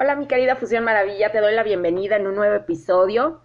Hola 0.00 0.14
mi 0.14 0.28
querida 0.28 0.54
Fusión 0.54 0.84
Maravilla, 0.84 1.32
te 1.32 1.40
doy 1.40 1.52
la 1.56 1.64
bienvenida 1.64 2.14
en 2.14 2.28
un 2.28 2.36
nuevo 2.36 2.54
episodio 2.54 3.40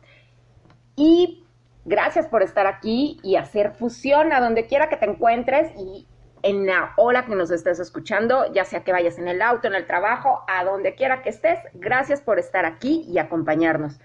y 0.95 1.43
gracias 1.83 2.27
por 2.27 2.43
estar 2.43 2.67
aquí 2.67 3.19
y 3.24 3.37
hacer 3.37 3.72
fusión 3.72 4.32
a 4.32 4.40
donde 4.40 4.67
quiera 4.67 4.87
que 4.87 4.97
te 4.97 5.05
encuentres 5.05 5.71
y 5.75 6.08
en 6.43 6.67
la 6.67 6.93
hora 6.97 7.25
que 7.25 7.33
nos 7.33 7.50
estés 7.50 7.79
escuchando, 7.79 8.54
ya 8.54 8.66
sea 8.66 8.84
que 8.84 8.91
vayas 8.91 9.18
en 9.18 9.27
el 9.27 9.41
auto, 9.41 9.68
en 9.68 9.73
el 9.73 9.88
trabajo, 9.88 10.44
a 10.48 10.64
donde 10.64 10.94
quiera 10.94 11.24
que 11.24 11.30
estés, 11.30 11.58
gracias 11.74 12.21
por 12.21 12.38
estar 12.38 12.66
aquí 12.66 13.04
y 13.08 13.18
acompañarnos. 13.18 14.00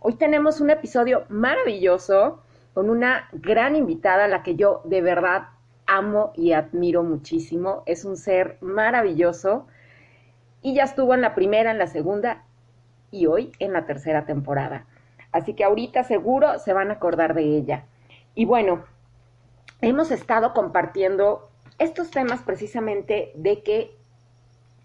Hoy 0.00 0.16
tenemos 0.16 0.60
un 0.60 0.68
episodio 0.68 1.24
maravilloso 1.30 2.42
con 2.74 2.90
una 2.90 3.30
gran 3.32 3.76
invitada 3.76 4.26
a 4.26 4.28
la 4.28 4.42
que 4.42 4.56
yo 4.56 4.82
de 4.84 5.00
verdad 5.00 5.44
amo 5.86 6.34
y 6.36 6.52
admiro 6.52 7.02
muchísimo. 7.02 7.82
Es 7.86 8.04
un 8.04 8.18
ser 8.18 8.58
maravilloso 8.60 9.68
y 10.64 10.72
ya 10.74 10.84
estuvo 10.84 11.12
en 11.12 11.20
la 11.20 11.34
primera, 11.34 11.70
en 11.70 11.78
la 11.78 11.86
segunda 11.86 12.42
y 13.10 13.26
hoy 13.26 13.52
en 13.58 13.74
la 13.74 13.84
tercera 13.84 14.24
temporada. 14.24 14.86
Así 15.30 15.52
que 15.52 15.62
ahorita 15.62 16.04
seguro 16.04 16.58
se 16.58 16.72
van 16.72 16.90
a 16.90 16.94
acordar 16.94 17.34
de 17.34 17.42
ella. 17.42 17.84
Y 18.34 18.46
bueno, 18.46 18.82
hemos 19.82 20.10
estado 20.10 20.54
compartiendo 20.54 21.50
estos 21.78 22.10
temas 22.10 22.40
precisamente 22.40 23.30
de 23.34 23.62
que 23.62 23.94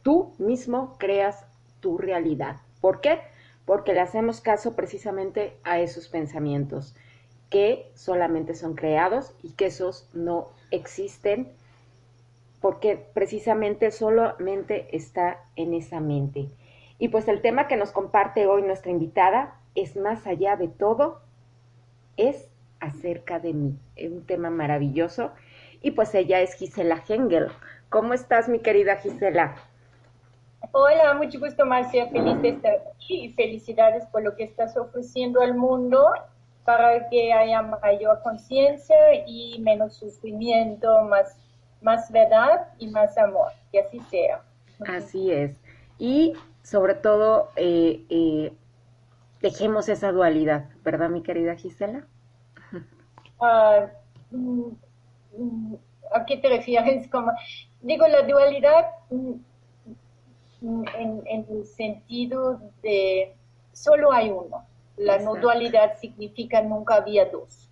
tú 0.04 0.34
mismo 0.38 0.98
creas 1.00 1.46
tu 1.80 1.98
realidad. 1.98 2.58
¿Por 2.82 3.00
qué? 3.00 3.22
Porque 3.64 3.94
le 3.94 4.02
hacemos 4.02 4.42
caso 4.42 4.76
precisamente 4.76 5.56
a 5.64 5.80
esos 5.80 6.10
pensamientos 6.10 6.94
que 7.50 7.90
solamente 7.96 8.54
son 8.54 8.76
creados 8.76 9.34
y 9.44 9.54
que 9.54 9.68
esos 9.68 10.10
no 10.14 10.50
existen 10.72 11.54
porque 12.62 12.98
precisamente 13.14 13.92
solamente 13.92 14.96
está 14.96 15.44
en 15.56 15.74
esa 15.74 16.00
mente. 16.00 16.48
Y 16.98 17.08
pues 17.08 17.28
el 17.28 17.42
tema 17.42 17.68
que 17.68 17.78
nos 17.78 17.92
comparte 17.92 18.48
hoy 18.48 18.62
nuestra 18.62 18.92
invitada 18.92 19.56
es 19.76 19.96
más 19.96 20.28
allá 20.28 20.58
de 20.58 20.68
todo, 20.68 21.22
es 22.18 22.50
acerca 22.80 23.40
de 23.40 23.54
mí. 23.54 23.80
Es 23.96 24.12
un 24.12 24.26
tema 24.26 24.50
maravilloso. 24.50 25.32
Y 25.82 25.92
pues 25.92 26.14
ella 26.14 26.42
es 26.42 26.56
Gisela 26.56 27.02
Hengel. 27.08 27.48
¿Cómo 27.90 28.14
estás, 28.14 28.50
mi 28.50 28.60
querida 28.60 28.98
Gisela? 28.98 29.56
Hola, 30.74 31.14
mucho 31.14 31.40
gusto, 31.40 31.66
Marcia. 31.66 32.08
Feliz 32.10 32.42
de 32.42 32.50
estar 32.50 32.74
aquí 32.94 33.26
y 33.26 33.34
felicidades 33.34 34.06
por 34.08 34.24
lo 34.24 34.36
que 34.36 34.44
estás 34.44 34.76
ofreciendo 34.76 35.42
al 35.42 35.56
mundo 35.56 36.06
para 36.66 37.10
que 37.10 37.32
haya 37.32 37.62
mayor 37.62 38.22
conciencia 38.22 38.96
y 39.26 39.60
menos 39.62 39.96
sufrimiento, 39.96 41.02
más 41.04 41.36
más 41.82 42.12
verdad 42.12 42.68
y 42.78 42.88
más 42.88 43.18
amor, 43.18 43.52
que 43.72 43.80
así 43.82 44.00
sea. 44.12 44.42
Así 44.88 45.32
es. 45.32 45.60
Y 45.98 46.34
sobre 46.64 46.96
todo, 46.96 47.50
eh, 47.56 48.06
eh, 48.10 48.54
dejemos 49.42 49.90
esa 49.90 50.12
dualidad, 50.12 50.70
¿verdad, 50.84 51.10
mi 51.10 51.22
querida 51.22 51.56
Gisela? 51.56 52.06
Mm, 54.32 54.72
mm, 55.38 55.76
¿A 56.14 56.26
qué 56.26 56.38
te 56.38 56.50
refieres? 56.50 57.08
Como, 57.12 57.32
digo, 57.82 58.08
la 58.08 58.24
dualidad 58.24 58.88
mm, 59.10 59.34
en, 60.62 61.24
en, 61.26 61.46
el 61.50 61.66
sentido 61.66 62.62
de 62.82 63.36
solo 63.72 64.12
hay 64.12 64.30
uno. 64.30 64.66
La 64.98 65.18
no 65.20 65.36
dualidad 65.36 65.98
significa 65.98 66.62
nunca 66.62 66.96
había 66.96 67.26
dos. 67.26 67.69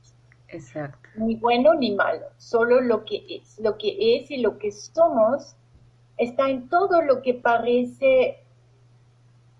Exacto. 0.49 1.09
Ni 1.15 1.35
bueno 1.35 1.73
ni 1.73 1.91
malo, 1.91 2.25
solo 2.37 2.81
lo 2.81 3.05
que 3.05 3.23
es. 3.29 3.59
Lo 3.59 3.77
que 3.77 4.17
es 4.17 4.31
y 4.31 4.37
lo 4.37 4.57
que 4.57 4.71
somos 4.71 5.55
está 6.17 6.49
en 6.49 6.69
todo 6.69 7.01
lo 7.01 7.21
que 7.21 7.33
parece 7.33 8.39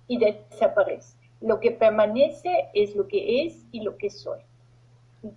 y 0.08 0.18
desaparece. 0.18 1.18
Lo 1.42 1.60
que 1.60 1.72
permanece 1.72 2.70
es 2.74 2.96
lo 2.96 3.08
que 3.08 3.46
es 3.46 3.66
y 3.72 3.82
lo 3.82 3.98
que 3.98 4.10
soy. 4.10 4.40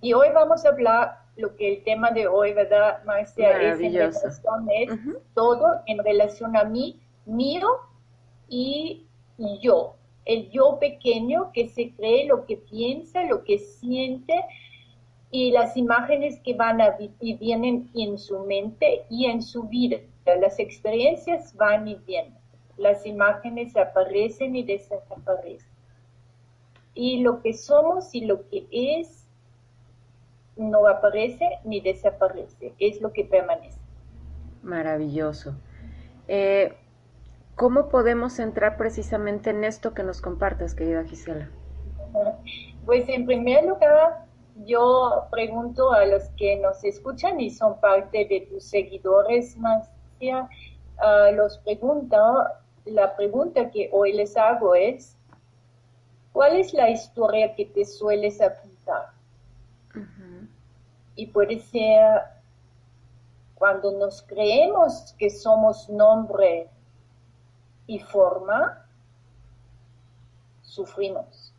Y 0.01 0.13
hoy 0.13 0.29
vamos 0.33 0.65
a 0.65 0.71
hablar 0.71 1.21
lo 1.37 1.57
que 1.57 1.73
el 1.73 1.83
tema 1.85 2.11
de 2.11 2.27
hoy, 2.27 2.53
¿verdad, 2.53 3.03
Marcia? 3.05 3.51
Es 3.61 3.81
en 3.81 3.93
relación 3.93 4.69
es 4.71 4.91
todo 5.35 5.81
en 5.87 5.99
relación 6.05 6.57
a 6.57 6.65
mí, 6.65 7.01
mío 7.27 7.69
y 8.49 9.07
yo. 9.61 9.97
El 10.27 10.51
yo 10.51 10.79
pequeño 10.79 11.51
que 11.53 11.69
se 11.69 11.93
cree 11.93 12.27
lo 12.27 12.47
que 12.47 12.57
piensa, 12.57 13.25
lo 13.25 13.43
que 13.43 13.59
siente, 13.59 14.35
y 15.31 15.53
las 15.53 15.77
imágenes 15.77 16.41
que 16.41 16.55
van 16.55 16.81
a 16.81 16.97
y 16.99 17.37
vienen 17.37 17.91
en 17.95 18.19
su 18.19 18.41
mente 18.45 19.05
y 19.09 19.27
en 19.27 19.43
su 19.43 19.65
vida. 19.65 19.99
Las 20.27 20.59
experiencias 20.59 21.55
van 21.57 21.89
y 21.89 21.95
vienen. 22.07 22.37
Las 22.77 23.07
imágenes 23.07 23.77
aparecen 23.77 24.57
y 24.57 24.63
desaparecen. 24.63 25.71
Y 26.95 27.23
lo 27.23 27.43
que 27.43 27.53
somos 27.53 28.15
y 28.15 28.25
lo 28.25 28.49
que 28.49 28.67
es 28.71 29.27
no 30.57 30.87
aparece 30.87 31.49
ni 31.65 31.81
desaparece, 31.81 32.75
es 32.79 33.01
lo 33.01 33.13
que 33.13 33.25
permanece. 33.25 33.79
Maravilloso. 34.63 35.55
Eh, 36.29 36.75
¿Cómo 37.55 37.89
podemos 37.89 38.39
entrar 38.39 38.77
precisamente 38.77 39.51
en 39.51 39.65
esto 39.65 39.95
que 39.95 40.03
nos 40.03 40.21
compartes, 40.21 40.75
querida 40.75 41.05
Gisela? 41.05 41.49
Pues 42.85 43.09
en 43.09 43.27
primer 43.27 43.65
lugar, 43.65 44.25
yo 44.67 45.27
pregunto 45.31 45.93
a 45.93 46.05
los 46.07 46.25
que 46.37 46.57
nos 46.57 46.83
escuchan 46.85 47.41
y 47.41 47.51
son 47.51 47.81
parte 47.81 48.27
de 48.27 48.47
tus 48.51 48.65
seguidores, 48.65 49.57
Marcia, 49.57 50.49
los 51.35 51.59
pregunto, 51.59 52.17
la 52.85 53.17
pregunta 53.17 53.71
que 53.71 53.89
hoy 53.93 54.13
les 54.13 54.37
hago 54.37 54.75
es, 54.75 55.17
¿cuál 56.33 56.57
es 56.57 56.73
la 56.75 56.91
historia 56.91 57.55
que 57.55 57.67
te 57.67 57.85
sueles 57.85 58.41
apuntar? 58.41 59.11
Y 61.17 61.27
puede 61.27 61.59
ser 61.61 62.23
cuando 63.55 63.93
nos 63.93 64.23
creemos 64.23 65.15
que 65.19 65.29
somos 65.29 65.89
nombre 65.89 66.69
y 67.87 67.99
forma, 67.99 68.87
sufrimos 70.63 71.53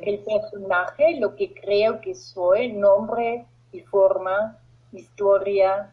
el 0.00 0.20
personaje, 0.20 1.18
lo 1.18 1.34
que 1.36 1.52
creo 1.52 2.00
que 2.00 2.14
soy, 2.14 2.72
nombre 2.72 3.46
y 3.72 3.80
forma, 3.80 4.58
historia. 4.92 5.92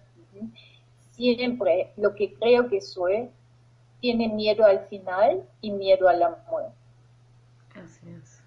Siempre 1.11 1.91
lo 1.97 2.15
que 2.15 2.33
creo 2.35 2.69
que 2.69 2.81
soy 2.81 3.29
tiene 3.99 4.29
miedo 4.29 4.65
al 4.65 4.79
final 4.87 5.43
y 5.61 5.71
miedo 5.71 6.07
a 6.07 6.13
la 6.13 6.37
muerte. 6.49 6.73
Así 7.75 8.09
es. 8.09 8.41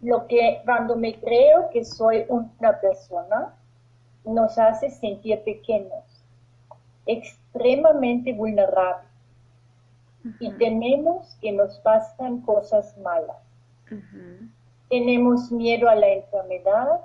Lo 0.00 0.26
que 0.26 0.60
cuando 0.64 0.96
me 0.96 1.18
creo 1.18 1.70
que 1.70 1.84
soy 1.84 2.24
una 2.28 2.78
persona 2.80 3.54
nos 4.24 4.58
hace 4.58 4.90
sentir 4.90 5.42
pequeños, 5.42 6.22
extremadamente 7.06 8.32
vulnerables 8.32 9.08
y 10.40 10.52
tenemos 10.52 11.36
que 11.40 11.52
nos 11.52 11.78
pasan 11.78 12.42
cosas 12.42 12.96
malas. 12.98 13.36
Tenemos 14.88 15.52
miedo 15.52 15.88
a 15.90 15.94
la 15.94 16.08
enfermedad, 16.08 17.00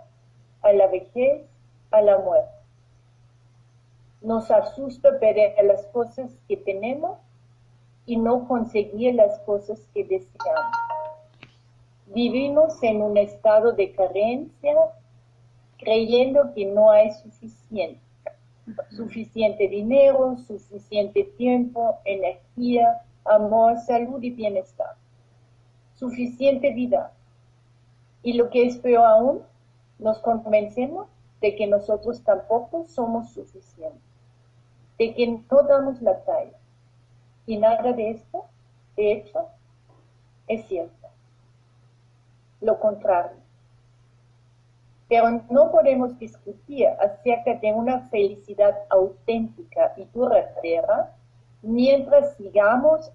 a 0.61 0.71
la 0.71 0.88
vejez, 0.88 1.44
a 1.91 2.01
la 2.01 2.17
muerte. 2.17 2.49
Nos 4.21 4.49
asusta 4.49 5.19
perder 5.19 5.53
las 5.66 5.85
cosas 5.88 6.31
que 6.47 6.55
tenemos 6.55 7.17
y 8.05 8.16
no 8.16 8.47
conseguir 8.47 9.16
las 9.16 9.38
cosas 9.39 9.81
que 9.94 10.05
deseamos. 10.05 10.77
Vivimos 12.07 12.81
en 12.83 13.01
un 13.01 13.17
estado 13.17 13.73
de 13.73 13.91
carencia 13.91 14.75
creyendo 15.77 16.53
que 16.53 16.65
no 16.65 16.89
hay 16.89 17.11
suficiente. 17.11 18.00
Suficiente 18.91 19.67
dinero, 19.67 20.38
suficiente 20.47 21.25
tiempo, 21.38 21.97
energía, 22.05 23.01
amor, 23.25 23.77
salud 23.79 24.24
y 24.24 24.30
bienestar. 24.30 24.95
Suficiente 25.95 26.71
vida 26.71 27.12
y 28.23 28.33
lo 28.33 28.49
que 28.49 28.65
es 28.65 28.77
peor 28.77 29.05
aún, 29.05 29.43
nos 29.99 30.19
convencemos 30.19 31.07
de 31.41 31.55
que 31.55 31.67
nosotros 31.67 32.23
tampoco 32.23 32.85
somos 32.85 33.31
suficientes, 33.31 34.01
de 34.97 35.13
que 35.13 35.27
no 35.27 35.63
damos 35.63 36.01
la 36.01 36.23
talla. 36.23 36.57
Y 37.45 37.57
nada 37.57 37.91
de 37.91 38.11
esto, 38.11 38.45
de 38.95 39.11
hecho, 39.11 39.47
es 40.47 40.65
cierto. 40.67 41.09
Lo 42.61 42.79
contrario. 42.79 43.37
Pero 45.09 45.43
no 45.49 45.69
podemos 45.69 46.17
discutir 46.17 46.87
acerca 46.87 47.55
de 47.55 47.73
una 47.73 48.07
felicidad 48.07 48.79
auténtica 48.89 49.93
y 49.97 50.05
duradera 50.05 51.13
mientras 51.61 52.35
sigamos 52.37 53.11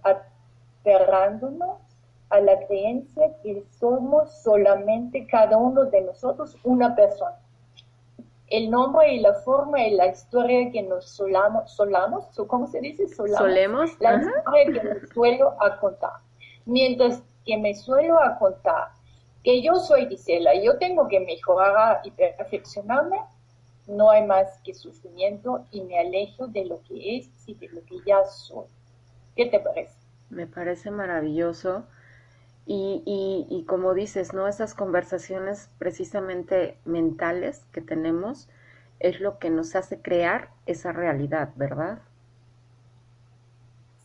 aferrándonos 0.83 1.88
a 2.31 2.41
la 2.41 2.59
creencia 2.67 3.33
que 3.43 3.65
somos 3.79 4.43
solamente 4.43 5.27
cada 5.27 5.57
uno 5.57 5.85
de 5.85 6.03
nosotros 6.03 6.57
una 6.65 6.95
persona. 6.95 7.37
El 8.49 8.71
nombre 8.71 9.15
y 9.15 9.21
la 9.21 9.35
forma 9.35 9.83
y 9.87 9.95
la 9.95 10.07
historia 10.07 10.71
que 10.71 10.83
nos 10.83 11.09
solamos, 11.11 11.71
solamos 11.71 12.25
¿cómo 12.47 12.67
se 12.67 12.81
dice? 12.81 13.07
Solemos. 13.09 13.91
La 14.01 14.17
historia 14.17 14.65
que 14.65 14.89
nos 14.89 15.09
suelo 15.11 15.55
a 15.61 15.79
contar. 15.79 16.13
Mientras 16.65 17.23
que 17.45 17.59
me 17.59 17.75
suelo 17.75 18.19
a 18.19 18.39
contar 18.39 18.89
que 19.45 19.63
yo 19.63 19.77
soy 19.77 20.07
Gisela, 20.09 20.53
yo 20.63 20.79
tengo 20.79 21.09
que 21.09 21.21
mejorar 21.21 22.01
y 22.05 22.11
perfeccionarme, 22.11 23.19
no 23.87 24.11
hay 24.11 24.27
más 24.27 24.61
que 24.63 24.75
sufrimiento 24.75 25.65
y 25.71 25.83
me 25.83 25.99
alejo 25.99 26.47
de 26.49 26.65
lo 26.67 26.83
que 26.83 27.17
es 27.17 27.31
y 27.47 27.55
de 27.55 27.69
lo 27.69 27.83
que 27.85 27.97
ya 28.07 28.25
soy. 28.25 28.67
¿Qué 29.37 29.47
te 29.47 29.61
parece? 29.61 29.95
Me 30.31 30.47
parece 30.47 30.91
maravilloso. 30.91 31.85
Y, 32.71 33.03
y, 33.07 33.47
y 33.49 33.65
como 33.65 33.95
dices, 33.95 34.35
¿no? 34.35 34.47
Esas 34.47 34.75
conversaciones 34.75 35.71
precisamente 35.79 36.79
mentales 36.85 37.65
que 37.73 37.81
tenemos 37.81 38.51
es 39.01 39.21
lo 39.21 39.39
que 39.39 39.49
nos 39.49 39.75
hace 39.75 40.03
crear 40.03 40.51
esa 40.67 40.93
realidad, 40.93 41.49
¿verdad? 41.57 42.01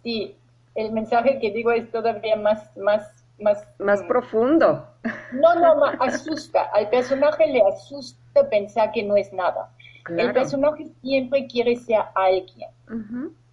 Sí, 0.01 0.37
el 0.75 0.91
mensaje 0.91 1.39
que 1.39 1.51
digo 1.51 1.71
es 1.71 1.91
todavía 1.91 2.35
más, 2.35 2.75
más, 2.77 3.25
más, 3.39 3.67
más 3.79 4.01
profundo. 4.03 4.87
No, 5.33 5.55
no, 5.55 5.75
no, 5.75 5.85
asusta. 5.99 6.63
Al 6.73 6.89
personaje 6.89 7.47
le 7.47 7.61
asusta 7.61 8.49
pensar 8.49 8.91
que 8.91 9.03
no 9.03 9.17
es 9.17 9.31
nada. 9.33 9.69
El 10.09 10.33
personaje 10.33 10.87
siempre 11.01 11.47
quiere 11.47 11.75
ser 11.75 12.01
alguien. 12.15 12.69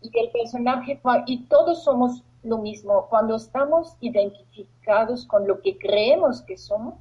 Y 0.02 0.18
el 0.18 0.30
personaje, 0.30 1.00
y 1.26 1.44
todos 1.44 1.84
somos 1.84 2.24
lo 2.42 2.58
mismo. 2.58 3.06
Cuando 3.08 3.36
estamos 3.36 3.96
identificados 4.00 5.26
con 5.26 5.46
lo 5.46 5.60
que 5.60 5.78
creemos 5.78 6.42
que 6.42 6.56
somos, 6.56 6.94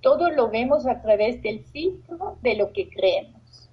todo 0.00 0.30
lo 0.30 0.50
vemos 0.50 0.86
a 0.86 1.00
través 1.00 1.42
del 1.42 1.64
filtro 1.64 2.36
de 2.42 2.56
lo 2.56 2.72
que 2.72 2.88
creemos. 2.90 3.70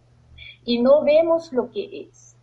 Y 0.63 0.81
no 0.81 1.03
vemos 1.03 1.51
lo 1.51 1.71
que 1.71 2.07
es. 2.09 2.35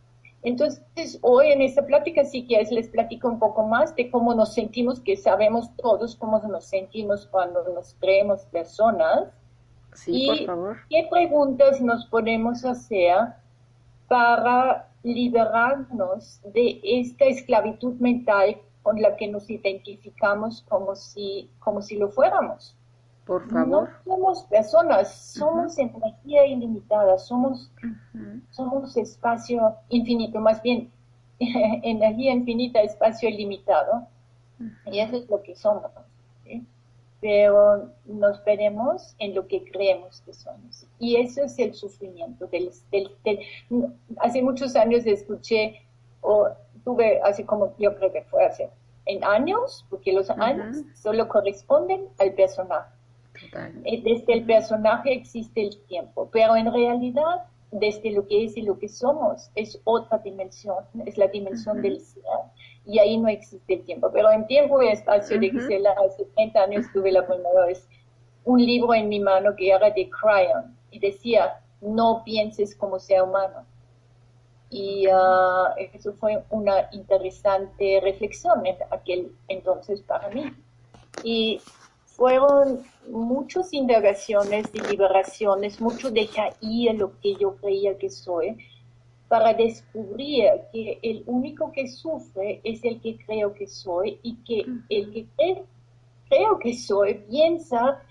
Entonces, 0.42 1.18
hoy 1.22 1.48
en 1.48 1.60
esta 1.60 1.86
plática, 1.86 2.24
si 2.24 2.46
quieres, 2.46 2.70
les 2.70 2.88
platico 2.88 3.28
un 3.28 3.38
poco 3.38 3.66
más 3.66 3.94
de 3.96 4.10
cómo 4.10 4.34
nos 4.34 4.54
sentimos, 4.54 5.00
que 5.00 5.16
sabemos 5.16 5.74
todos 5.76 6.14
cómo 6.14 6.38
nos 6.38 6.66
sentimos 6.66 7.26
cuando 7.26 7.64
nos 7.74 7.94
creemos 7.94 8.42
personas. 8.46 9.28
Sí, 9.94 10.26
por 10.28 10.46
favor. 10.46 10.76
¿Qué 10.88 11.08
preguntas 11.10 11.80
nos 11.80 12.06
podemos 12.06 12.64
hacer 12.64 13.16
para 14.08 14.88
liberarnos 15.02 16.40
de 16.52 16.80
esta 16.82 17.26
esclavitud 17.26 17.94
mental 17.94 18.56
con 18.82 19.00
la 19.00 19.16
que 19.16 19.28
nos 19.28 19.48
identificamos 19.50 20.64
como 20.68 20.94
si, 20.94 21.50
como 21.58 21.82
si 21.82 21.96
lo 21.96 22.08
fuéramos? 22.08 22.76
Por 23.24 23.48
favor. 23.50 23.90
No 24.06 24.16
somos 24.16 24.44
personas, 24.44 25.32
somos 25.32 25.76
energía 25.78 26.46
ilimitada, 26.46 27.18
somos, 27.18 27.72
somos 28.50 28.96
espacio 28.96 29.74
infinito, 29.88 30.38
más 30.38 30.62
bien 30.62 30.92
energía 31.38 32.32
infinita, 32.32 32.80
espacio 32.80 33.28
ilimitado. 33.28 34.06
Y 34.86 35.00
eso 35.00 35.16
es 35.16 35.28
lo 35.28 35.42
que 35.42 35.56
somos. 35.56 35.90
Pero 37.26 37.90
nos 38.04 38.44
veremos 38.44 39.16
en 39.18 39.34
lo 39.34 39.48
que 39.48 39.64
creemos 39.64 40.20
que 40.20 40.32
somos. 40.32 40.86
Y 41.00 41.16
eso 41.16 41.42
es 41.42 41.58
el 41.58 41.74
sufrimiento. 41.74 42.46
Del, 42.46 42.70
hace 44.18 44.42
muchos 44.42 44.76
años 44.76 45.04
escuché, 45.06 45.82
o 46.20 46.48
tuve, 46.84 47.20
así 47.24 47.42
como 47.42 47.74
yo 47.78 47.96
creo 47.96 48.12
que 48.12 48.22
fue 48.22 48.44
hace 48.44 48.70
en 49.06 49.24
años, 49.24 49.84
porque 49.90 50.12
los 50.12 50.30
años 50.30 50.76
solo 50.94 51.26
corresponden 51.26 52.06
al 52.18 52.32
personaje 52.34 52.96
eh, 53.84 54.02
desde 54.02 54.32
el 54.32 54.44
personaje 54.44 55.12
existe 55.12 55.62
el 55.62 55.76
tiempo, 55.86 56.28
pero 56.32 56.56
en 56.56 56.72
realidad 56.72 57.44
desde 57.70 58.12
lo 58.12 58.26
que 58.26 58.44
es 58.44 58.56
y 58.56 58.62
lo 58.62 58.78
que 58.78 58.88
somos 58.88 59.50
es 59.54 59.80
otra 59.84 60.18
dimensión, 60.18 60.84
es 61.04 61.18
la 61.18 61.26
dimensión 61.26 61.82
del 61.82 62.00
ser 62.00 62.22
y 62.86 62.98
ahí 62.98 63.18
no 63.18 63.28
existe 63.28 63.74
el 63.74 63.84
tiempo. 63.84 64.10
Pero 64.12 64.30
en 64.30 64.46
tiempo 64.46 64.82
y 64.82 64.88
espacio 64.88 65.38
de 65.38 65.50
Gisela, 65.50 65.94
hace 66.06 66.24
30 66.24 66.62
años 66.62 66.86
tuve 66.92 67.12
la 67.12 67.26
primera 67.26 67.66
vez 67.66 67.86
un 68.44 68.64
libro 68.64 68.94
en 68.94 69.08
mi 69.08 69.20
mano 69.20 69.54
que 69.56 69.70
era 69.70 69.90
de 69.90 70.08
Cryon 70.08 70.76
y 70.90 71.00
decía, 71.00 71.60
no 71.80 72.22
pienses 72.24 72.74
como 72.74 72.98
ser 72.98 73.22
humano. 73.22 73.66
Y 74.70 75.06
uh, 75.08 75.74
eso 75.92 76.12
fue 76.14 76.42
una 76.50 76.88
interesante 76.92 78.00
reflexión 78.02 78.64
en 78.66 78.76
aquel 78.90 79.32
entonces 79.48 80.00
para 80.02 80.28
mí. 80.28 80.52
Y 81.22 81.60
fueron 82.04 82.84
muchas 83.08 83.72
indagaciones 83.72 84.66
y 84.72 84.80
liberaciones, 84.80 85.80
mucho 85.80 86.10
dejar 86.10 86.54
ir 86.60 86.94
lo 86.94 87.18
que 87.20 87.34
yo 87.34 87.56
creía 87.56 87.98
que 87.98 88.10
soy, 88.10 88.56
para 89.28 89.52
descubrir 89.54 90.50
que 90.72 90.98
el 91.02 91.24
único 91.26 91.72
que 91.72 91.88
sufre 91.88 92.60
es 92.62 92.84
el 92.84 93.00
que 93.00 93.18
creo 93.24 93.52
que 93.52 93.66
soy 93.66 94.20
y 94.22 94.36
que 94.44 94.64
el 94.88 95.12
que 95.12 95.64
creo 96.28 96.58
que 96.58 96.74
soy 96.74 97.14
piensa 97.28 98.02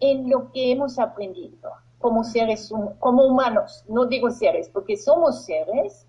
en 0.00 0.28
lo 0.28 0.50
que 0.50 0.72
hemos 0.72 0.98
aprendido 0.98 1.70
como 2.02 2.24
seres, 2.24 2.72
como 2.98 3.24
humanos, 3.24 3.84
no 3.88 4.06
digo 4.06 4.28
seres, 4.30 4.68
porque 4.68 4.96
somos 4.96 5.44
seres, 5.44 6.04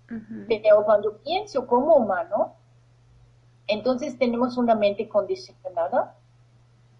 pero 0.48 0.84
cuando 0.84 1.18
pienso 1.18 1.68
como 1.68 1.94
humano, 1.94 2.54
entonces 3.68 4.18
tenemos 4.18 4.56
una 4.56 4.74
mente 4.74 5.08
condicionada 5.08 6.16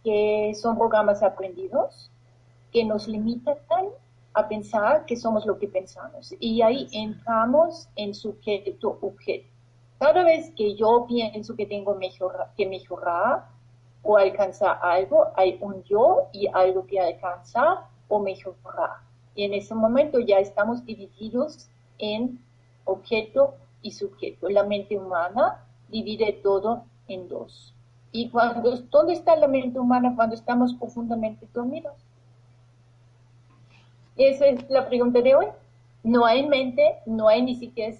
que 0.04 0.52
son 0.54 0.78
programas 0.78 1.24
aprendidos 1.24 2.10
que 2.72 2.84
nos 2.84 3.08
limitan 3.08 3.56
a 4.34 4.48
pensar 4.48 5.06
que 5.06 5.16
somos 5.16 5.46
lo 5.46 5.58
que 5.58 5.68
pensamos. 5.68 6.34
Y 6.40 6.60
ahí 6.60 6.88
entramos 6.92 7.88
en 7.96 8.14
sujeto-objeto. 8.14 9.48
Cada 9.98 10.24
vez 10.24 10.50
que 10.56 10.74
yo 10.74 11.06
pienso 11.08 11.54
que 11.54 11.66
tengo 11.66 11.96
que 12.56 12.66
mejorar 12.66 13.46
o 14.02 14.16
alcanzar 14.16 14.78
algo, 14.82 15.28
hay 15.36 15.56
un 15.60 15.82
yo 15.84 16.28
y 16.32 16.48
algo 16.52 16.84
que 16.86 17.00
alcanzar 17.00 17.86
o 18.08 18.18
mejorar. 18.18 18.98
Y 19.34 19.44
en 19.44 19.54
ese 19.54 19.74
momento 19.74 20.18
ya 20.18 20.38
estamos 20.38 20.84
divididos 20.84 21.68
en 21.98 22.38
objeto 22.84 23.54
y 23.82 23.92
sujeto. 23.92 24.48
La 24.48 24.64
mente 24.64 24.98
humana 24.98 25.64
divide 25.88 26.40
todo 26.42 26.84
en 27.08 27.28
dos. 27.28 27.72
¿Y 28.12 28.30
cuando, 28.30 28.76
dónde 28.90 29.14
está 29.14 29.36
la 29.36 29.48
mente 29.48 29.78
humana 29.78 30.12
cuando 30.14 30.34
estamos 30.34 30.74
profundamente 30.74 31.48
dormidos? 31.52 31.94
Esa 34.16 34.46
es 34.46 34.68
la 34.70 34.86
pregunta 34.88 35.20
de 35.20 35.34
hoy. 35.34 35.46
No 36.02 36.24
hay 36.24 36.46
mente, 36.46 37.00
no 37.06 37.28
hay 37.28 37.42
ni 37.42 37.54
siquiera 37.56 37.96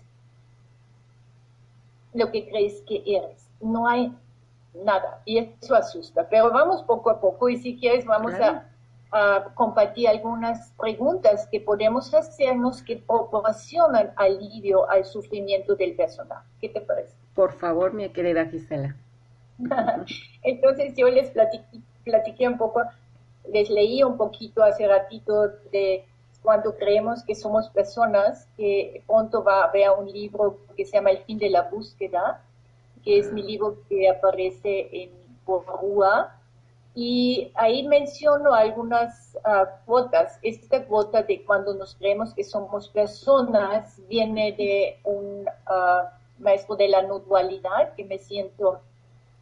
lo 2.13 2.31
que 2.31 2.49
crees 2.49 2.81
que 2.83 3.03
eres. 3.07 3.49
No 3.61 3.89
hay 3.89 4.15
nada. 4.75 5.21
Y 5.25 5.39
eso 5.39 5.75
asusta. 5.75 6.27
Pero 6.29 6.51
vamos 6.51 6.83
poco 6.83 7.11
a 7.11 7.21
poco 7.21 7.49
y 7.49 7.57
si 7.59 7.77
quieres 7.79 8.07
vamos 8.07 8.35
a, 8.35 8.69
compartir 9.55 10.09
algunas 10.09 10.73
preguntas 10.73 11.47
que 11.53 11.61
podemos 11.61 12.13
hacernos 12.13 12.83
que 12.83 12.97
proporcionan 12.97 14.11
alivio 14.17 14.91
al 14.91 15.05
sufrimiento 15.05 15.77
del 15.77 15.95
personaje. 15.95 16.45
¿Qué 16.61 16.69
te 16.69 16.81
parece? 16.81 17.15
Por 17.33 17.53
favor, 17.53 17.93
mi 17.93 18.09
querida 18.09 18.45
Gisela. 18.47 18.97
Entonces 20.43 20.95
yo 20.97 21.09
les 21.09 21.31
platiqué, 21.31 22.49
un 22.49 22.59
poco, 22.59 22.83
les 23.53 23.71
leí 23.71 24.03
un 24.03 24.17
poquito 24.17 24.63
hace 24.63 24.87
ratito 24.87 25.49
de 25.71 26.05
cuando 26.43 26.77
creemos 26.77 27.23
que 27.25 27.35
somos 27.35 27.69
personas, 27.71 28.47
que 28.57 29.03
pronto 29.07 29.43
va 29.43 29.63
a 29.63 29.65
haber 29.65 29.91
un 29.99 30.11
libro 30.11 30.59
que 30.77 30.85
se 30.85 30.97
llama 30.97 31.11
El 31.11 31.19
fin 31.19 31.39
de 31.39 31.51
la 31.51 31.63
búsqueda, 31.63 32.43
que 33.03 33.19
es 33.19 33.33
mi 33.33 33.43
libro 33.43 33.79
que 33.89 34.09
aparece 34.09 34.89
en 34.93 35.11
Borrúa, 35.47 36.35
y 36.95 37.51
ahí 37.55 37.87
menciono 37.89 38.55
algunas 38.55 39.37
uh, 39.45 39.67
cuotas. 39.85 40.39
Esta 40.43 40.85
cuota 40.85 41.23
de 41.23 41.45
cuando 41.45 41.75
nos 41.75 41.97
creemos 41.97 42.33
que 42.35 42.45
somos 42.45 42.89
personas 42.89 44.01
viene 44.09 44.53
de 44.53 44.99
un 45.03 45.45
ah, 45.67 46.13
maestro 46.39 46.77
de 46.77 46.89
la 46.89 47.03
no 47.03 47.23
que 47.97 48.05
me 48.05 48.19
siento 48.19 48.81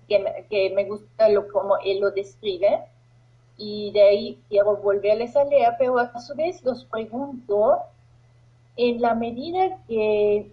que, 0.08 0.72
me 0.74 0.84
gusta 0.84 1.28
lo, 1.28 1.48
como 1.48 1.76
él 1.78 2.00
lo 2.00 2.10
describe, 2.10 2.86
y 3.56 3.90
de 3.92 4.02
ahí 4.02 4.42
quiero 4.48 4.76
volverles 4.76 5.36
a 5.36 5.44
leer, 5.44 5.74
pero 5.78 5.98
a 5.98 6.18
su 6.18 6.34
vez 6.34 6.62
los 6.64 6.84
pregunto, 6.84 7.78
en 8.76 9.00
la 9.00 9.14
medida 9.14 9.78
que 9.86 10.50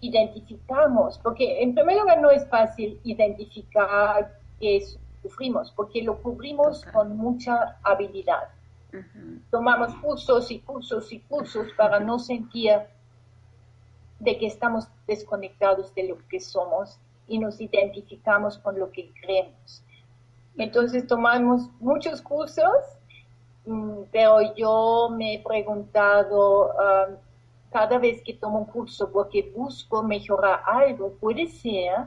identificamos, 0.00 1.18
porque 1.18 1.62
en 1.62 1.74
primer 1.74 1.98
lugar 1.98 2.20
no 2.20 2.30
es 2.30 2.46
fácil 2.48 3.00
identificar 3.04 4.38
que 4.58 4.82
sufrimos, 5.22 5.72
porque 5.72 6.02
lo 6.02 6.20
cubrimos 6.22 6.84
con 6.86 7.16
mucha 7.16 7.78
habilidad. 7.82 8.48
Tomamos 9.50 9.94
cursos 9.96 10.50
y 10.50 10.60
cursos 10.60 11.12
y 11.12 11.20
cursos 11.20 11.66
para 11.76 11.98
no 11.98 12.18
sentir 12.18 12.78
de 14.20 14.38
que 14.38 14.46
estamos 14.46 14.86
desconectados 15.06 15.94
de 15.94 16.08
lo 16.08 16.18
que 16.28 16.40
somos 16.40 16.98
y 17.26 17.38
nos 17.38 17.60
identificamos 17.60 18.58
con 18.58 18.78
lo 18.78 18.90
que 18.92 19.12
creemos. 19.20 19.82
Entonces 20.56 21.06
tomamos 21.06 21.68
muchos 21.80 22.22
cursos, 22.22 22.74
mm, 23.66 24.02
pero 24.12 24.54
yo 24.54 25.10
me 25.10 25.34
he 25.34 25.42
preguntado 25.42 26.70
um, 26.70 27.16
cada 27.70 27.98
vez 27.98 28.22
que 28.22 28.34
tomo 28.34 28.58
un 28.60 28.66
curso 28.66 29.10
porque 29.10 29.52
busco 29.54 30.02
mejorar 30.02 30.62
algo, 30.64 31.12
puede 31.20 31.46
ser 31.48 32.06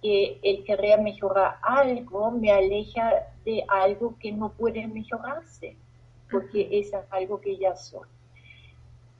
que 0.00 0.38
el 0.42 0.62
querer 0.64 1.00
mejorar 1.00 1.56
algo 1.62 2.30
me 2.30 2.52
aleja 2.52 3.26
de 3.44 3.64
algo 3.68 4.14
que 4.20 4.30
no 4.30 4.50
puede 4.50 4.86
mejorarse, 4.86 5.76
porque 6.30 6.68
es 6.70 6.92
algo 7.10 7.40
que 7.40 7.56
ya 7.56 7.74
soy. 7.74 8.06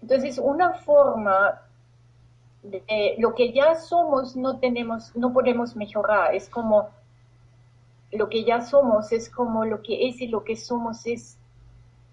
Entonces, 0.01 0.39
una 0.39 0.75
forma 0.75 1.61
de 2.63 3.17
lo 3.19 3.35
que 3.35 3.53
ya 3.53 3.75
somos 3.75 4.37
no 4.37 4.59
tenemos, 4.59 5.15
no 5.17 5.33
podemos 5.33 5.75
mejorar. 5.75 6.35
Es 6.35 6.49
como 6.49 6.91
lo 8.13 8.29
que 8.29 8.45
ya 8.45 8.61
somos 8.61 9.13
es 9.13 9.29
como 9.29 9.65
lo 9.65 9.83
que 9.83 10.09
es 10.09 10.21
y 10.21 10.29
lo 10.29 10.45
que 10.45 10.57
somos 10.57 11.07
es, 11.07 11.39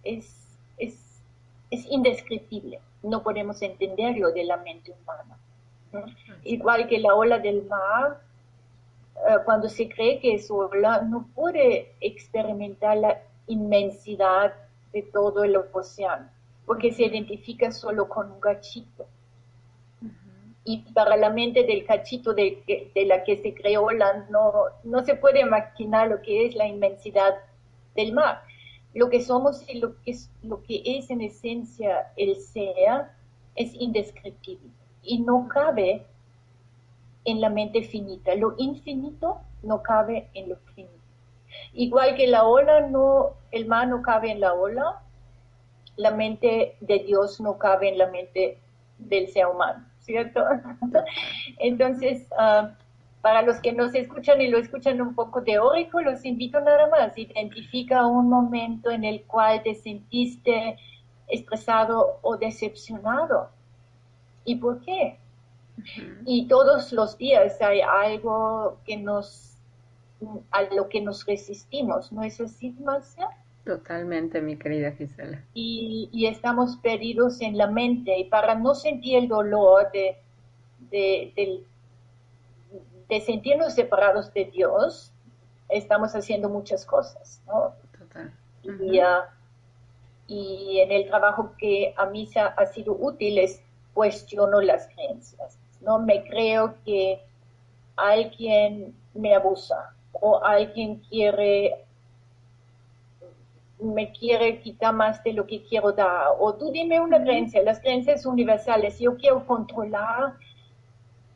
es, 0.04 0.44
es, 0.78 1.22
indescriptible. 1.90 2.80
No 3.04 3.22
podemos 3.24 3.62
entenderlo 3.62 4.32
de 4.32 4.44
la 4.44 4.58
mente 4.58 4.94
humana. 4.94 5.38
Igual 6.44 6.88
que 6.88 7.00
la 7.00 7.16
ola 7.16 7.40
del 7.40 7.66
mar, 7.68 8.22
eh, 9.28 9.38
cuando 9.46 9.70
se 9.70 9.88
cree 9.88 10.20
que 10.20 10.36
es 10.36 10.50
ola, 10.50 11.02
no 11.02 11.28
puede 11.34 11.94
experimentar 12.02 12.98
la 12.98 13.22
inmensidad 13.48 14.54
de 14.92 15.04
todo 15.04 15.44
el 15.44 15.56
océano, 15.74 16.30
porque 16.66 16.92
se 16.92 17.04
identifica 17.04 17.72
solo 17.72 18.08
con 18.08 18.32
un 18.32 18.42
gachito 18.42 19.06
y 20.68 20.80
para 20.94 21.16
la 21.16 21.30
mente 21.30 21.64
del 21.64 21.86
cachito 21.86 22.34
de, 22.34 22.92
la 22.96 23.24
que 23.24 23.38
se 23.38 23.54
creó 23.54 23.88
no, 24.30 24.52
no 24.84 25.06
se 25.06 25.14
puede 25.14 25.42
imaginar 25.42 26.10
lo 26.10 26.22
que 26.24 26.48
es 26.48 26.56
la 26.56 26.68
inmensidad 26.68 27.36
del 27.96 28.14
mar. 28.14 28.42
Lo 28.96 29.10
que 29.10 29.22
somos 29.22 29.64
y 29.70 29.78
lo 29.78 30.02
que 30.02 30.12
es, 30.12 30.32
lo 30.42 30.64
que 30.64 30.82
es 30.84 31.12
en 31.12 31.22
esencia 31.22 32.12
el 32.18 32.36
ser 32.38 33.10
es 33.56 33.76
indescriptible 33.76 34.72
y 35.04 35.20
no 35.20 35.48
cabe 35.48 36.04
en 37.26 37.42
la 37.42 37.50
mente 37.50 37.84
finita. 37.84 38.34
Lo 38.34 38.56
infinito 38.58 39.42
no 39.62 39.84
cabe 39.84 40.30
en 40.34 40.50
lo 40.50 40.56
finito. 40.74 40.94
Igual 41.74 42.16
que 42.16 42.26
la 42.26 42.46
ola, 42.46 42.82
no, 42.88 43.34
el 43.52 43.68
mar 43.68 43.88
no 43.88 44.02
cabe 44.02 44.32
en 44.32 44.40
la 44.40 44.54
ola, 44.54 45.02
la 45.96 46.12
mente 46.12 46.76
de 46.82 47.00
Dios 47.00 47.40
no 47.40 47.60
cabe 47.60 47.90
en 47.90 48.00
la 48.00 48.08
mente 48.08 48.58
del 48.98 49.28
ser 49.28 49.46
humano. 49.46 49.86
¿Cierto? 50.06 50.44
Entonces, 51.60 52.28
ah, 52.38 52.72
para 53.22 53.42
los 53.42 53.60
que 53.60 53.74
nos 53.74 53.96
escuchan 53.96 54.40
y 54.40 54.48
lo 54.48 54.60
escuchan 54.60 55.02
un 55.02 55.16
poco 55.16 55.44
teórico, 55.44 56.00
los 56.02 56.24
invito 56.26 56.60
nada 56.62 56.88
más, 56.90 57.18
identifica 57.18 58.06
un 58.06 58.30
momento 58.30 58.92
en 58.92 59.04
el 59.04 59.24
cual 59.24 59.64
te 59.64 59.74
sentiste 59.74 60.78
estresado 61.28 62.20
o 62.22 62.38
decepcionado. 62.38 63.50
¿Y 64.44 64.58
por 64.58 64.80
qué? 64.82 65.18
Y 66.26 66.48
todos 66.48 66.94
los 66.94 67.18
días 67.18 67.60
hay 67.62 67.82
algo 67.82 68.78
que 68.86 68.98
nos, 68.98 69.58
a 70.52 70.62
lo 70.64 70.88
que 70.88 71.02
nos 71.02 71.26
resistimos, 71.26 72.12
¿no 72.12 72.22
es 72.22 72.40
así, 72.40 72.76
Marcia? 72.80 73.28
Totalmente, 73.66 74.42
mi 74.42 74.58
querida 74.58 74.92
Gisela. 74.92 75.44
Y, 75.56 76.28
estamos 76.28 76.78
perdidos 76.78 77.42
en 77.42 77.58
la 77.58 77.66
mente 77.66 78.16
y 78.20 78.26
para 78.26 78.54
no 78.54 78.76
sentir 78.76 79.18
el 79.18 79.28
dolor 79.28 79.92
de, 79.92 80.18
de, 83.10 83.22
sentirnos 83.22 83.74
separados 83.74 84.32
de 84.36 84.46
Dios, 84.46 85.12
estamos 85.68 86.16
haciendo 86.16 86.48
muchas 86.48 86.86
cosas, 86.86 87.42
¿no? 87.48 87.74
Total. 87.98 88.32
Ah, 89.04 89.32
y, 90.28 90.80
en 90.80 90.92
el 90.92 91.08
trabajo 91.08 91.54
que 91.58 91.96
a 91.98 92.06
mí 92.06 92.28
se 92.28 92.40
ha, 92.40 92.48
ha 92.48 92.68
sido 92.68 92.94
útil 92.94 93.40
es 93.40 93.64
cuestiono 93.96 94.62
las 94.62 94.88
creencias, 94.90 95.58
¿no? 95.82 95.98
Me 95.98 96.24
creo 96.24 96.76
que 96.86 97.20
alguien 97.96 98.94
me 99.16 99.34
abusa 99.34 99.96
o 100.12 100.44
alguien 100.44 100.98
quiere 101.10 101.85
me 103.80 104.12
quiere 104.12 104.60
quitar 104.60 104.94
más 104.94 105.24
de 105.24 105.34
lo 105.34 105.46
que 105.46 105.64
quiero 105.64 105.92
dar. 105.92 106.28
O 106.40 106.56
tú 106.56 106.72
dime 106.72 107.00
una 107.00 107.22
creencia, 107.22 107.62
las 107.64 107.80
creencias 107.80 108.26
universales, 108.26 109.00
yo 109.00 109.16
quiero 109.18 109.46
controlar 109.46 110.36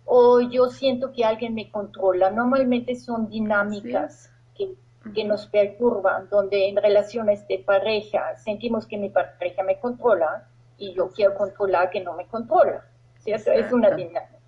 o 0.05 0.41
yo 0.41 0.69
siento 0.69 1.11
que 1.11 1.23
alguien 1.23 1.53
me 1.53 1.69
controla. 1.69 2.31
Normalmente 2.31 2.95
son 2.95 3.29
dinámicas 3.29 4.31
que, 4.55 4.73
que 5.13 5.23
nos 5.23 5.47
perturban, 5.47 6.29
donde 6.29 6.69
en 6.69 6.77
relaciones 6.77 7.47
de 7.47 7.59
pareja 7.59 8.35
sentimos 8.37 8.87
que 8.87 8.97
mi 8.97 9.09
pareja 9.09 9.63
me 9.63 9.79
controla 9.79 10.47
y 10.77 10.93
yo 10.93 11.09
quiero 11.09 11.35
controlar 11.35 11.89
que 11.89 11.99
no 11.99 12.13
me 12.13 12.25
controla. 12.25 12.85
¿cierto? 13.19 13.51
Es 13.51 13.71
una 13.71 13.91
dinámica. 13.91 14.39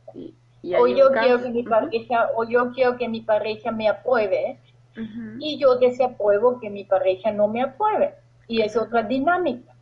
o 0.79 0.87
yo 0.87 1.11
quiero 1.11 1.41
que 1.41 1.49
mi 1.49 1.63
pareja, 1.63 2.29
o 2.35 2.43
yo 2.43 2.71
quiero 2.71 2.97
que 2.97 3.07
mi 3.07 3.21
pareja 3.21 3.71
me 3.71 3.87
apruebe 3.87 4.59
y 5.39 5.57
yo 5.57 5.75
desapruebo 5.75 6.59
que 6.59 6.69
mi 6.69 6.83
pareja 6.83 7.31
no 7.31 7.47
me 7.47 7.61
apruebe. 7.61 8.15
Y 8.47 8.61
es 8.61 8.75
otra 8.75 9.03
dinámica. 9.03 9.73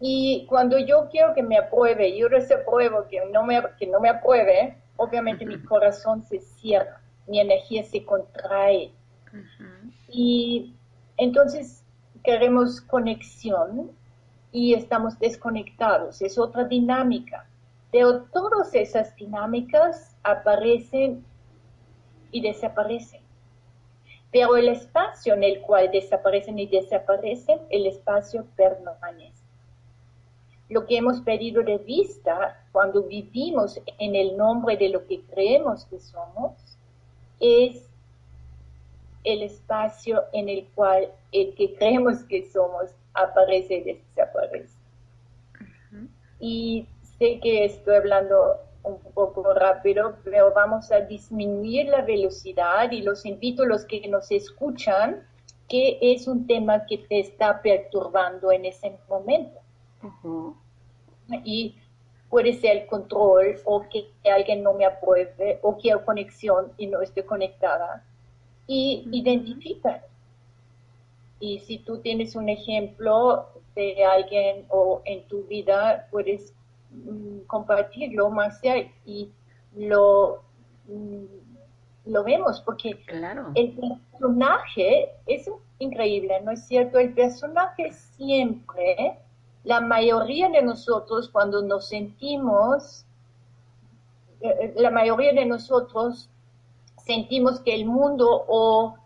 Y 0.00 0.44
cuando 0.48 0.78
yo 0.78 1.08
quiero 1.10 1.34
que 1.34 1.42
me 1.42 1.56
apruebe 1.56 2.08
y 2.08 2.18
yo 2.20 2.28
desapruebo 2.28 3.06
que 3.08 3.24
no 3.32 3.44
me, 3.44 3.62
que 3.78 3.86
no 3.86 4.00
me 4.00 4.10
apruebe, 4.10 4.76
obviamente 4.96 5.46
mi 5.46 5.58
corazón 5.62 6.22
se 6.22 6.40
cierra, 6.40 7.00
mi 7.26 7.40
energía 7.40 7.84
se 7.84 8.04
contrae. 8.04 8.92
Y 10.08 10.74
entonces 11.16 11.82
queremos 12.22 12.80
conexión 12.82 13.90
y 14.52 14.74
estamos 14.74 15.18
desconectados. 15.18 16.22
Es 16.22 16.38
otra 16.38 16.64
dinámica. 16.64 17.46
Pero 17.90 18.22
todas 18.24 18.74
esas 18.74 19.14
dinámicas 19.16 20.16
aparecen 20.22 21.24
y 22.30 22.40
desaparecen. 22.40 23.23
Pero 24.34 24.56
el 24.56 24.66
espacio 24.66 25.32
en 25.34 25.44
el 25.44 25.60
cual 25.60 25.92
desaparecen 25.92 26.58
y 26.58 26.66
desaparecen, 26.66 27.60
el 27.70 27.86
espacio 27.86 28.44
permanece. 28.56 29.44
Lo 30.68 30.86
que 30.86 30.96
hemos 30.96 31.20
perdido 31.20 31.62
de 31.62 31.78
vista 31.78 32.60
cuando 32.72 33.04
vivimos 33.04 33.80
en 34.00 34.16
el 34.16 34.36
nombre 34.36 34.76
de 34.76 34.88
lo 34.88 35.06
que 35.06 35.20
creemos 35.20 35.84
que 35.84 36.00
somos 36.00 36.54
es 37.38 37.88
el 39.22 39.44
espacio 39.44 40.24
en 40.32 40.48
el 40.48 40.66
cual 40.74 41.12
el 41.30 41.54
que 41.54 41.72
creemos 41.76 42.24
que 42.24 42.50
somos 42.50 42.90
aparece 43.14 43.76
y 43.76 43.82
desaparece. 43.84 44.76
Y 46.40 46.88
sé 47.18 47.38
que 47.38 47.66
estoy 47.66 47.94
hablando 47.94 48.56
un 48.84 49.00
poco 49.12 49.54
rápido, 49.54 50.16
pero 50.24 50.52
vamos 50.54 50.92
a 50.92 51.00
disminuir 51.00 51.88
la 51.88 52.02
velocidad 52.02 52.90
y 52.92 53.02
los 53.02 53.24
invito 53.26 53.64
a 53.64 53.66
los 53.66 53.84
que 53.84 54.06
nos 54.08 54.30
escuchan 54.30 55.26
que 55.68 55.98
es 56.00 56.28
un 56.28 56.46
tema 56.46 56.84
que 56.86 56.98
te 56.98 57.20
está 57.20 57.62
perturbando 57.62 58.52
en 58.52 58.66
ese 58.66 58.98
momento. 59.08 59.60
Y 61.44 61.76
puede 62.28 62.52
ser 62.52 62.76
el 62.76 62.86
control 62.86 63.60
o 63.64 63.82
que, 63.88 64.10
alguien 64.30 64.62
no 64.62 64.74
me 64.74 64.84
apruebe 64.84 65.58
o 65.62 65.78
que 65.78 65.92
hay 65.92 65.98
conexión 66.04 66.72
y 66.76 66.86
no 66.86 67.00
esté 67.00 67.24
conectada. 67.24 68.04
Y 68.66 69.08
identifica. 69.10 70.04
Y 71.40 71.60
si 71.60 71.78
tú 71.78 71.98
tienes 71.98 72.36
un 72.36 72.48
ejemplo 72.48 73.48
de 73.74 74.04
alguien 74.04 74.66
o 74.68 75.02
en 75.04 75.26
tu 75.28 75.44
vida, 75.44 76.08
puedes 76.10 76.54
compartirlo, 77.46 78.30
Marcia, 78.30 78.90
y 79.04 79.30
lo, 79.76 80.42
mm, 80.86 81.24
lo 82.06 82.24
vemos, 82.24 82.60
porque 82.60 83.00
claro. 83.06 83.50
el 83.54 83.72
personaje 83.72 85.10
es 85.26 85.50
increíble, 85.78 86.40
¿no 86.42 86.52
es 86.52 86.66
cierto? 86.66 86.98
El 86.98 87.14
personaje 87.14 87.92
siempre, 87.92 89.18
la 89.64 89.80
mayoría 89.80 90.48
de 90.48 90.62
nosotros 90.62 91.28
cuando 91.28 91.62
nos 91.62 91.88
sentimos, 91.88 93.04
eh, 94.40 94.48
eh, 94.60 94.74
la 94.76 94.90
mayoría 94.90 95.32
de 95.32 95.46
nosotros 95.46 96.28
sentimos 97.04 97.60
que 97.60 97.74
el 97.74 97.86
mundo 97.86 98.44
o 98.48 98.96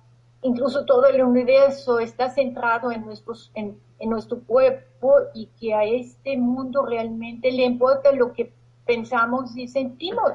incluso 0.42 0.84
todo 0.84 1.06
el 1.06 1.22
universo 1.22 1.98
está 1.98 2.30
centrado 2.30 2.92
en, 2.92 3.04
nuestros, 3.04 3.50
en, 3.54 3.78
en 3.98 4.10
nuestro 4.10 4.40
cuerpo 4.40 5.14
y 5.34 5.46
que 5.58 5.74
a 5.74 5.84
este 5.84 6.36
mundo 6.36 6.86
realmente 6.86 7.50
le 7.50 7.64
importa 7.64 8.12
lo 8.12 8.32
que 8.32 8.52
pensamos 8.86 9.56
y 9.56 9.68
sentimos. 9.68 10.32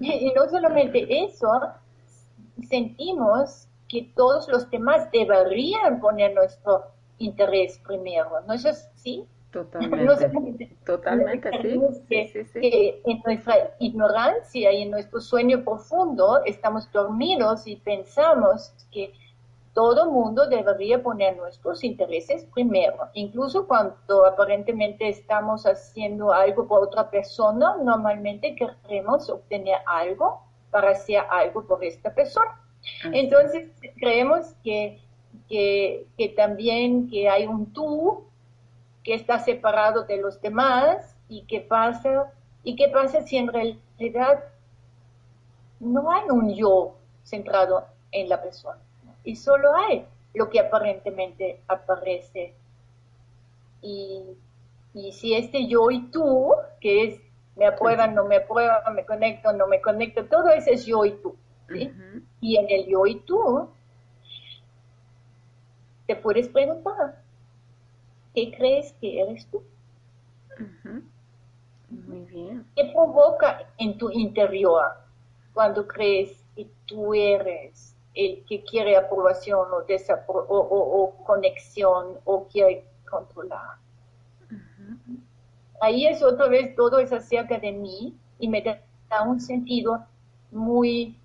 Y, 0.00 0.32
no 0.34 0.48
solamente 0.48 1.24
eso, 1.24 1.48
sentimos 2.68 3.68
que 3.88 4.10
todos 4.14 4.48
los 4.48 4.70
demás 4.70 5.10
deberían 5.12 6.00
poner 6.00 6.34
nuestro 6.34 6.84
interés 7.18 7.78
primero, 7.86 8.40
¿no 8.46 8.54
es 8.54 8.66
así? 8.66 9.26
Totalmente. 9.54 10.76
Totalmente, 10.84 12.44
sí. 12.52 12.60
que 12.60 13.00
en 13.04 13.22
nuestra 13.24 13.54
ignorancia 13.78 14.72
y 14.72 14.82
en 14.82 14.90
nuestro 14.90 15.20
sueño 15.20 15.62
profundo 15.62 16.42
estamos 16.44 16.90
dormidos 16.90 17.64
y 17.68 17.76
pensamos 17.76 18.74
que 18.90 19.12
todo 19.72 20.10
mundo 20.10 20.48
debería 20.48 21.00
poner 21.00 21.36
nuestros 21.36 21.84
intereses 21.84 22.44
primero, 22.52 22.96
incluso 23.12 23.68
cuando 23.68 24.26
aparentemente 24.26 25.08
estamos 25.08 25.66
haciendo 25.66 26.32
algo 26.32 26.66
por 26.66 26.82
otra 26.82 27.08
persona, 27.08 27.76
normalmente 27.76 28.56
queremos 28.56 29.30
obtener 29.30 29.76
algo 29.86 30.42
para 30.72 30.90
hacer 30.90 31.22
algo 31.30 31.64
por 31.64 31.84
esta 31.84 32.12
persona. 32.12 32.60
Entonces, 33.12 33.70
creemos 34.00 34.54
que, 34.64 35.00
que, 35.48 36.08
que 36.18 36.28
también 36.30 37.08
que 37.08 37.28
hay 37.28 37.46
un 37.46 37.72
tú 37.72 38.24
que 39.04 39.14
está 39.14 39.38
separado 39.38 40.04
de 40.04 40.16
los 40.16 40.40
demás 40.40 41.14
y 41.28 41.42
que 41.42 41.60
pasa, 41.60 42.32
y 42.64 42.74
qué 42.74 42.88
pasa 42.88 43.22
si 43.22 43.36
en 43.36 43.48
realidad 43.48 44.44
no 45.78 46.10
hay 46.10 46.30
un 46.30 46.54
yo 46.54 46.96
centrado 47.22 47.84
en 48.10 48.28
la 48.28 48.42
persona 48.42 48.80
y 49.22 49.36
solo 49.36 49.74
hay 49.76 50.06
lo 50.34 50.50
que 50.50 50.58
aparentemente 50.58 51.60
aparece. 51.68 52.54
Y, 53.80 54.22
y 54.94 55.12
si 55.12 55.34
este 55.34 55.66
yo 55.66 55.90
y 55.90 56.10
tú, 56.10 56.52
que 56.80 57.04
es 57.04 57.20
me 57.56 57.66
aprueban, 57.66 58.14
no 58.14 58.24
me 58.24 58.36
aprueban, 58.36 58.94
me 58.94 59.04
conecto, 59.04 59.52
no 59.52 59.66
me 59.66 59.80
conecto, 59.80 60.24
todo 60.26 60.48
eso 60.48 60.70
es 60.70 60.86
yo 60.86 61.04
y 61.04 61.12
tú. 61.12 61.36
Y 62.40 62.56
en 62.56 62.66
el 62.68 62.86
yo 62.86 63.06
y 63.06 63.20
tú, 63.20 63.70
te 66.06 66.16
puedes 66.16 66.48
preguntar, 66.48 67.22
¿qué 68.34 68.52
crees 68.56 68.92
que 69.00 69.20
eres 69.20 69.46
tú? 69.46 69.62
Muy 71.88 72.20
bien. 72.22 72.66
¿Qué 72.74 72.90
provoca 72.92 73.66
en 73.78 73.96
tu 73.96 74.10
interior 74.10 74.82
cuando 75.52 75.86
crees 75.86 76.44
que 76.56 76.68
tú 76.86 77.14
eres 77.14 77.96
el 78.14 78.44
que 78.46 78.62
quiere 78.64 78.96
aprobación 78.96 79.68
o, 79.72 79.84
o, 80.28 81.24
conexión 81.24 82.18
o 82.24 82.46
quiere 82.48 82.84
controlar? 83.08 83.78
Ahí 85.80 86.06
es 86.06 86.22
otra 86.22 86.48
vez, 86.48 86.74
todo 86.74 86.98
es 86.98 87.12
acerca 87.12 87.58
de 87.58 87.72
mí 87.72 88.16
y 88.38 88.48
me 88.48 88.62
da 88.62 89.22
un 89.22 89.40
sentido 89.40 90.04
muy 90.50 91.18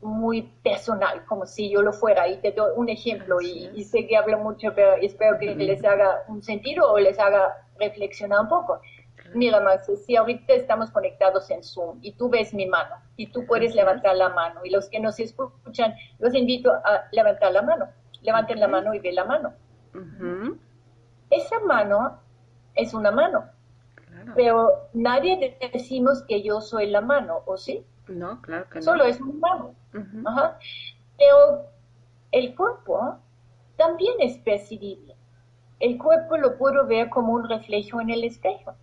muy 0.00 0.42
personal, 0.62 1.24
como 1.26 1.46
si 1.46 1.70
yo 1.70 1.82
lo 1.82 1.92
fuera. 1.92 2.28
Y 2.28 2.38
te 2.38 2.52
doy 2.52 2.72
un 2.76 2.88
ejemplo, 2.88 3.40
y, 3.40 3.82
sé 3.84 4.06
que 4.06 4.16
hablo 4.16 4.38
mucho, 4.38 4.72
pero 4.74 4.94
espero 4.94 5.38
que 5.38 5.54
les 5.54 5.84
haga 5.84 6.22
un 6.28 6.42
sentido 6.42 6.90
o 6.90 6.98
les 6.98 7.18
haga 7.18 7.66
reflexionar 7.78 8.40
un 8.40 8.48
poco. 8.48 8.80
Mira, 9.34 9.60
Max, 9.60 9.90
si 10.06 10.16
ahorita 10.16 10.54
estamos 10.54 10.90
conectados 10.90 11.50
en 11.50 11.62
Zoom 11.62 11.98
y 12.00 12.12
tú 12.12 12.28
ves 12.28 12.54
mi 12.54 12.66
mano 12.66 12.94
y 13.16 13.26
tú 13.26 13.44
puedes 13.46 13.74
levantar 13.74 14.16
la 14.16 14.28
mano 14.28 14.60
y 14.64 14.70
los 14.70 14.88
que 14.88 15.00
nos 15.00 15.18
escuchan, 15.18 15.94
los 16.18 16.34
invito 16.34 16.72
a 16.72 17.04
levantar 17.12 17.52
la 17.52 17.62
mano. 17.62 17.88
Levanten 18.22 18.60
la 18.60 18.68
mano 18.68 18.94
y 18.94 18.98
ve 18.98 19.12
la 19.12 19.24
mano. 19.24 19.52
Esa 21.30 21.60
mano 21.60 22.20
es 22.74 22.94
una 22.94 23.10
mano, 23.10 23.46
pero 24.34 24.88
nadie 24.92 25.56
decimos 25.72 26.22
que 26.28 26.42
yo 26.42 26.60
soy 26.60 26.88
la 26.88 27.00
mano, 27.00 27.42
¿o 27.46 27.56
sí? 27.56 27.84
No, 28.08 28.40
claro 28.42 28.68
que 28.68 28.78
no. 28.78 28.82
Solo 28.82 29.04
es 29.04 29.20
un 29.20 29.40
mano. 29.40 29.74
Pero 31.18 31.66
el 32.32 32.54
cuerpo 32.54 33.18
también 33.76 34.14
es 34.20 34.38
percibible. 34.38 35.16
El 35.78 35.98
cuerpo 35.98 36.36
lo 36.36 36.56
puedo 36.56 36.86
ver 36.86 37.10
como 37.10 37.34
un 37.34 37.48
reflejo 37.48 38.00
en 38.00 38.10
el 38.10 38.24
espejo. 38.24 38.74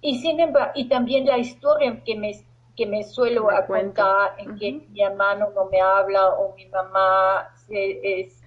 Y 0.00 0.18
sin 0.18 0.40
embargo, 0.40 0.72
y 0.74 0.88
también 0.88 1.26
la 1.26 1.38
historia 1.38 2.02
que 2.04 2.16
me, 2.16 2.32
que 2.76 2.86
me 2.86 3.04
suelo 3.04 3.48
contar, 3.66 4.34
en 4.38 4.58
que 4.58 4.72
mi 4.90 5.02
hermano 5.02 5.50
no 5.54 5.66
me 5.66 5.80
habla 5.80 6.30
o 6.30 6.54
mi 6.54 6.66
mamá 6.66 7.54
es, 7.68 8.42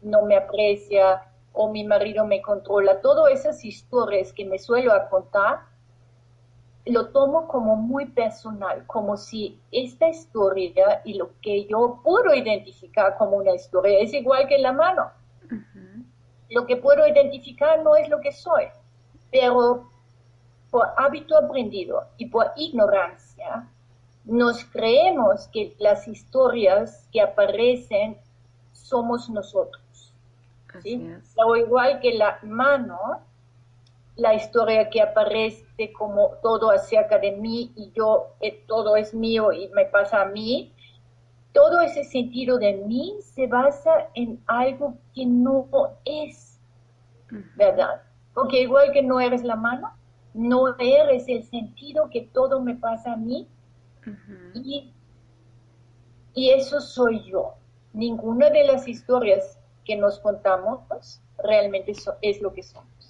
no 0.00 0.22
me 0.22 0.36
aprecia 0.36 1.24
o 1.52 1.70
mi 1.70 1.84
marido 1.84 2.24
me 2.24 2.40
controla, 2.40 3.00
todas 3.00 3.32
esas 3.32 3.64
historias 3.64 4.32
que 4.32 4.44
me 4.44 4.58
suelo 4.58 4.92
contar, 5.10 5.60
lo 6.86 7.08
tomo 7.08 7.46
como 7.46 7.76
muy 7.76 8.06
personal, 8.06 8.84
como 8.86 9.16
si 9.16 9.58
esta 9.70 10.08
historia 10.08 11.00
y 11.04 11.14
lo 11.14 11.30
que 11.40 11.66
yo 11.66 12.00
puedo 12.02 12.34
identificar 12.34 13.16
como 13.16 13.36
una 13.36 13.54
historia 13.54 14.00
es 14.00 14.12
igual 14.12 14.48
que 14.48 14.58
la 14.58 14.72
mano. 14.72 15.10
Lo 16.50 16.66
que 16.66 16.76
puedo 16.76 17.06
identificar 17.06 17.82
no 17.82 17.96
es 17.96 18.08
lo 18.08 18.20
que 18.20 18.32
soy, 18.32 18.64
pero 19.30 19.88
por 20.70 20.88
hábito 20.96 21.36
aprendido 21.36 22.06
y 22.16 22.26
por 22.26 22.50
ignorancia, 22.56 23.68
nos 24.24 24.64
creemos 24.64 25.48
que 25.48 25.74
las 25.78 26.08
historias 26.08 27.08
que 27.12 27.20
aparecen 27.20 28.16
somos 28.72 29.28
nosotros. 29.28 30.12
O 31.36 31.56
igual 31.56 32.00
que 32.00 32.14
la 32.14 32.38
mano, 32.42 33.20
la 34.16 34.34
historia 34.34 34.90
que 34.90 35.00
aparece 35.00 35.92
como 35.92 36.32
todo 36.42 36.70
acerca 36.70 37.18
de 37.18 37.32
mí 37.32 37.72
y 37.76 37.92
yo, 37.92 38.34
eh, 38.40 38.64
todo 38.66 38.96
es 38.96 39.14
mío 39.14 39.52
y 39.52 39.68
me 39.68 39.86
pasa 39.86 40.22
a 40.22 40.26
mí, 40.26 40.72
todo 41.52 41.80
ese 41.80 42.04
sentido 42.04 42.58
de 42.58 42.74
mí 42.74 43.16
se 43.20 43.46
basa 43.46 44.08
en 44.14 44.42
algo 44.46 44.94
que 45.14 45.26
no 45.26 45.68
es, 46.04 46.58
¿verdad? 47.56 48.02
Porque 48.34 48.62
igual 48.62 48.92
que 48.92 49.02
no 49.02 49.20
eres 49.20 49.44
la 49.44 49.56
mano, 49.56 49.92
no 50.34 50.78
eres 50.78 51.28
el 51.28 51.44
sentido 51.44 52.08
que 52.10 52.22
todo 52.22 52.60
me 52.60 52.74
pasa 52.74 53.12
a 53.12 53.16
mí 53.16 53.48
y, 54.54 54.92
y 56.34 56.50
eso 56.50 56.80
soy 56.80 57.22
yo. 57.30 57.54
Ninguna 57.92 58.48
de 58.48 58.64
las 58.64 58.88
historias 58.88 59.58
que 59.84 59.96
nos 59.96 60.18
contamos 60.20 61.20
realmente 61.38 61.92
es 62.22 62.40
lo 62.40 62.52
que 62.52 62.62
somos. 62.62 63.01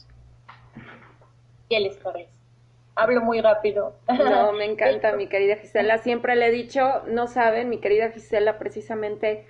Hablo 2.94 3.22
muy 3.22 3.40
rápido. 3.40 3.94
No, 4.08 4.52
me 4.58 4.66
encanta, 4.66 5.16
mi 5.16 5.28
querida 5.28 5.56
Gisela. 5.56 5.98
Siempre 5.98 6.36
le 6.36 6.48
he 6.48 6.50
dicho, 6.50 7.02
no 7.06 7.26
saben, 7.26 7.68
mi 7.68 7.78
querida 7.78 8.10
Gisela, 8.10 8.58
precisamente 8.58 9.46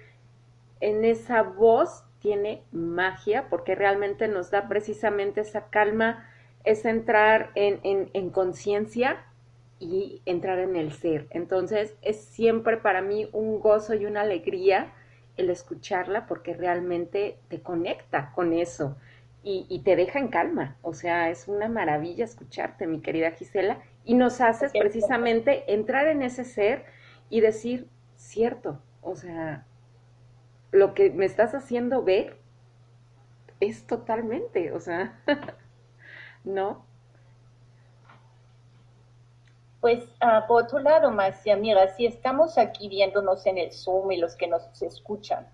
en 0.81 1.05
esa 1.05 1.43
voz 1.43 2.05
tiene 2.21 2.63
magia, 2.71 3.49
porque 3.51 3.75
realmente 3.75 4.29
nos 4.29 4.51
da 4.51 4.69
precisamente 4.69 5.41
esa 5.41 5.67
calma, 5.71 6.29
es 6.65 6.85
entrar 6.85 7.51
en, 7.57 7.81
en 8.13 8.31
conciencia 8.31 9.25
y 9.81 10.23
entrar 10.27 10.61
en 10.61 10.77
el 10.77 10.93
ser. 10.93 11.27
Entonces, 11.31 11.97
es 12.03 12.21
siempre 12.21 12.77
para 12.77 13.03
mí 13.03 13.29
un 13.33 13.59
gozo 13.59 13.95
y 13.95 14.07
una 14.07 14.21
alegría 14.21 14.93
el 15.37 15.51
escucharla, 15.51 16.27
porque 16.27 16.55
realmente 16.55 17.39
te 17.49 17.61
conecta 17.61 18.31
con 18.35 18.53
eso 18.53 18.97
y, 19.45 19.81
te 19.81 19.97
deja 19.97 20.19
en 20.19 20.29
calma. 20.29 20.77
O 20.83 20.95
sea, 20.95 21.31
es 21.31 21.49
una 21.49 21.69
maravilla 21.69 22.25
escucharte, 22.25 22.87
mi 22.87 23.01
querida 23.01 23.33
Gisela, 23.33 23.83
y 24.05 24.15
nos 24.15 24.41
haces 24.41 24.73
precisamente 24.73 25.73
entrar 25.73 26.07
en 26.07 26.23
ese 26.23 26.45
ser 26.45 26.85
y 27.29 27.41
decir, 27.41 27.89
cierto, 28.15 28.81
o 29.01 29.17
sea, 29.17 29.67
lo 30.71 30.95
que 30.95 31.11
me 31.11 31.25
estás 31.25 31.55
haciendo 31.55 32.03
ver 32.03 32.37
es 33.61 33.87
totalmente, 33.87 34.73
o 34.73 34.81
sea, 34.81 35.21
¿no? 36.45 36.85
Pues 39.81 40.05
uh, 40.23 40.47
por 40.47 40.63
otro 40.63 40.79
lado, 40.79 41.11
Marcia, 41.11 41.57
mira, 41.57 41.89
si 41.89 42.07
estamos 42.07 42.57
aquí 42.59 42.89
viéndonos 42.89 43.45
en 43.47 43.59
el 43.59 43.73
Zoom 43.73 44.13
y 44.13 44.19
los 44.19 44.37
que 44.37 44.47
nos 44.47 44.81
escuchan, 44.81 45.49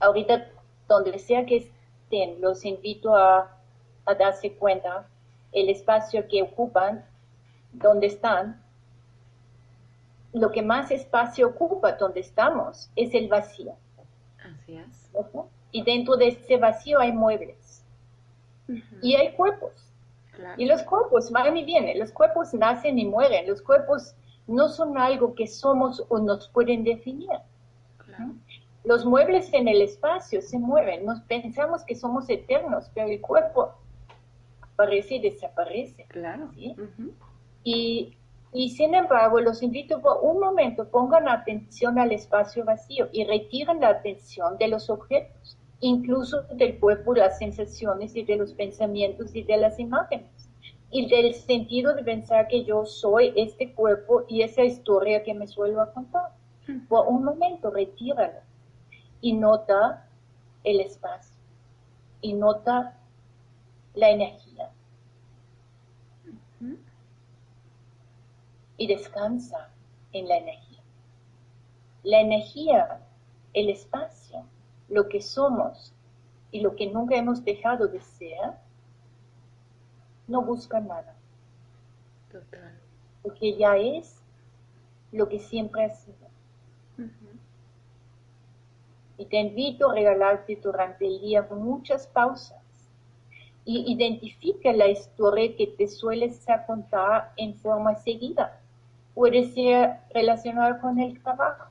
ahorita 0.00 0.48
donde 0.88 1.18
sea 1.20 1.46
que 1.46 1.70
los 2.40 2.64
invito 2.64 3.16
a, 3.16 3.58
darse 4.18 4.52
cuenta 4.54 5.06
el 5.52 5.68
espacio 5.68 6.26
que 6.28 6.42
ocupan, 6.42 7.04
donde 7.72 8.08
están. 8.08 8.62
Lo 10.32 10.50
que 10.50 10.62
más 10.62 10.90
espacio 10.90 11.48
ocupa 11.48 11.92
donde 11.92 12.20
estamos 12.20 12.90
es 12.96 13.14
el 13.14 13.28
vacío. 13.28 13.74
Así 14.42 14.76
es. 14.76 15.10
Y 15.70 15.82
dentro 15.82 16.16
de 16.16 16.28
ese 16.28 16.56
vacío 16.56 16.98
hay 16.98 17.12
muebles. 17.12 17.84
Y 19.00 19.14
hay 19.14 19.32
cuerpos. 19.32 19.72
Y 20.56 20.64
los 20.66 20.82
cuerpos 20.82 21.30
van 21.30 21.56
y 21.56 21.64
vienen. 21.64 21.98
Los 21.98 22.10
cuerpos 22.12 22.52
nacen 22.54 22.98
y 22.98 23.04
mueren. 23.04 23.46
Los 23.46 23.62
cuerpos 23.62 24.14
no 24.46 24.68
son 24.68 24.98
algo 24.98 25.34
que 25.34 25.46
somos 25.46 26.04
o 26.08 26.18
nos 26.18 26.48
pueden 26.48 26.82
definir. 26.84 27.30
Los 28.84 29.04
muebles 29.04 29.52
en 29.52 29.68
el 29.68 29.80
espacio 29.80 30.42
se 30.42 30.58
mueven, 30.58 31.04
nos 31.06 31.20
pensamos 31.22 31.84
que 31.84 31.94
somos 31.94 32.28
eternos, 32.28 32.90
pero 32.94 33.08
el 33.08 33.20
cuerpo 33.20 33.74
aparece 34.60 35.16
y 35.16 35.20
desaparece. 35.20 36.04
Claro. 36.08 36.50
y, 37.62 38.16
y, 38.52 38.70
sin 38.70 38.94
embargo, 38.94 39.40
los 39.40 39.62
invito 39.62 40.00
por 40.00 40.18
un 40.22 40.40
momento, 40.40 40.88
pongan 40.88 41.28
atención 41.28 41.96
al 41.98 42.10
espacio 42.10 42.64
vacío 42.64 43.08
y 43.12 43.24
retiren 43.24 43.80
la 43.80 43.90
atención 43.90 44.58
de 44.58 44.66
los 44.66 44.90
objetos, 44.90 45.56
incluso 45.78 46.42
del 46.54 46.80
cuerpo, 46.80 47.14
las 47.14 47.38
sensaciones 47.38 48.16
y 48.16 48.24
de 48.24 48.36
los 48.36 48.52
pensamientos 48.52 49.34
y 49.36 49.44
de 49.44 49.58
las 49.58 49.78
imágenes. 49.78 50.26
Y 50.90 51.08
del 51.08 51.34
sentido 51.34 51.94
de 51.94 52.02
pensar 52.02 52.48
que 52.48 52.64
yo 52.64 52.84
soy 52.84 53.32
este 53.36 53.72
cuerpo 53.72 54.24
y 54.28 54.42
esa 54.42 54.62
historia 54.64 55.22
que 55.22 55.32
me 55.32 55.46
suelo 55.46 55.88
contar. 55.94 56.32
Por 56.88 57.06
un 57.06 57.24
momento, 57.24 57.70
retíralo 57.70 58.51
y 59.22 59.32
nota 59.32 60.06
el 60.64 60.80
espacio 60.80 61.40
y 62.20 62.34
nota 62.34 62.98
la 63.94 64.10
energía. 64.10 64.70
y 68.82 68.86
descansa 68.88 69.68
en 70.12 70.26
la 70.26 70.38
energía. 70.38 70.82
La 72.02 72.20
energía, 72.20 73.00
el 73.52 73.70
espacio, 73.70 74.44
lo 74.88 75.08
que 75.08 75.22
somos 75.22 75.94
y 76.50 76.62
lo 76.62 76.74
que 76.74 76.90
nunca 76.90 77.14
hemos 77.14 77.44
dejado 77.44 77.86
de 77.86 78.00
ser, 78.00 78.54
no 80.26 80.42
busca 80.42 80.80
nada. 80.80 81.14
Total. 82.32 82.76
Porque 83.22 83.56
ya 83.56 83.76
es 83.76 84.20
lo 85.12 85.28
que 85.28 85.38
siempre 85.38 85.84
ha 85.84 85.90
sido. 85.90 86.21
Y 89.22 89.26
te 89.26 89.38
invito 89.38 89.88
a 89.88 89.94
regalarte 89.94 90.56
durante 90.56 91.06
el 91.06 91.20
día 91.20 91.46
muchas 91.48 92.08
pausas 92.08 92.60
y 93.64 93.92
identifica 93.92 94.72
la 94.72 94.88
historia 94.88 95.56
que 95.56 95.68
te 95.68 95.86
sueles 95.86 96.44
contar 96.66 97.32
en 97.36 97.54
forma 97.54 97.94
seguida. 97.94 98.60
Puede 99.14 99.44
ser 99.44 100.00
relacionada 100.12 100.80
con 100.80 100.98
el 100.98 101.22
trabajo, 101.22 101.70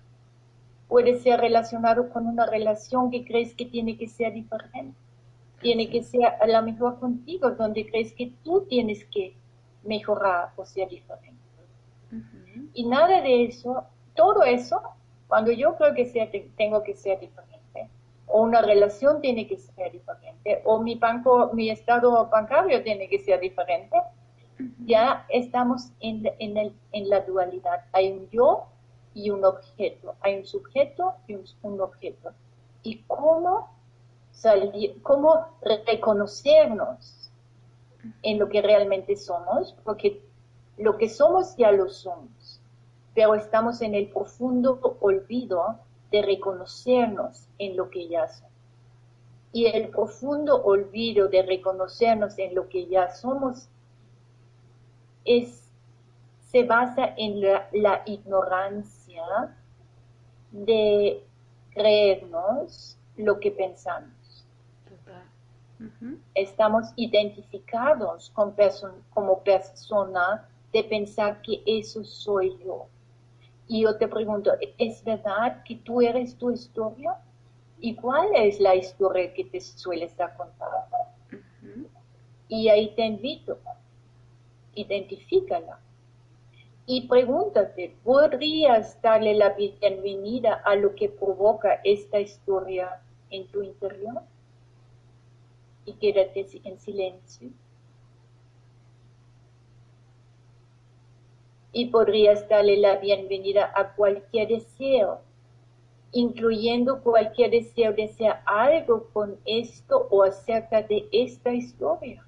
puede 0.88 1.20
ser 1.20 1.42
relacionado 1.42 2.08
con 2.08 2.26
una 2.26 2.46
relación 2.46 3.12
que 3.12 3.26
crees 3.26 3.54
que 3.54 3.66
tiene 3.66 3.98
que 3.98 4.08
ser 4.08 4.32
diferente, 4.32 4.98
tiene 5.60 5.90
que 5.90 6.04
ser 6.04 6.24
a 6.24 6.48
lo 6.48 6.62
mejor 6.62 7.02
contigo, 7.02 7.52
donde 7.52 7.86
crees 7.86 8.14
que 8.14 8.32
tú 8.46 8.62
tienes 8.70 9.04
que 9.08 9.36
mejorar 9.84 10.54
o 10.56 10.64
ser 10.64 10.88
diferente. 10.88 11.42
Y 12.74 12.86
nada 12.86 13.20
de 13.20 13.44
eso, 13.44 13.84
todo 14.16 14.42
eso, 14.44 14.82
cuando 15.32 15.54
yo 15.54 15.78
creo 15.78 15.94
que 15.94 16.08
sea, 16.08 16.30
tengo 16.58 16.84
que 16.84 16.94
ser 16.94 17.18
diferente, 17.22 17.90
o 18.28 18.42
una 18.42 18.62
relación 18.62 19.22
tiene 19.22 19.48
que 19.48 19.56
ser 19.56 19.90
diferente, 19.90 20.62
o 20.66 20.80
mi 20.80 20.96
banco, 20.96 21.52
mi 21.54 21.70
estado 21.70 22.28
bancario 22.28 22.84
tiene 22.84 23.08
que 23.08 23.18
ser 23.20 23.40
diferente, 23.40 23.96
ya 24.84 25.26
estamos 25.30 25.94
en, 26.02 26.30
en, 26.38 26.58
el, 26.58 26.76
en 26.92 27.08
la 27.08 27.22
dualidad. 27.22 27.86
Hay 27.94 28.12
un 28.12 28.30
yo 28.30 28.66
y 29.14 29.30
un 29.30 29.46
objeto, 29.46 30.16
hay 30.20 30.36
un 30.36 30.46
sujeto 30.46 31.14
y 31.28 31.36
un, 31.36 31.46
un 31.62 31.80
objeto. 31.80 32.34
¿Y 32.84 32.98
cómo, 33.04 33.70
salir, 34.34 35.02
cómo 35.02 35.48
reconocernos 35.62 37.32
en 38.22 38.38
lo 38.38 38.50
que 38.50 38.62
realmente 38.62 39.16
somos? 39.16 39.78
Porque 39.86 40.26
lo 40.78 40.98
que 40.98 41.08
somos 41.08 41.56
ya 41.56 41.72
lo 41.72 41.88
somos, 41.88 42.28
pero 43.14 43.36
estamos 43.36 43.82
en 43.82 43.96
el 43.96 44.10
profundo 44.10 44.98
olvido 45.02 45.80
de 46.12 46.22
reconocernos 46.22 47.48
en 47.58 47.76
lo 47.76 47.90
que 47.90 48.08
ya 48.08 48.28
somos. 48.28 48.52
Y 49.54 49.66
el 49.66 49.90
profundo 49.90 50.64
olvido 50.64 51.28
de 51.28 51.42
reconocernos 51.42 52.38
en 52.40 52.56
lo 52.56 52.70
que 52.70 52.88
ya 52.88 53.12
somos 53.14 53.68
es, 55.26 55.70
se 56.40 56.64
basa 56.64 57.14
en 57.18 57.42
la, 57.42 58.04
ignorancia 58.06 59.24
de 60.52 61.26
creernos 61.72 62.98
lo 63.18 63.40
que 63.40 63.52
pensamos. 63.52 64.46
Estamos 66.36 66.94
identificados 66.96 68.30
con 68.30 68.54
como 69.14 69.44
persona 69.44 70.48
de 70.72 70.84
pensar 70.84 71.42
que 71.42 71.62
eso 71.66 72.04
soy 72.04 72.58
yo. 72.64 72.88
Y 73.72 73.84
yo 73.84 73.96
te 73.96 74.10
pregunto, 74.10 74.52
¿es 74.78 75.02
verdad 75.02 75.64
que 75.64 75.78
tú 75.78 76.02
eres 76.02 76.36
tu 76.36 76.52
historia? 76.52 77.16
¿Y 77.80 77.96
cuál 77.96 78.28
es 78.36 78.60
la 78.60 78.76
historia 78.76 79.34
que 79.34 79.46
te 79.46 79.62
sueles 79.62 80.14
contar? 80.36 80.90
Y 82.50 82.68
ahí 82.68 82.94
te 82.98 83.06
invito, 83.06 83.60
identifícala. 84.76 85.80
Y 86.86 87.08
pregúntate, 87.08 87.96
¿podrías 88.04 89.02
darle 89.02 89.36
la 89.36 89.52
bienvenida 89.52 90.56
a 90.66 90.76
lo 90.76 90.94
que 90.94 91.08
provoca 91.08 91.80
esta 91.86 92.20
historia 92.20 93.02
en 93.30 93.48
tu 93.48 93.64
interior? 93.64 94.22
Y 95.86 95.94
quédate 95.94 96.46
en 96.66 96.78
silencio. 96.78 97.52
Y 101.74 101.86
podrías 101.88 102.48
darle 102.50 102.78
la 102.78 102.98
bienvenida 102.98 103.72
a 103.76 103.94
cualquier 103.96 104.48
deseo, 104.50 105.22
incluyendo 106.12 107.02
cualquier 107.02 107.52
deseo 107.52 107.94
de 107.94 108.06
hacer 108.06 108.34
algo 108.46 109.08
con 109.14 109.38
esto 109.46 110.08
o 110.10 110.24
acerca 110.24 110.82
de 110.82 111.08
esta 111.12 111.54
historia. 111.54 112.26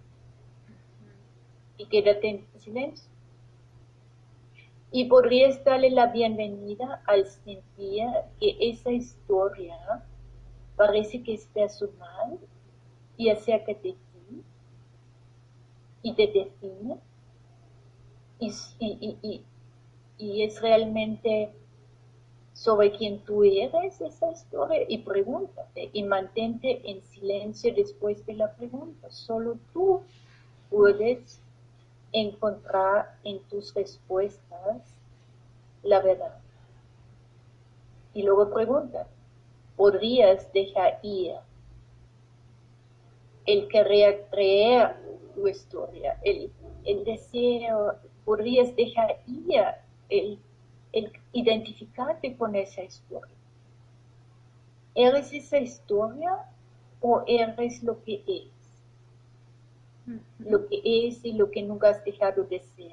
Y 1.78 1.86
quédate 1.88 2.30
en 2.30 2.60
silencio. 2.60 3.10
Y 4.92 5.06
podrías 5.06 5.64
darle 5.64 5.90
la 5.90 6.08
bienvenida 6.08 7.02
al 7.08 7.26
sentir 7.26 8.06
que 8.40 8.58
esa 8.60 8.92
historia 8.92 9.76
parece 10.76 11.22
que 11.24 11.34
es 11.34 11.48
personal 11.48 12.40
y 13.18 13.30
acerca 13.30 13.74
de 13.74 13.94
ti 13.94 13.98
y 16.04 16.14
te 16.14 16.28
define 16.28 16.98
y, 18.80 19.44
es 20.18 20.62
realmente 20.62 21.52
sobre 22.54 22.92
quién 22.92 23.20
tú 23.20 23.44
eres 23.44 24.00
esa 24.00 24.32
historia 24.32 24.86
y 24.88 25.00
pregúntate 25.00 25.90
y 25.92 26.04
mantente 26.04 26.82
en 26.90 27.02
silencio 27.04 27.74
después 27.74 28.26
de 28.26 28.36
la 28.36 28.54
pregunta. 28.56 29.10
Solo 29.10 29.58
tú 29.74 30.02
puedes 30.70 31.42
encontrar 32.12 33.18
en 33.24 33.40
tus 33.50 33.74
respuestas 33.74 34.94
la 35.82 36.00
verdad. 36.00 36.38
Y 38.14 38.24
luego 38.24 38.54
pregunta, 38.54 39.08
¿podrías 39.76 40.52
dejar 40.54 41.00
ir 41.02 41.36
el 43.46 43.68
querer 43.68 44.28
creer 44.32 44.96
tu 45.36 45.48
historia, 45.48 46.20
el, 46.24 46.52
el 46.86 47.04
deseo 47.04 47.96
podrías 48.26 48.76
dejar 48.76 49.22
ir 49.28 49.64
el, 50.10 50.40
identificarte 51.32 52.36
con 52.38 52.56
esa 52.56 52.84
historia. 52.84 53.36
¿Eres 54.96 55.34
esa 55.34 55.58
historia 55.58 56.38
o 57.02 57.24
eres 57.28 57.84
lo 57.84 58.04
que 58.04 58.24
es? 58.28 58.50
Lo 60.40 60.68
que 60.68 60.82
es 60.84 61.24
y 61.24 61.34
lo 61.34 61.50
que 61.50 61.64
nunca 61.64 61.90
has 61.90 62.04
dejado 62.04 62.44
de 62.44 62.60
ser 62.60 62.92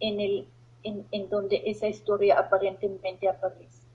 en, 0.00 0.18
el, 0.20 0.46
en, 0.82 1.06
en 1.12 1.28
donde 1.28 1.62
esa 1.66 1.86
historia 1.86 2.38
aparentemente 2.38 3.28
aparece. 3.28 3.86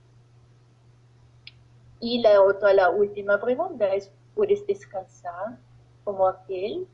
Y 2.00 2.20
la 2.20 2.40
otra, 2.40 2.72
la 2.72 2.90
última 2.90 3.40
pregunta 3.40 3.92
es, 3.94 4.12
¿puedes 4.34 4.66
descansar 4.66 5.58
como 6.04 6.28
aquel 6.28 6.86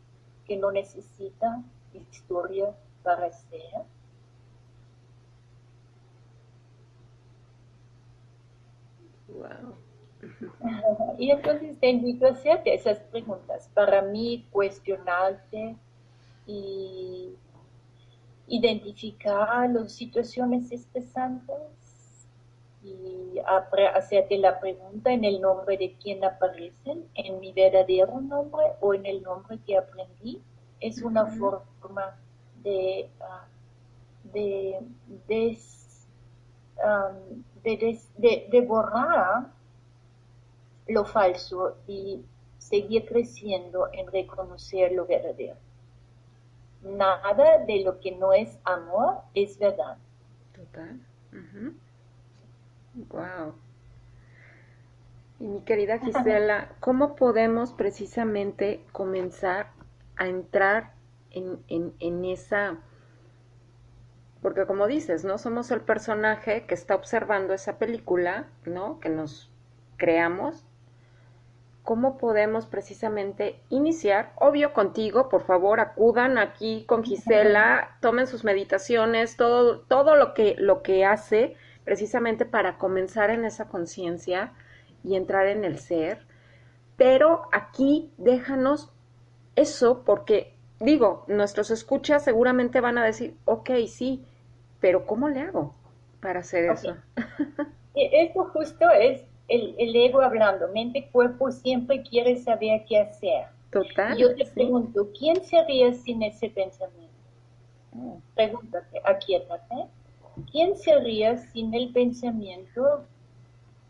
que 0.47 0.57
no 0.57 0.73
necesita 0.73 1.63
historia 1.99 2.75
para 3.03 3.31
ser. 3.33 3.85
Wow. 9.29 9.75
Y 11.19 11.31
entonces 11.31 11.79
te 11.79 11.91
invito 11.91 12.27
a 12.27 12.31
hacerte 12.31 12.75
esas 12.75 13.01
preguntas. 13.01 13.69
Para 13.75 14.03
mí, 14.03 14.47
cuestionarte 14.51 15.77
y 16.47 17.35
identificar 18.47 19.71
las 19.71 19.93
situaciones 19.93 20.71
estresantes 20.71 21.57
y 22.85 23.39
hacerte 23.95 24.39
la 24.39 24.59
pregunta 24.61 25.13
en 25.13 25.25
el 25.25 25.41
nombre 25.41 25.77
de 25.77 25.95
quién 26.03 26.25
aparecen, 26.25 27.09
en 27.15 27.41
mi 27.41 27.53
verdadero 27.53 28.21
nombre 28.21 28.65
o 28.81 28.95
en 28.95 29.07
el 29.07 29.23
nombre 29.23 29.59
que 29.65 29.77
aprendí 29.77 30.43
es 30.83 31.01
una 31.03 31.27
forma 31.27 32.17
de, 32.63 33.09
ah, 33.21 33.47
de, 34.33 34.81
de, 37.63 38.61
borrar 38.67 39.47
lo 40.89 41.05
falso 41.05 41.77
y 41.87 42.25
seguir 42.59 43.07
creciendo 43.07 43.89
en 43.93 44.11
reconocer 44.11 44.93
lo 44.93 45.07
verdadero. 45.07 45.57
Nada 46.83 47.59
de 47.65 47.85
lo 47.85 48.01
que 48.01 48.13
no 48.13 48.33
es 48.33 48.59
amor 48.65 49.19
es 49.35 49.59
verdad. 49.59 49.97
Total. 50.53 51.01
Wow. 53.09 53.55
Y 55.39 55.47
mi 55.47 55.61
querida 55.61 55.99
Gisela, 55.99 56.73
¿cómo 56.81 57.15
podemos 57.15 57.73
precisamente 57.73 58.85
comenzar 58.93 59.71
a 60.17 60.27
entrar 60.27 60.95
en, 61.31 62.25
esa... 62.25 62.79
Porque 64.41 64.67
como 64.67 64.87
dices, 64.87 65.25
¿no? 65.25 65.39
Somos 65.39 65.71
el 65.71 65.81
personaje 65.81 66.67
que 66.67 66.75
está 66.75 66.95
observando 66.95 67.55
esa 67.55 67.79
película, 67.79 68.49
¿no? 68.65 68.99
Que 69.01 69.09
nos 69.09 69.51
creamos. 69.97 70.67
cómo 71.85 72.17
podemos 72.17 72.67
precisamente 72.67 73.61
iniciar. 73.69 74.33
Obvio 74.37 74.73
contigo, 74.73 75.29
por 75.29 75.43
favor, 75.43 75.81
acudan 75.81 76.39
aquí 76.39 76.85
con 76.87 77.03
Gisela, 77.03 77.97
tomen 78.01 78.29
sus 78.29 78.45
meditaciones, 78.45 79.37
todo, 79.37 79.81
todo 79.81 80.15
lo 80.15 80.33
que, 80.33 80.55
lo 80.59 80.83
que 80.83 81.05
hace 81.05 81.57
precisamente 81.85 82.45
para 82.45 82.79
comenzar 82.79 83.31
en 83.31 83.45
esa 83.45 83.69
conciencia 83.69 84.53
y 85.03 85.17
entrar 85.17 85.47
en 85.47 85.65
el 85.65 85.79
ser. 85.79 86.27
Pero 86.97 87.49
aquí 87.53 88.13
déjanos 88.17 88.92
eso 89.57 90.03
porque, 90.05 90.55
digo, 90.81 91.25
nuestros 91.27 91.71
escuchas 91.71 92.25
seguramente 92.25 92.81
van 92.81 92.99
a 92.99 93.05
decir, 93.05 93.37
ok, 93.45 93.71
sí, 93.87 94.25
pero 94.81 95.07
¿cómo 95.07 95.29
le 95.29 95.41
hago 95.41 95.75
para 96.21 96.41
hacer 96.41 96.71
eso? 96.71 96.97
Esto 97.95 98.45
justo 98.53 98.91
es 98.91 99.23
el, 99.49 99.97
ego 99.97 100.23
hablando, 100.23 100.69
mente, 100.69 101.09
cuerpo 101.13 101.51
siempre 101.51 102.03
quiere 102.03 102.37
saber 102.39 102.85
qué 102.89 102.99
hacer. 102.99 103.47
Total. 103.71 104.17
Yo 104.17 104.35
te 104.35 104.47
pregunto, 104.47 105.09
¿quién 105.19 105.43
sería 105.45 105.93
sin 105.93 106.23
ese 106.23 106.49
pensamiento? 106.49 107.13
Oh. 107.95 108.21
Pregúntate, 108.35 109.01
aquíétate. 109.05 109.87
¿Quién 110.51 110.77
sería 110.77 111.37
sin 111.37 111.75
el 111.75 111.93
pensamiento 111.93 113.05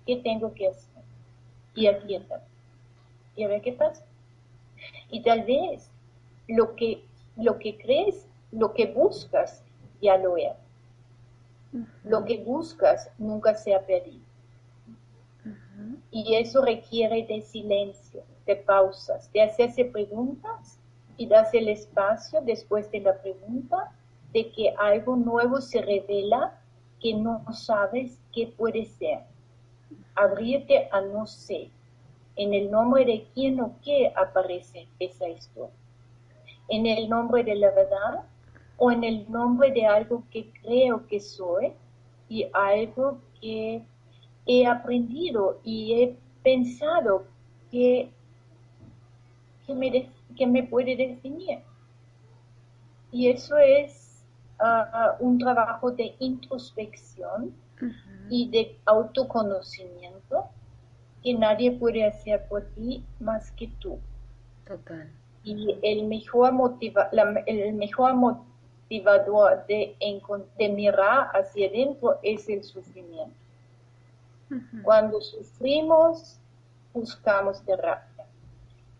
que 0.05 0.17
tengo 0.17 0.53
que 0.55 0.69
hacer? 0.69 1.03
Y 1.75 1.87
aquíétate. 1.87 2.45
Y 3.37 3.45
a 3.45 3.49
ver 3.49 3.63
qué 3.63 3.73
pasa. 3.73 4.05
Y 5.11 5.23
tal 5.23 5.45
vez 5.45 5.91
lo 6.49 6.75
que, 6.77 7.05
lo 7.37 7.59
que 7.59 7.79
crees, 7.79 8.27
lo 8.51 8.73
que 8.73 8.87
buscas, 8.87 9.63
ya 10.01 10.17
lo 10.17 10.37
es. 10.37 10.53
Lo 12.05 12.25
que 12.25 12.39
buscas 12.39 13.11
nunca 13.19 13.55
se 13.55 13.75
ha 13.75 13.81
perdido. 13.87 14.25
Y 16.11 16.35
eso 16.35 16.63
requiere 16.63 17.25
de 17.27 17.41
silencio, 17.41 18.23
de 18.47 18.57
pausas, 18.57 19.33
de 19.33 19.43
hacerse 19.43 19.85
preguntas 19.85 20.79
y 21.17 21.27
darse 21.27 21.59
el 21.59 21.69
espacio 21.69 22.41
después 22.43 22.91
de 22.91 23.01
la 23.01 23.17
pregunta 23.21 23.93
de 24.33 24.51
que 24.51 24.75
algo 24.79 25.17
nuevo 25.17 25.61
se 25.61 25.81
revela 25.81 26.59
que 27.01 27.15
no 27.15 27.45
sabes 27.53 28.19
qué 28.33 28.47
puede 28.47 28.85
ser. 28.85 29.21
Abrirte 30.15 30.89
a 30.91 31.01
no 31.01 31.27
sé. 31.27 31.71
En 32.37 32.55
el 32.55 32.71
nombre 32.71 33.05
de 33.05 33.27
quién 33.35 33.61
o 33.61 33.77
qué 33.85 34.13
aparece 34.17 34.89
esa 34.99 35.29
historia. 35.29 35.75
En 36.69 36.87
el 36.87 37.09
nombre 37.09 37.45
de 37.45 37.55
la 37.55 37.71
verdad 37.71 38.25
o 38.77 38.91
en 38.91 39.05
el 39.05 39.31
nombre 39.31 39.71
de 39.71 39.87
algo 39.87 40.25
que 40.31 40.51
creo 40.63 41.07
que 41.07 41.21
soy 41.21 41.73
y 42.29 42.47
algo 42.53 43.19
que 43.41 43.83
he 44.47 44.67
aprendido 44.67 45.61
y 45.63 45.93
he 45.93 46.17
pensado 46.43 47.25
que, 47.71 48.11
que, 49.67 49.75
me, 49.75 50.11
que 50.37 50.47
me 50.47 50.63
puede 50.63 50.97
definir. 50.97 51.61
Y 53.11 53.29
eso 53.29 53.59
es 53.59 54.25
ah, 54.59 55.17
un 55.21 55.39
trabajo 55.39 55.91
de 55.91 56.15
introspección 56.19 57.55
y 58.31 58.49
de 58.49 58.79
autoconocimiento 58.87 60.49
que 61.23 61.35
nadie 61.35 61.71
puede 61.73 62.05
hacer 62.05 62.47
por 62.49 62.63
ti 62.75 63.05
más 63.21 63.51
que 63.53 63.69
tú. 63.79 63.99
Total. 64.67 65.11
Y 65.45 65.79
el 65.83 66.07
mejor, 66.07 66.53
motiva, 66.53 67.11
el 67.47 67.73
mejor 67.75 68.15
motivador 68.15 69.67
de, 69.67 69.97
de 70.59 70.69
mirar 70.69 71.29
hacia 71.35 71.69
adentro 71.69 72.19
es 72.23 72.49
el 72.49 72.63
sufrimiento. 72.63 73.35
Cuando 74.83 75.21
sufrimos, 75.21 76.39
buscamos 76.93 77.63
terapia. 77.65 78.27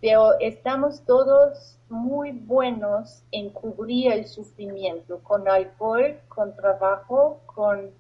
Pero 0.01 0.39
estamos 0.41 1.03
todos 1.03 1.79
muy 1.89 2.33
buenos 2.33 3.23
en 3.31 3.51
cubrir 3.51 4.13
el 4.13 4.27
sufrimiento 4.27 5.19
con 5.23 5.47
alcohol, 5.47 6.19
con 6.29 6.57
trabajo, 6.57 7.41
con 7.47 7.91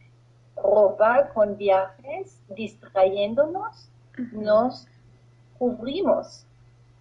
ropa, 0.56 1.30
con 1.32 1.56
viajes, 1.56 2.40
distrayéndonos, 2.48 3.88
nos 4.32 4.86
cubrimos 5.58 6.46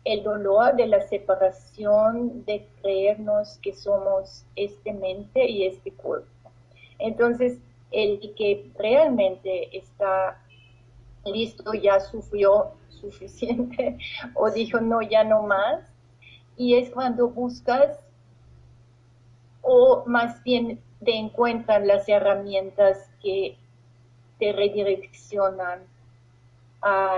el 0.03 0.23
dolor 0.23 0.75
de 0.75 0.87
la 0.87 1.01
separación, 1.01 2.43
de 2.45 2.67
creernos 2.81 3.59
que 3.61 3.73
somos 3.73 4.45
este 4.55 4.93
mente 4.93 5.47
y 5.47 5.67
este 5.67 5.91
cuerpo. 5.91 6.27
Entonces, 6.97 7.59
el 7.91 8.33
que 8.35 8.71
realmente 8.77 9.77
está 9.77 10.41
listo, 11.25 11.73
ya 11.73 11.99
sufrió 11.99 12.71
suficiente 12.89 13.97
o 14.33 14.49
dijo 14.49 14.79
no, 14.79 15.01
ya 15.01 15.23
no 15.23 15.43
más. 15.43 15.81
Y 16.57 16.75
es 16.75 16.89
cuando 16.89 17.29
buscas 17.29 17.99
o 19.61 20.03
más 20.05 20.43
bien 20.43 20.79
te 21.03 21.15
encuentran 21.15 21.87
las 21.87 22.07
herramientas 22.09 23.09
que 23.21 23.57
te 24.39 24.51
redireccionan 24.51 25.90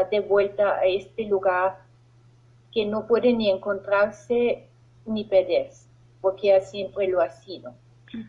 de 0.10 0.20
vuelta 0.20 0.78
a 0.78 0.86
este 0.86 1.26
lugar 1.26 1.80
que 2.72 2.86
no 2.86 3.08
puede 3.08 3.34
ni 3.34 3.50
encontrarse 3.50 4.68
ni 5.06 5.24
perderse, 5.24 5.88
porque 6.22 6.60
siempre 6.62 7.08
lo 7.08 7.22
ha 7.22 7.30
sido. 7.30 7.74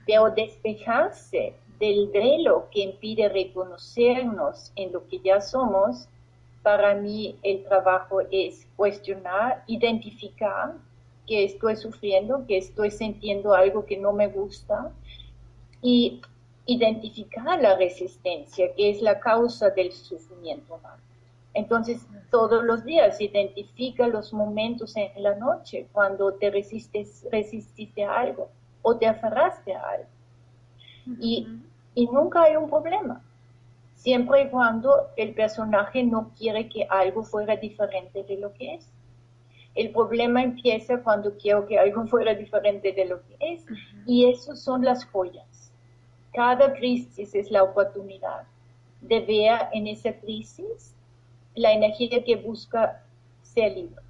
Pero 0.07 0.31
despejarse 0.31 1.55
del 1.79 2.09
velo 2.09 2.69
que 2.71 2.81
impide 2.81 3.29
reconocernos 3.29 4.73
en 4.77 4.93
lo 4.93 5.07
que 5.09 5.19
ya 5.21 5.41
somos, 5.41 6.09
para 6.63 6.95
mí 6.95 7.37
el 7.43 7.65
trabajo 7.65 8.21
es 8.31 8.67
cuestionar, 8.77 9.65
identificar 9.67 10.75
que 11.27 11.45
estoy 11.45 11.77
sufriendo, 11.77 12.47
que 12.47 12.59
estoy 12.59 12.91
sintiendo 12.91 13.55
algo 13.55 13.85
que 13.85 13.97
no 13.97 14.13
me 14.13 14.29
gusta 14.29 14.93
y 15.83 16.21
identificar 16.67 17.61
la 17.61 17.77
resistencia, 17.77 18.75
que 18.75 18.91
es 18.91 19.03
la 19.03 19.21
causa 19.21 19.71
del 19.71 19.93
sufrimiento 19.93 20.75
humano. 20.75 21.03
Entonces, 21.55 22.05
todos 22.31 22.65
los 22.65 22.85
días 22.85 23.21
identifica 23.21 24.09
los 24.09 24.33
momentos 24.33 24.97
en 24.97 25.23
la 25.23 25.37
noche 25.37 25.87
cuando 25.93 26.35
te 26.35 26.51
resistes, 26.51 27.27
resististe 27.31 28.05
a 28.05 28.19
algo 28.19 28.51
o 28.83 28.97
te 28.97 29.07
aferraste 29.07 29.73
a 29.73 29.89
algo. 29.89 30.09
Y, 31.21 31.47
nunca 32.11 32.43
hay 32.43 32.57
un 32.57 32.69
problema, 32.69 33.23
siempre 33.95 34.43
y 34.43 34.49
cuando 34.49 35.11
el 35.17 35.33
personaje 35.33 36.03
no 36.03 36.33
quiere 36.37 36.69
que 36.69 36.89
algo 36.91 37.23
fuera 37.23 37.57
diferente 37.57 38.25
de 38.25 38.37
lo 38.37 38.53
que 38.53 38.75
es. 38.75 38.91
El 39.77 39.91
problema 39.91 40.43
empieza 40.43 41.03
cuando 41.03 41.37
quiero 41.37 41.67
que 41.67 41.79
algo 41.79 42.05
fuera 42.09 42.35
diferente 42.35 42.93
de 42.93 43.05
lo 43.05 43.23
que 43.23 43.37
es. 43.41 43.65
Y 44.07 44.29
eso 44.29 44.57
son 44.57 44.85
las 44.85 45.05
joyas. 45.05 45.73
Cada 46.33 46.73
crisis 46.75 47.33
es 47.35 47.51
la 47.53 47.63
oportunidad 47.63 48.43
de 49.01 49.21
ver 49.21 49.69
en 49.73 49.87
esa 49.87 50.13
crisis 50.15 50.94
la 51.55 51.73
energía 51.73 52.25
que 52.25 52.37
busca 52.37 53.03
ser 53.43 53.73
libre. 53.73 54.03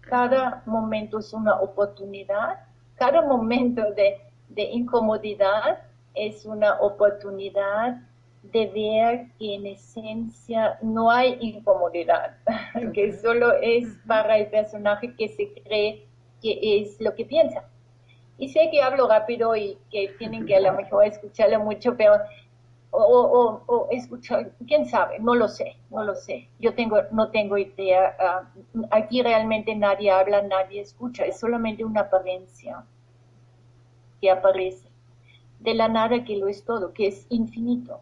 Cada 0.00 0.62
momento 0.66 1.18
es 1.18 1.32
una 1.32 1.60
oportunidad, 1.60 2.60
cada 2.96 3.22
momento 3.22 3.82
de, 3.92 4.20
de 4.48 4.62
incomodidad 4.62 5.80
es 6.14 6.44
una 6.44 6.80
oportunidad 6.80 8.02
de 8.42 8.66
ver 8.66 9.26
que 9.38 9.54
en 9.54 9.66
esencia 9.66 10.78
no 10.82 11.10
hay 11.10 11.36
incomodidad, 11.40 12.36
que 12.94 13.12
solo 13.12 13.52
es 13.60 13.86
para 14.06 14.38
el 14.38 14.48
personaje 14.48 15.14
que 15.16 15.28
se 15.28 15.52
cree 15.62 16.06
que 16.42 16.58
es 16.80 17.00
lo 17.00 17.14
que 17.14 17.24
piensa. 17.24 17.64
Y 18.38 18.48
sé 18.48 18.70
que 18.72 18.82
hablo 18.82 19.08
rápido 19.08 19.54
y 19.54 19.78
que 19.90 20.08
tienen 20.18 20.46
que 20.46 20.56
a 20.56 20.60
lo 20.60 20.72
mejor 20.72 21.04
escucharlo 21.04 21.60
mucho, 21.60 21.96
pero 21.96 22.14
o, 22.94 23.62
o, 23.66 23.88
escuchar, 23.90 24.52
quién 24.66 24.86
sabe, 24.86 25.18
no 25.18 25.34
lo 25.34 25.48
sé, 25.48 25.76
no 25.90 26.04
lo 26.04 26.14
sé. 26.14 26.48
Yo 26.60 26.74
tengo, 26.74 26.98
no 27.10 27.30
tengo 27.30 27.56
idea. 27.56 28.14
Ah, 28.20 28.52
aquí 28.90 29.22
realmente 29.22 29.74
nadie 29.74 30.10
habla, 30.10 30.42
nadie 30.42 30.82
escucha, 30.82 31.24
es 31.24 31.40
solamente 31.40 31.84
una 31.84 32.02
apariencia 32.02 32.84
que 34.20 34.30
aparece 34.30 34.88
de 35.60 35.74
la 35.74 35.88
nada 35.88 36.24
que 36.24 36.36
lo 36.36 36.48
es 36.48 36.64
todo, 36.64 36.92
que 36.92 37.06
es 37.06 37.26
infinito. 37.30 38.00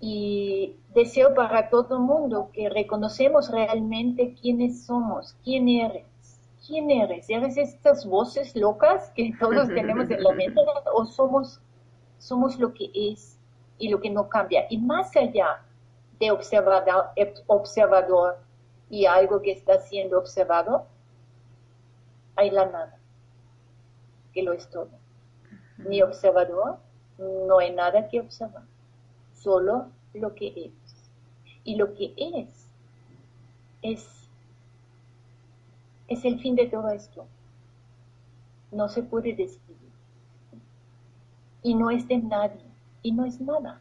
Y 0.00 0.76
deseo 0.94 1.34
para 1.34 1.68
todo 1.70 1.96
el 1.96 2.02
mundo 2.02 2.50
que 2.52 2.68
reconocemos 2.68 3.50
realmente 3.50 4.34
quiénes 4.40 4.84
somos, 4.84 5.36
quién 5.44 5.68
eres, 5.68 6.06
quién 6.66 6.90
eres. 6.90 7.28
¿Eres 7.28 7.56
estas 7.56 8.06
voces 8.06 8.54
locas 8.56 9.10
que 9.10 9.32
todos 9.38 9.68
tenemos 9.68 10.10
en 10.10 10.22
la 10.22 10.32
mente 10.32 10.60
o 10.94 11.04
somos, 11.06 11.60
somos 12.18 12.58
lo 12.58 12.72
que 12.74 12.90
es 12.94 13.33
y 13.78 13.88
lo 13.88 14.00
que 14.00 14.10
no 14.10 14.28
cambia? 14.28 14.66
Y 14.70 14.78
más 14.78 15.14
allá 15.16 15.62
de 16.20 16.30
observador, 16.30 17.10
observador 17.46 18.38
y 18.90 19.06
algo 19.06 19.42
que 19.42 19.52
está 19.52 19.78
siendo 19.80 20.18
observado, 20.18 20.86
hay 22.36 22.50
la 22.50 22.66
nada, 22.66 22.98
que 24.32 24.42
lo 24.42 24.52
es 24.52 24.68
todo 24.68 24.88
ni 25.78 26.02
observador, 26.02 26.78
no 27.18 27.58
hay 27.58 27.72
nada 27.72 28.08
que 28.08 28.20
observar, 28.20 28.64
solo 29.34 29.90
lo 30.12 30.34
que 30.34 30.48
es. 30.48 30.72
Y 31.64 31.76
lo 31.76 31.94
que 31.94 32.14
es 32.16 32.68
es, 33.82 34.28
es 36.08 36.24
el 36.24 36.40
fin 36.40 36.54
de 36.54 36.66
todo 36.66 36.88
esto. 36.90 37.26
No 38.70 38.88
se 38.88 39.02
puede 39.02 39.34
describir. 39.34 39.92
Y 41.62 41.74
no 41.74 41.90
es 41.90 42.06
de 42.08 42.18
nadie. 42.18 42.73
Y 43.04 43.12
no 43.12 43.26
es 43.26 43.38
nada. 43.38 43.80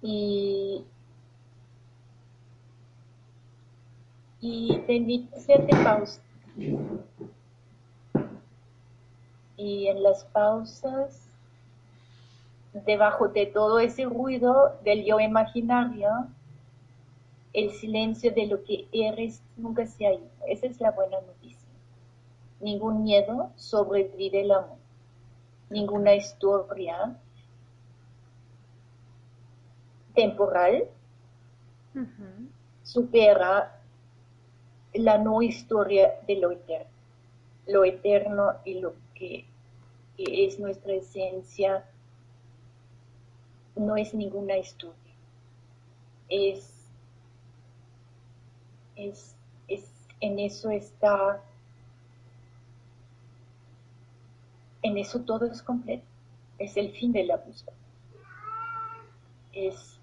Y, 0.00 0.84
y 4.40 4.78
te 4.86 4.94
invito 4.94 5.34
a 5.34 5.38
hacerte 5.38 5.76
pausa. 5.84 6.22
Y 9.56 9.88
en 9.88 10.02
las 10.04 10.24
pausas, 10.24 11.28
debajo 12.72 13.28
de 13.28 13.46
todo 13.46 13.80
ese 13.80 14.04
ruido 14.04 14.78
del 14.84 15.04
yo 15.04 15.18
imaginario, 15.18 16.28
el 17.52 17.72
silencio 17.72 18.32
de 18.32 18.46
lo 18.46 18.62
que 18.62 18.86
eres 18.92 19.42
nunca 19.56 19.84
se 19.84 20.06
ha 20.06 20.14
ido. 20.14 20.30
Esa 20.46 20.66
es 20.66 20.80
la 20.80 20.92
buena 20.92 21.20
noticia. 21.20 21.68
Ningún 22.60 23.02
miedo 23.02 23.50
sobrevive 23.56 24.42
el 24.42 24.52
amor. 24.52 24.79
Ninguna 25.70 26.14
historia 26.14 27.16
temporal 30.14 30.88
supera 32.82 33.80
la 34.94 35.18
no 35.18 35.42
historia 35.42 36.20
de 36.26 36.36
lo 36.36 36.50
eterno. 36.50 36.90
Lo 37.66 37.84
eterno 37.84 38.54
y 38.64 38.80
lo 38.80 38.94
que, 39.14 39.46
es 40.18 40.58
nuestra 40.58 40.92
esencia 40.92 41.84
no 43.74 43.96
es 43.96 44.12
ninguna 44.12 44.58
historia. 44.58 45.14
Es, 46.28 46.90
es, 48.96 49.34
es, 49.68 49.90
en 50.20 50.38
eso 50.38 50.70
está, 50.70 51.42
en 54.82 54.98
eso 54.98 55.20
todo 55.20 55.46
es 55.46 55.62
completo. 55.62 56.04
Es 56.58 56.76
el 56.76 56.92
fin 56.92 57.12
de 57.12 57.24
la 57.24 57.36
búsqueda. 57.36 57.74
Es 59.52 59.98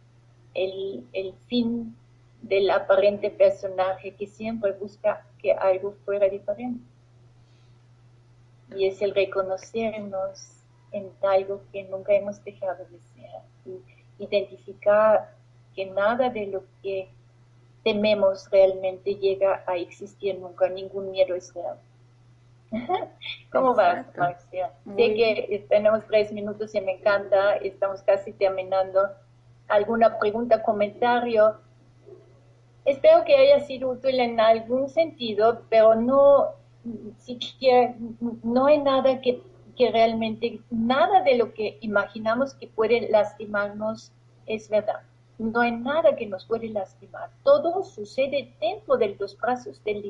el, 0.54 1.06
fin 1.48 1.96
del 2.42 2.70
aparente 2.70 3.30
personaje 3.30 4.16
que 4.16 4.28
siempre 4.28 4.72
busca 4.74 5.26
que 5.40 5.54
algo 5.54 5.94
fuera 6.06 6.28
diferente. 6.28 6.84
Y 8.76 8.88
es 8.88 9.02
el 9.02 9.14
reconocernos 9.14 10.64
en 10.92 11.12
algo 11.22 11.62
que 11.72 11.84
nunca 11.84 12.14
hemos 12.14 12.44
dejado 12.44 12.86
de 12.86 13.00
ser. 13.00 13.82
Identificar 14.20 15.36
que 15.76 15.86
nada 15.86 16.30
de 16.30 16.48
lo 16.48 16.64
que 16.82 17.10
tememos 17.84 18.50
realmente 18.50 19.16
llega 19.16 19.64
a 19.66 19.78
existir 19.78 20.38
nunca, 20.40 20.68
ningún 20.68 21.12
miedo 21.12 21.36
es 21.36 21.54
real. 21.54 21.78
¿Cómo 23.52 23.74
vas, 23.74 24.06
Marcia? 24.18 24.72
Sé 24.86 25.14
que 25.14 25.66
tenemos 25.70 26.06
tres 26.08 26.32
minutos 26.32 26.74
y 26.76 26.82
me 26.82 26.94
encanta, 26.94 27.56
estamos 27.58 28.02
casi 28.02 28.34
terminando 28.34 29.08
alguna 29.68 30.18
pregunta, 30.20 30.64
comentario. 30.64 31.58
Espero 32.86 33.24
que 33.26 33.36
haya 33.36 33.60
sido 33.66 33.90
útil 33.90 34.20
en 34.20 34.40
algún 34.40 34.90
sentido, 34.90 35.64
pero 35.70 35.96
no, 35.96 36.48
siquiera, 37.18 37.96
no 38.44 38.66
hay 38.66 38.80
nada 38.80 39.22
que, 39.22 39.42
que 39.76 39.92
realmente, 39.92 40.62
nada 40.70 41.22
de 41.24 41.38
lo 41.38 41.54
que 41.54 41.78
imaginamos 41.82 42.54
que 42.54 42.68
puede 42.68 43.10
lastimarnos 43.10 44.12
es 44.46 44.70
verdad. 44.70 45.02
No 45.38 45.60
hay 45.60 45.72
nada 45.72 46.16
que 46.16 46.26
nos 46.26 46.46
puede 46.46 46.70
lastimar. 46.70 47.30
Todo 47.44 47.84
sucede 47.84 48.54
dentro 48.60 48.98
de 48.98 49.16
los 49.20 49.38
brazos 49.38 49.84
del 49.84 50.02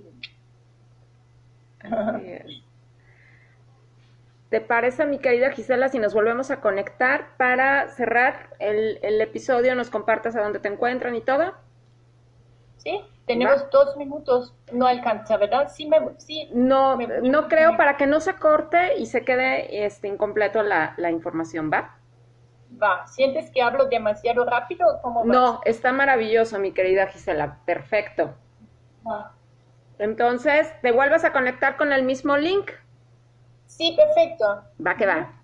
¿Te 4.49 4.61
parece, 4.61 5.05
mi 5.05 5.19
querida 5.19 5.51
Gisela, 5.51 5.89
si 5.89 5.99
nos 5.99 6.13
volvemos 6.13 6.51
a 6.51 6.61
conectar 6.61 7.35
para 7.37 7.89
cerrar 7.89 8.51
el, 8.59 9.21
episodio, 9.21 9.75
nos 9.75 9.89
compartas 9.89 10.37
a 10.37 10.41
dónde 10.41 10.59
te 10.59 10.69
encuentran 10.69 11.15
y 11.15 11.21
todo? 11.21 11.53
Sí, 12.77 13.03
tenemos 13.25 13.69
dos 13.71 13.97
minutos, 13.97 14.55
no 14.71 14.87
alcanza, 14.87 15.35
¿verdad? 15.35 15.69
Sí, 15.69 15.85
me, 15.85 15.97
sí 16.17 16.49
no, 16.53 16.95
no 16.95 17.47
creo 17.49 17.75
para 17.75 17.97
que 17.97 18.07
no 18.07 18.21
se 18.21 18.35
corte 18.35 18.97
y 18.97 19.07
se 19.07 19.25
quede 19.25 19.85
este, 19.85 20.07
incompleto 20.07 20.63
la, 20.63 20.95
información, 21.11 21.69
¿va? 21.69 21.97
Va, 22.81 23.05
¿sientes 23.07 23.51
que 23.51 23.61
hablo 23.61 23.87
demasiado 23.87 24.45
rápido? 24.45 24.99
¿Cómo 25.01 25.25
no, 25.25 25.59
está 25.65 25.91
maravilloso, 25.91 26.57
mi 26.57 26.71
querida 26.71 27.07
Gisela, 27.07 27.57
perfecto. 27.65 28.33
Entonces, 29.99 30.67
¿te 30.81 30.91
vuelves 30.91 31.23
a 31.23 31.33
conectar 31.33 31.77
con 31.77 31.91
el 31.91 32.03
mismo 32.03 32.37
link? 32.37 32.71
Sí, 33.65 33.95
perfecto. 33.95 34.63
Va 34.85 34.95
que 34.95 35.05
va. 35.05 35.43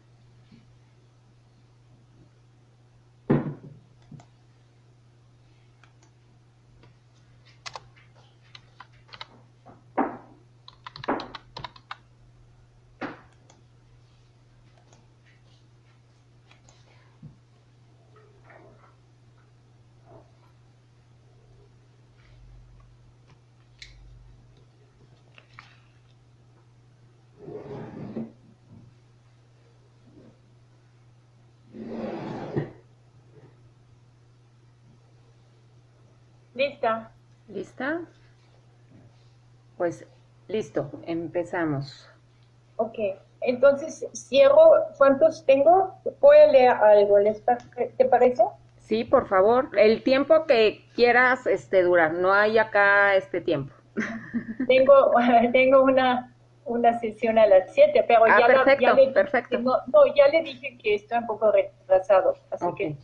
Lista. 36.61 37.11
¿Lista? 37.47 38.01
Pues 39.77 40.05
listo, 40.47 40.91
empezamos. 41.07 42.07
Ok, 42.75 42.99
entonces 43.41 44.05
cierro. 44.13 44.85
¿Cuántos 44.95 45.43
tengo? 45.47 45.95
Voy 46.19 46.37
a 46.37 46.51
leer 46.51 46.69
algo, 46.69 47.17
¿les 47.17 47.43
¿te 47.97 48.05
parece? 48.05 48.43
Sí, 48.77 49.03
por 49.03 49.27
favor. 49.27 49.69
El 49.75 50.03
tiempo 50.03 50.45
que 50.45 50.85
quieras 50.93 51.47
este, 51.47 51.81
durar. 51.81 52.13
No 52.13 52.31
hay 52.31 52.59
acá 52.59 53.15
este 53.15 53.41
tiempo. 53.41 53.73
Tengo, 54.67 55.11
tengo 55.51 55.81
una, 55.81 56.35
una 56.65 56.99
sesión 56.99 57.39
a 57.39 57.47
las 57.47 57.73
7, 57.73 58.05
pero 58.07 58.25
ah, 58.25 58.39
ya, 58.39 58.45
perfecto, 58.45 58.83
ya, 58.83 58.93
le, 58.93 59.07
perfecto. 59.07 59.59
no, 59.59 59.75
ya 60.15 60.27
le 60.27 60.43
dije 60.43 60.77
que 60.77 60.93
está 60.95 61.19
un 61.19 61.25
poco 61.25 61.51
retrasado, 61.51 62.35
así 62.51 62.65
que... 62.75 62.95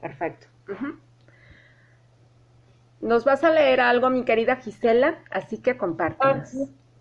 Perfecto. 0.00 0.48
Nos 3.00 3.24
vas 3.24 3.44
a 3.44 3.50
leer 3.50 3.80
algo, 3.80 4.10
mi 4.10 4.24
querida 4.24 4.56
Gisela, 4.56 5.18
así 5.30 5.58
que 5.58 5.76
compártenos. 5.76 6.54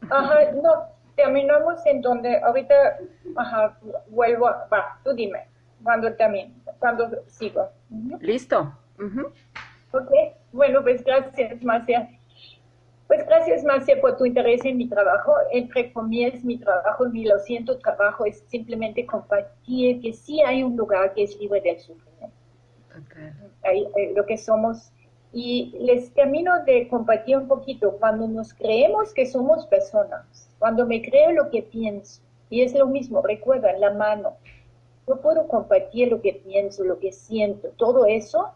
Ah, 0.10 0.20
ajá, 0.20 0.52
no, 0.52 0.86
terminamos 1.16 1.84
en 1.86 2.02
donde 2.02 2.40
ahorita, 2.40 2.76
ajá, 3.36 3.78
vuelvo, 4.10 4.48
a, 4.48 4.68
va, 4.72 5.00
tú 5.04 5.14
dime, 5.14 5.48
cuando 5.84 6.14
también, 6.14 6.54
cuando 6.80 7.10
sigo. 7.28 7.70
Listo. 8.20 8.74
Ok, 9.92 10.12
bueno, 10.52 10.84
pues 10.84 11.04
gracias, 11.04 11.64
Marcia. 11.64 12.10
Pues 13.08 13.26
gracias, 13.26 13.64
Marcia, 13.64 14.00
por 14.02 14.18
tu 14.18 14.26
interés 14.26 14.66
en 14.66 14.78
mi 14.78 14.88
trabajo. 14.90 15.34
Entre 15.52 15.94
comillas, 15.94 16.44
mi 16.44 16.58
trabajo, 16.58 17.08
ni 17.08 17.26
lo 17.26 17.40
siento, 17.40 17.80
trabajo 17.80 18.26
es 18.26 18.44
simplemente 18.50 19.06
compartir 19.06 20.02
que 20.02 20.12
sí 20.14 20.42
hay 20.42 20.62
un 20.62 20.76
lugar 20.76 21.14
que 21.14 21.24
es 21.24 21.40
libre 21.40 21.62
del 21.62 21.80
sufrimiento. 21.80 22.36
Eh, 23.64 24.14
lo 24.16 24.26
que 24.26 24.38
somos. 24.38 24.92
Y 25.38 25.76
les 25.80 26.12
termino 26.14 26.64
de 26.64 26.88
compartir 26.88 27.38
un 27.38 27.48
poquito. 27.48 27.98
Cuando 28.00 28.28
nos 28.28 28.56
creemos 28.56 29.14
que 29.14 29.28
somos 29.28 29.68
personas, 29.68 30.50
cuando 30.58 30.88
me 30.88 31.02
creo 31.02 31.32
lo 31.32 31.52
que 31.52 31.62
pienso, 31.62 32.22
y 32.50 32.62
es 32.62 32.74
lo 32.74 32.88
mismo, 32.88 33.22
recuerda, 33.22 33.72
la 33.78 33.94
mano. 33.94 34.34
Yo 35.08 35.22
puedo 35.22 35.48
compartir 35.48 36.10
lo 36.10 36.22
que 36.22 36.34
pienso, 36.34 36.84
lo 36.84 36.98
que 36.98 37.12
siento, 37.12 37.70
todo 37.78 38.08
eso 38.08 38.52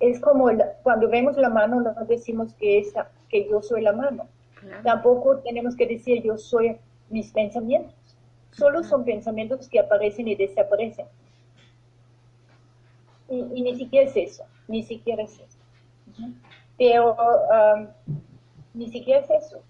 es 0.00 0.20
como 0.20 0.48
cuando 0.82 1.08
vemos 1.08 1.36
la 1.36 1.48
mano 1.48 1.80
no 1.80 1.94
decimos 2.06 2.52
que, 2.54 2.78
esa, 2.78 3.10
que 3.28 3.48
yo 3.48 3.62
soy 3.62 3.82
la 3.82 3.92
mano. 3.92 4.26
Tampoco 4.82 5.38
tenemos 5.38 5.76
que 5.76 5.86
decir 5.86 6.22
yo 6.22 6.36
soy 6.36 6.76
mis 7.10 7.32
pensamientos. 7.32 7.94
Solo 8.50 8.82
son 8.82 9.04
pensamientos 9.04 9.68
que 9.68 9.78
aparecen 9.78 10.28
y 10.28 10.34
desaparecen. 10.34 11.06
Y, 13.28 13.62
ni 13.62 13.76
siquiera 13.76 14.08
es 14.08 14.16
eso, 14.16 14.44
ni 14.68 14.82
siquiera 14.82 15.22
es 15.22 15.38
eso. 15.38 15.57
Pero 16.76 17.16
ni 18.74 18.88
siquiera 18.88 19.20
es 19.20 19.30
eso. 19.30 19.62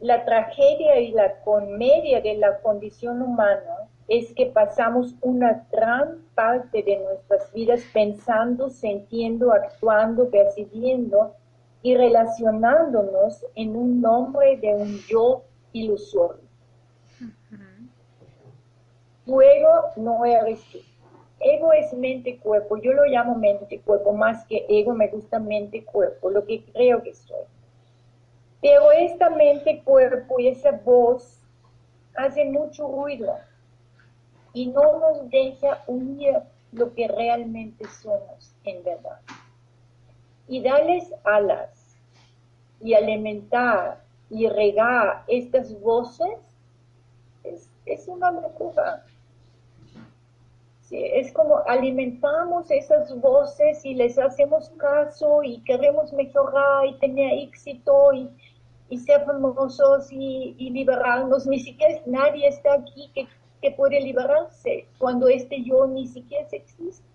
La 0.00 0.24
tragedia 0.24 0.98
y 1.00 1.12
la 1.12 1.40
comedia 1.42 2.20
de 2.20 2.36
la 2.36 2.58
condición 2.58 3.22
humana 3.22 3.88
es 4.08 4.32
que 4.34 4.46
pasamos 4.46 5.14
una 5.20 5.66
gran 5.70 6.18
parte 6.34 6.82
de 6.82 6.98
nuestras 6.98 7.52
vidas 7.52 7.82
pensando, 7.92 8.68
sintiendo, 8.68 9.52
actuando, 9.52 10.28
percibiendo 10.28 11.34
y 11.82 11.96
relacionándonos 11.96 13.44
en 13.54 13.76
un 13.76 14.00
nombre 14.00 14.56
de 14.56 14.74
un 14.74 14.98
yo 15.08 15.44
ilusorio. 15.72 16.42
Luego 19.26 19.68
no 19.96 20.24
eres 20.24 20.60
tú. 20.70 20.78
Ego 21.42 21.72
es 21.72 21.92
mente-cuerpo. 21.92 22.76
Yo 22.76 22.92
lo 22.92 23.04
llamo 23.04 23.34
mente-cuerpo 23.34 24.12
más 24.12 24.44
que 24.46 24.64
ego, 24.68 24.94
me 24.94 25.08
gusta 25.08 25.38
mente-cuerpo, 25.38 26.30
lo 26.30 26.44
que 26.46 26.64
creo 26.72 27.02
que 27.02 27.14
soy. 27.14 27.44
Pero 28.60 28.92
esta 28.92 29.28
mente-cuerpo 29.30 30.38
y 30.38 30.48
esa 30.48 30.70
voz 30.70 31.40
hace 32.14 32.44
mucho 32.44 32.86
ruido 32.86 33.36
y 34.52 34.66
no 34.66 34.98
nos 35.00 35.28
deja 35.30 35.82
unir 35.86 36.38
lo 36.72 36.94
que 36.94 37.08
realmente 37.08 37.86
somos 37.88 38.54
en 38.64 38.82
verdad. 38.84 39.20
Y 40.48 40.62
darles 40.62 41.12
alas 41.24 41.96
y 42.80 42.94
alimentar 42.94 44.02
y 44.30 44.48
regar 44.48 45.24
estas 45.26 45.78
voces 45.80 46.38
es, 47.44 48.08
una 48.08 48.30
locura. 48.30 49.04
Es 50.92 51.32
como 51.32 51.58
alimentamos 51.66 52.70
esas 52.70 53.18
voces 53.20 53.84
y 53.84 53.94
les 53.94 54.18
hacemos 54.18 54.70
caso 54.76 55.42
y 55.42 55.62
queremos 55.64 56.12
mejorar 56.12 56.86
y 56.86 56.98
tener 56.98 57.38
éxito 57.38 58.12
y, 58.12 58.28
ser 58.98 59.24
famosos 59.24 60.12
y, 60.12 60.54
y 60.58 60.68
liberarnos. 60.68 61.46
Ni 61.46 61.60
siquiera 61.60 61.98
nadie 62.06 62.48
está 62.48 62.74
aquí 62.74 63.10
que 63.14 63.26
que 63.62 63.70
puede 63.70 64.00
liberarse 64.00 64.86
cuando 64.98 65.28
este 65.28 65.62
yo 65.62 65.86
ni 65.86 66.08
siquiera 66.08 66.46
existe. 66.50 67.06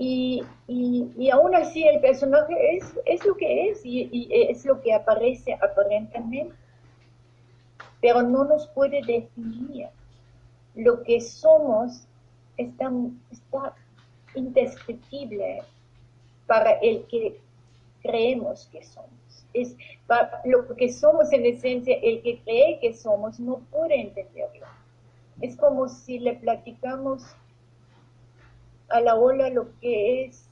Y, 0.00 0.44
y, 0.68 1.30
aún 1.30 1.56
así 1.56 1.82
el 1.82 2.00
personaje 2.00 2.76
es, 2.76 2.84
es 3.04 3.26
lo 3.26 3.34
que 3.34 3.70
es 3.70 3.84
y, 3.84 4.28
es 4.30 4.64
lo 4.64 4.80
que 4.80 4.94
aparece 4.94 5.54
aparentemente, 5.54 6.54
pero 8.00 8.22
no 8.22 8.44
nos 8.44 8.68
puede 8.68 9.00
definir. 9.02 9.88
Lo 10.78 11.02
que 11.02 11.20
somos 11.20 12.06
está, 12.56 12.90
está 13.30 13.74
indescriptible 14.34 15.62
para 16.46 16.72
el 16.80 17.04
que 17.08 17.38
creemos 18.02 18.66
que 18.72 18.82
somos 18.82 19.18
es 19.52 19.76
lo 20.44 20.74
que 20.76 20.92
somos 20.92 21.32
en 21.32 21.46
esencia, 21.46 21.96
el 22.02 22.22
que 22.22 22.38
cree 22.40 22.78
que 22.80 22.94
somos 22.94 23.38
no 23.40 23.58
puede 23.70 24.00
entenderlo. 24.00 24.66
Es 25.40 25.56
como 25.56 25.88
si 25.88 26.18
le 26.18 26.34
platicamos 26.34 27.22
a 28.88 29.00
la 29.00 29.14
ola 29.14 29.50
lo 29.50 29.68
que 29.80 30.24
es 30.24 30.48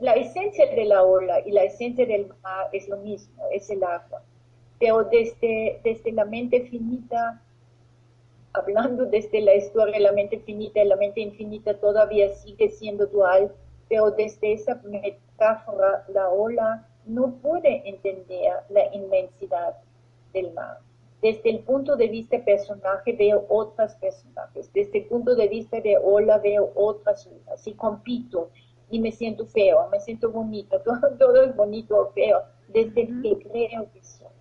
la 0.00 0.12
esencia 0.12 0.66
de 0.66 0.84
la 0.84 1.02
ola 1.02 1.40
y 1.40 1.52
la 1.52 1.64
esencia 1.64 2.06
del 2.06 2.28
mar 2.42 2.68
es 2.72 2.88
lo 2.88 2.98
mismo, 2.98 3.42
es 3.52 3.68
el 3.70 3.82
agua. 3.82 4.22
Pero 4.78 5.04
desde, 5.04 5.80
desde 5.82 6.12
la 6.12 6.24
mente 6.24 6.66
finita, 6.68 7.42
hablando 8.52 9.06
desde 9.06 9.40
la 9.40 9.54
historia 9.54 9.94
de 9.94 10.04
la 10.04 10.12
mente 10.12 10.38
finita 10.40 10.82
y 10.82 10.88
la 10.88 10.96
mente 10.96 11.20
infinita 11.20 11.74
todavía 11.74 12.28
sigue 12.30 12.70
siendo 12.70 13.06
dual, 13.06 13.52
pero 13.88 14.10
desde 14.10 14.52
esa 14.52 14.80
metáfora, 14.84 16.04
la 16.08 16.28
ola 16.28 16.86
no 17.06 17.34
puede 17.42 17.88
entender 17.88 18.52
la 18.68 18.94
inmensidad 18.94 19.76
del 20.32 20.52
mar. 20.52 20.78
Desde 21.20 21.50
el 21.50 21.60
punto 21.60 21.96
de 21.96 22.06
vista 22.06 22.38
personaje 22.44 23.12
veo 23.12 23.44
otras 23.48 23.96
personajes, 23.96 24.72
desde 24.72 24.98
el 24.98 25.04
punto 25.06 25.34
de 25.34 25.48
vista 25.48 25.80
de 25.80 25.98
ola 25.98 26.38
veo 26.38 26.70
otras 26.76 27.26
olas 27.26 27.66
y 27.66 27.72
compito 27.72 28.50
y 28.90 29.00
me 29.00 29.10
siento 29.10 29.44
feo, 29.46 29.88
me 29.90 30.00
siento 30.00 30.30
bonito, 30.30 30.80
todo, 31.18 31.42
es 31.42 31.56
bonito 31.56 31.96
o 31.98 32.12
feo, 32.12 32.42
desde 32.68 33.02
el 33.02 33.22
que 33.22 33.38
creo 33.48 33.90
que 33.92 34.02
soy. 34.02 34.37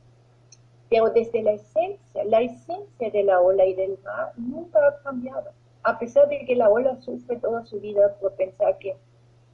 Pero 0.90 1.10
desde 1.10 1.42
la 1.44 1.52
esencia, 1.52 2.24
la 2.26 2.42
esencia 2.42 3.12
de 3.12 3.24
la 3.24 3.42
ola 3.42 3.66
y 3.66 3.74
del 3.74 3.98
mar 4.04 4.32
nunca 4.38 4.80
ha 4.88 5.04
cambiado, 5.04 5.52
a 5.84 6.00
pesar 6.00 6.28
de 6.30 6.46
que 6.46 6.56
la 6.56 6.70
ola 6.70 6.96
sufre 7.02 7.38
toda 7.38 7.66
su 7.66 7.80
vida 7.80 8.16
por 8.22 8.34
pensar 8.34 8.78
que, 8.78 8.96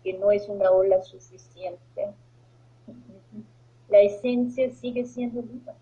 que 0.04 0.14
no 0.14 0.32
es 0.32 0.48
una 0.48 0.70
ola 0.72 1.02
suficiente 1.02 2.14
la 3.94 4.00
esencia 4.00 4.72
sigue 4.72 5.06
siendo 5.06 5.44
viva. 5.44 5.74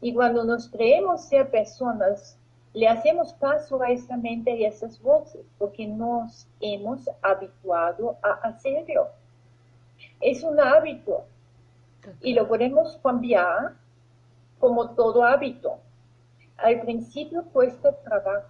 Y 0.00 0.14
cuando 0.14 0.44
nos 0.44 0.66
creemos 0.70 1.26
ser 1.26 1.50
personas, 1.50 2.38
le 2.72 2.88
hacemos 2.88 3.34
caso 3.34 3.82
a 3.82 3.90
esa 3.90 4.16
mente 4.16 4.52
y 4.52 4.64
a 4.64 4.68
esas 4.68 4.98
voces, 5.02 5.44
porque 5.58 5.86
nos 5.86 6.48
hemos 6.58 7.06
habituado 7.20 8.16
a 8.22 8.48
hacerlo. 8.48 9.08
Es 10.20 10.42
un 10.42 10.58
hábito 10.58 11.26
y 12.22 12.32
lo 12.32 12.48
podemos 12.48 12.96
cambiar 13.02 13.74
como 14.60 14.90
todo 14.90 15.24
hábito. 15.24 15.78
Al 16.56 16.80
principio 16.82 17.44
cuesta 17.52 17.90
trabajo, 18.02 18.46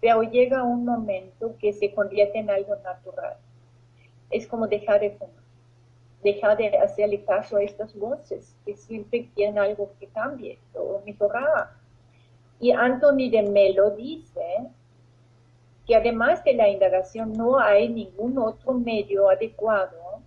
pero 0.00 0.22
llega 0.22 0.64
un 0.64 0.84
momento 0.84 1.54
que 1.60 1.72
se 1.72 1.94
convierte 1.94 2.38
en 2.38 2.50
algo 2.50 2.74
natural. 2.76 3.36
Es 4.30 4.48
como 4.48 4.66
dejar 4.66 5.00
de 5.00 5.10
fumar 5.10 5.42
dejar 6.22 6.56
de 6.56 6.68
hacerle 6.78 7.24
caso 7.24 7.56
a 7.56 7.62
estas 7.62 7.94
voces 7.96 8.54
que 8.64 8.76
siempre 8.76 9.28
quieren 9.34 9.58
algo 9.58 9.90
que 9.98 10.06
cambie 10.06 10.58
o 10.74 11.02
mejorar. 11.04 11.70
Y 12.60 12.70
Anthony 12.70 13.28
de 13.30 13.42
Melo 13.42 13.90
dice 13.90 14.68
que 15.86 15.96
además 15.96 16.44
de 16.44 16.54
la 16.54 16.68
indagación 16.68 17.32
no 17.32 17.58
hay 17.58 17.88
ningún 17.88 18.38
otro 18.38 18.72
medio 18.72 19.28
adecuado 19.28 20.20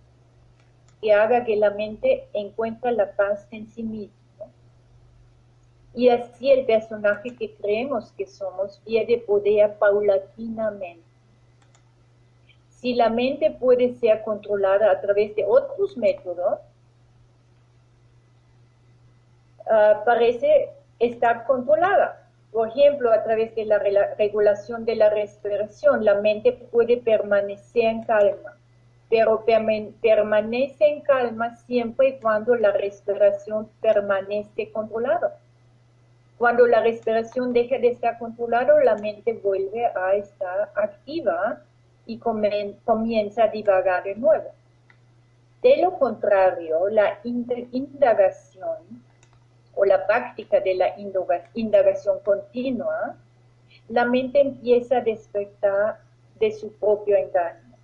que 1.00 1.12
haga 1.12 1.44
que 1.44 1.56
la 1.56 1.70
mente 1.70 2.28
encuentre 2.34 2.92
la 2.92 3.12
paz 3.12 3.48
en 3.50 3.66
sí 3.66 3.82
mismo. 3.82 4.15
Y 5.96 6.10
así 6.10 6.50
el 6.50 6.64
personaje 6.64 7.34
que 7.34 7.52
creemos 7.54 8.12
que 8.12 8.26
somos 8.26 8.80
pierde 8.84 9.18
poder 9.18 9.74
paulatinamente 9.78 11.06
si 12.86 12.94
la 12.94 13.08
mente 13.08 13.50
puede 13.50 13.94
ser 13.94 14.22
controlada 14.22 14.92
a 14.92 15.00
través 15.00 15.34
de 15.34 15.44
otros 15.44 15.96
métodos, 15.96 16.60
ah, 19.68 20.02
parece 20.04 20.70
estar 21.00 21.46
controlada. 21.46 22.28
Por 22.52 22.68
ejemplo, 22.68 23.12
a 23.12 23.24
través 23.24 23.54
de 23.56 23.64
la 23.64 23.78
regulación 24.16 24.84
de 24.84 24.94
la 24.94 25.10
respiración, 25.10 26.04
la 26.04 26.14
mente 26.20 26.52
puede 26.52 26.98
permanecer 26.98 27.86
en 27.86 28.04
calma, 28.04 28.56
pero 29.10 29.44
permanece 30.00 30.86
en 30.86 31.00
calma 31.00 31.56
siempre 31.56 32.08
y 32.10 32.20
cuando 32.20 32.54
la 32.54 32.70
respiración 32.70 33.68
permanece 33.80 34.70
controlada. 34.70 35.40
Cuando 36.38 36.66
la 36.66 36.80
respiración 36.80 37.52
deja 37.52 37.78
de 37.78 37.88
estar 37.88 38.18
controlada, 38.18 38.74
la 38.84 38.96
mente 38.96 39.32
vuelve 39.32 39.86
a 39.86 40.14
estar 40.14 40.70
activa 40.74 41.62
y 42.04 42.18
comienza 42.18 43.44
a 43.44 43.48
divagar 43.48 44.04
de 44.04 44.14
nuevo. 44.16 44.50
De 45.62 45.78
lo 45.78 45.98
contrario, 45.98 46.88
la 46.90 47.18
indagación 47.24 49.02
o 49.74 49.84
la 49.84 50.06
práctica 50.06 50.60
de 50.60 50.74
la 50.74 50.94
indagación 51.54 52.18
continua, 52.24 53.16
la 53.88 54.04
mente 54.04 54.40
empieza 54.40 54.98
a 54.98 55.00
despertar 55.00 56.00
de 56.38 56.52
su 56.52 56.72
propio 56.74 57.16
engaño. 57.16 57.76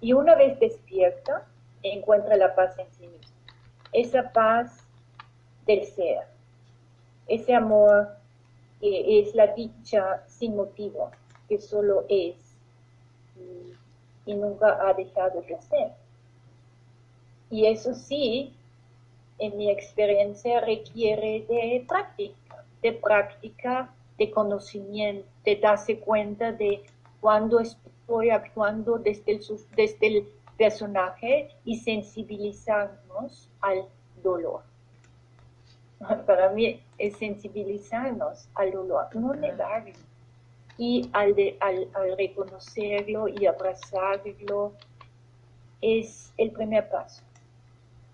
Y 0.00 0.12
una 0.12 0.34
vez 0.34 0.58
despierta, 0.58 1.44
encuentra 1.82 2.36
la 2.36 2.54
paz 2.54 2.78
en 2.78 2.90
sí 2.92 3.06
misma. 3.06 3.34
Esa 3.92 4.30
paz 4.32 4.86
del 5.66 5.84
ser, 5.84 6.35
ese 7.26 7.54
amor 7.54 8.08
es 8.80 9.34
la 9.34 9.48
dicha 9.48 10.22
sin 10.26 10.56
motivo, 10.56 11.10
que 11.48 11.58
solo 11.58 12.04
es 12.08 12.36
y, 14.26 14.34
nunca 14.34 14.78
ha 14.86 14.92
dejado 14.94 15.40
de 15.42 15.60
ser. 15.62 15.92
Y 17.50 17.66
eso 17.66 17.94
sí, 17.94 18.52
en 19.38 19.56
mi 19.56 19.70
experiencia 19.70 20.60
requiere 20.60 21.46
de 21.48 21.84
práctica, 21.86 22.64
de 22.82 22.92
práctica, 22.92 23.94
de 24.18 24.30
conocimiento, 24.30 25.28
de 25.44 25.56
darse 25.56 26.00
cuenta 26.00 26.52
de 26.52 26.82
cuando 27.20 27.60
estoy 27.60 28.30
actuando 28.30 28.98
desde 28.98 29.32
el, 29.32 29.40
desde 29.76 30.06
el 30.06 30.28
personaje 30.56 31.50
y 31.64 31.76
sensibilizarnos 31.76 33.48
al 33.60 33.86
dolor. 34.22 34.62
Para 36.26 36.50
mí 36.50 36.80
es 36.98 37.16
sensibilizarnos 37.16 38.48
al 38.54 38.72
dolor, 38.72 39.14
no 39.14 39.34
negarlo. 39.34 39.92
Y 40.78 41.08
al, 41.12 41.34
al, 41.60 41.88
al 41.94 42.16
reconocerlo 42.18 43.28
y 43.28 43.46
abrazarlo 43.46 44.74
es 45.80 46.32
el 46.36 46.50
primer 46.50 46.88
paso 46.88 47.22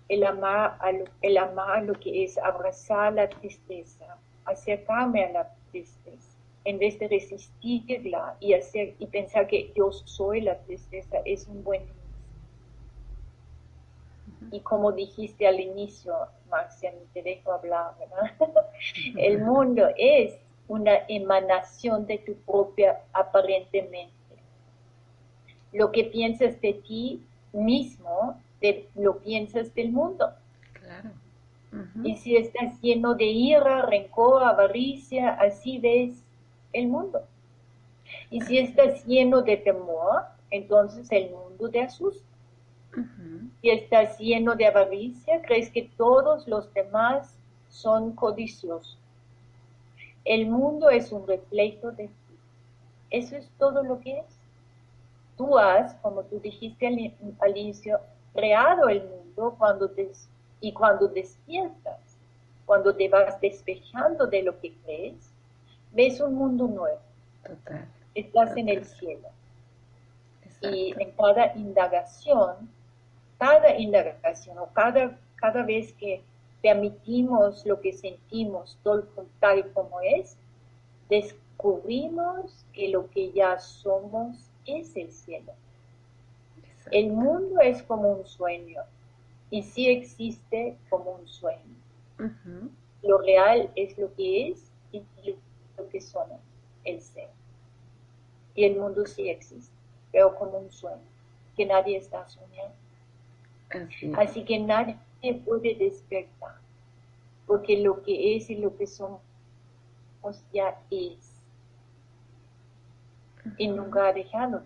el 0.09 0.23
amar, 0.23 0.77
a 0.79 0.91
lo, 0.91 1.05
el 1.21 1.37
amar 1.37 1.83
lo 1.83 1.93
que 1.93 2.23
es 2.23 2.37
abrazar 2.37 3.13
la 3.13 3.29
tristeza, 3.29 4.17
acercarme 4.45 5.23
a 5.23 5.31
la 5.31 5.55
tristeza, 5.71 6.37
en 6.65 6.77
vez 6.77 6.99
de 6.99 7.07
resistirla 7.07 8.35
y, 8.39 8.53
hacer, 8.53 8.93
y 8.99 9.07
pensar 9.07 9.47
que 9.47 9.71
yo 9.75 9.91
soy 9.91 10.41
la 10.41 10.57
tristeza, 10.59 11.17
es 11.25 11.47
un 11.47 11.63
buen. 11.63 11.83
Y 14.51 14.59
como 14.61 14.91
dijiste 14.91 15.47
al 15.47 15.59
inicio, 15.59 16.13
Marcia, 16.49 16.93
te 17.13 17.21
dejo 17.21 17.53
hablar, 17.53 17.93
¿verdad? 17.99 18.65
El 19.17 19.41
mundo 19.41 19.87
es 19.97 20.33
una 20.67 20.99
emanación 21.07 22.05
de 22.05 22.19
tu 22.19 22.35
propia 22.35 23.01
aparentemente. 23.13 24.13
Lo 25.71 25.91
que 25.91 26.05
piensas 26.05 26.59
de 26.61 26.73
ti 26.73 27.25
mismo 27.51 28.39
lo 28.95 29.17
piensas 29.19 29.73
del 29.75 29.91
mundo. 29.91 30.31
Claro. 30.73 31.09
Y 32.03 32.15
si 32.17 32.37
estás 32.37 32.79
lleno 32.81 33.15
de 33.15 33.25
ira, 33.25 33.81
rencor, 33.81 34.43
avaricia, 34.43 35.31
así 35.33 35.79
ves 35.79 36.23
el 36.71 36.87
mundo. 36.87 37.23
Y 38.29 38.41
si 38.41 38.59
estás 38.59 39.05
lleno 39.05 39.41
de 39.41 39.57
temor, 39.57 40.23
entonces 40.51 41.11
el 41.11 41.31
mundo 41.31 41.69
te 41.69 41.81
asusta. 41.81 42.23
Si 43.63 43.69
estás 43.69 44.19
lleno 44.19 44.55
de 44.55 44.67
avaricia, 44.67 45.41
crees 45.41 45.69
que 45.69 45.83
todos 45.95 46.45
los 46.49 46.73
demás 46.73 47.33
son 47.69 48.11
codiciosos. 48.11 48.97
El 50.25 50.47
mundo 50.47 50.89
es 50.89 51.13
un 51.13 51.25
reflejo 51.25 51.93
de 51.93 52.07
ti. 52.07 52.35
Eso 53.09 53.37
es 53.37 53.49
todo 53.57 53.81
lo 53.81 54.01
que 54.01 54.19
es. 54.19 54.37
Tú 55.37 55.57
has, 55.57 55.93
como 56.01 56.23
tú 56.23 56.41
dijiste 56.41 56.87
al 57.39 57.57
inicio, 57.57 58.01
creado 58.33 58.89
el 58.89 59.01
mundo 59.07 59.55
cuando 59.57 59.89
y 60.59 60.73
cuando 60.73 61.07
despiertas, 61.07 62.17
cuando 62.65 62.93
te 62.93 63.07
vas 63.07 63.39
despejando 63.39 64.27
de 64.27 64.43
lo 64.43 64.59
que 64.59 64.73
crees, 64.83 65.31
ves 65.93 66.19
un 66.19 66.35
mundo 66.35 66.67
nuevo. 66.67 66.99
Total. 67.47 67.87
Estás 68.13 68.57
en 68.57 68.67
el 68.67 68.83
cielo. 68.83 69.29
Y 70.63 70.93
en 71.01 71.11
cada 71.11 71.55
indagación, 71.55 72.69
cada 73.37 73.77
indagación 73.77 74.57
o 74.57 74.67
cada, 74.73 75.17
cada 75.35 75.63
vez 75.63 75.93
que 75.93 76.21
permitimos 76.61 77.65
lo 77.65 77.81
que 77.81 77.91
sentimos 77.91 78.77
tal 79.39 79.71
como 79.73 79.99
es, 80.01 80.37
descubrimos 81.09 82.65
que 82.73 82.87
lo 82.89 83.09
que 83.09 83.31
ya 83.31 83.59
somos 83.59 84.49
es 84.65 84.95
el 84.95 85.11
cielo. 85.11 85.51
El 86.91 87.11
mundo 87.11 87.59
es 87.59 87.83
como 87.83 88.11
un 88.11 88.25
sueño 88.25 88.81
y 89.49 89.63
sí 89.63 89.89
existe 89.89 90.77
como 90.89 91.11
un 91.11 91.27
sueño. 91.27 91.75
Lo 93.01 93.17
real 93.17 93.69
es 93.75 93.97
lo 93.97 94.13
que 94.13 94.49
es 94.49 94.71
y 94.91 95.03
lo 95.77 95.89
que 95.89 95.99
son 95.99 96.27
el 96.85 97.01
ser. 97.01 97.29
Y 98.55 98.65
el 98.65 98.77
mundo 98.77 99.05
sí 99.05 99.29
existe, 99.29 99.73
pero 100.11 100.35
como 100.35 100.59
un 100.59 100.71
sueño, 100.71 101.01
que 101.57 101.65
nadie 101.65 101.97
está 101.97 102.27
soñando. 102.29 102.75
Así, 104.17 104.43
que 104.43 104.59
nadie 104.59 104.97
puede 105.45 105.75
despertar, 105.75 106.55
porque 107.47 107.81
lo 107.81 108.03
que 108.03 108.35
es 108.35 108.49
y 108.49 108.55
lo 108.55 108.75
que 108.75 108.87
somos 108.87 109.21
ya 110.53 110.79
es. 110.91 111.41
Y 113.57 113.67
nunca 113.67 114.07
ha 114.07 114.13
dejado. 114.13 114.63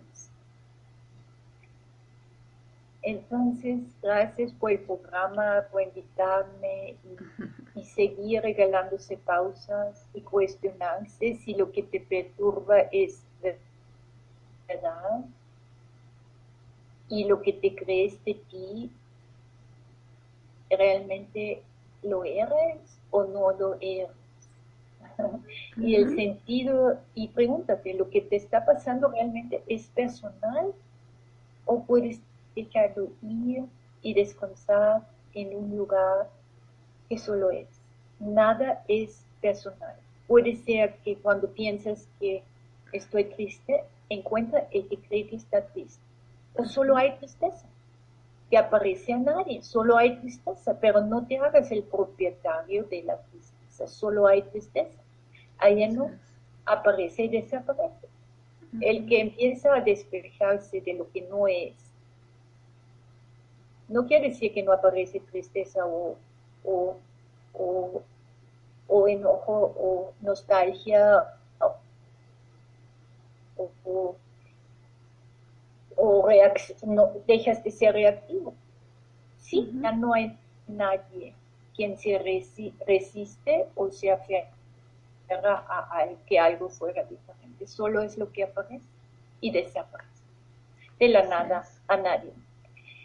Entonces, 3.02 3.80
gracias 4.02 4.52
por 4.52 4.70
el 4.70 4.80
programa, 4.80 5.64
por 5.72 5.82
invitarme 5.82 6.96
y, 7.74 7.84
seguir 7.84 8.42
regalándose 8.42 9.16
pausas 9.16 10.04
y 10.12 10.20
cuestionarse 10.20 11.36
si 11.36 11.54
lo 11.54 11.72
que 11.72 11.82
te 11.84 12.00
perturba 12.00 12.80
es 12.92 13.24
verdad 14.68 15.24
y 17.08 17.24
lo 17.24 17.42
que 17.42 17.52
te 17.52 17.74
crees 17.74 18.22
de 18.24 18.34
ti 18.34 18.90
realmente 20.70 21.62
lo 22.02 22.24
eres 22.24 22.78
o 23.10 23.24
no 23.24 23.52
lo 23.52 23.74
eres. 23.80 24.10
y 25.76 25.94
el 25.94 26.14
sentido, 26.14 26.98
y 27.14 27.28
pregúntate, 27.28 27.94
¿lo 27.94 28.10
que 28.10 28.20
te 28.20 28.36
está 28.36 28.64
pasando 28.64 29.08
realmente 29.08 29.62
es 29.66 29.86
personal 29.88 30.72
o 31.64 31.82
puedes 31.84 32.20
dejarlo 32.54 33.08
ir 33.22 33.64
y 34.02 34.14
descansar 34.14 35.06
en 35.34 35.56
un 35.56 35.76
lugar 35.76 36.28
que 37.08 37.18
solo 37.18 37.50
es. 37.50 37.68
Nada 38.18 38.84
es 38.88 39.24
personal. 39.40 39.94
Puede 40.26 40.56
ser 40.56 40.96
que 41.04 41.16
cuando 41.16 41.48
piensas 41.48 42.08
que 42.18 42.42
estoy 42.92 43.24
triste, 43.24 43.84
encuentra 44.08 44.68
el 44.72 44.88
que 44.88 44.98
cree 44.98 45.26
que 45.26 45.36
está 45.36 45.66
triste. 45.66 46.02
O 46.58 46.64
solo 46.64 46.96
hay 46.96 47.16
tristeza. 47.16 47.66
Que 48.50 48.58
aparece 48.58 49.12
a 49.12 49.18
nadie, 49.18 49.62
solo 49.62 49.96
hay 49.96 50.16
tristeza, 50.20 50.78
pero 50.80 51.00
no 51.02 51.26
te 51.26 51.38
hagas 51.38 51.70
el 51.70 51.82
propietario 51.82 52.84
de 52.84 53.02
la 53.02 53.18
tristeza, 53.22 53.86
solo 53.86 54.26
hay 54.26 54.42
tristeza. 54.42 54.98
Allá 55.58 55.88
no 55.88 56.10
aparece 56.64 57.24
y 57.24 57.28
desaparece. 57.28 58.08
El 58.80 59.06
que 59.06 59.20
empieza 59.20 59.74
a 59.74 59.80
despejarse 59.80 60.80
de 60.80 60.94
lo 60.94 61.10
que 61.10 61.22
no 61.22 61.46
es 61.46 61.88
no 63.88 64.06
quiere 64.06 64.28
decir 64.28 64.52
que 64.52 64.62
no 64.62 64.72
aparece 64.72 65.20
tristeza 65.20 65.84
o, 65.86 66.16
o, 67.54 68.02
enojo 69.08 69.74
o 69.78 70.12
nostalgia 70.20 71.34
o, 73.56 73.70
o 73.84 74.16
no, 76.86 77.12
dejas 77.26 77.62
de 77.64 77.70
ser 77.70 77.94
reactivo. 77.94 78.54
Sí, 79.38 79.70
ya 79.82 79.92
no 79.92 80.14
hay 80.14 80.36
nadie 80.66 81.34
quien 81.74 81.96
se 81.96 82.18
resiste 82.86 83.66
o 83.76 83.90
se 83.90 84.10
aferra 84.10 84.50
a, 85.68 86.06
que 86.26 86.38
algo 86.38 86.68
fuera 86.68 87.04
diferente. 87.04 87.66
Solo 87.66 88.02
es 88.02 88.18
lo 88.18 88.32
que 88.32 88.44
aparece 88.44 88.86
y 89.40 89.52
desaparece. 89.52 90.08
De 90.98 91.08
la 91.08 91.24
nada 91.26 91.64
a 91.86 91.96
nadie. 91.96 92.32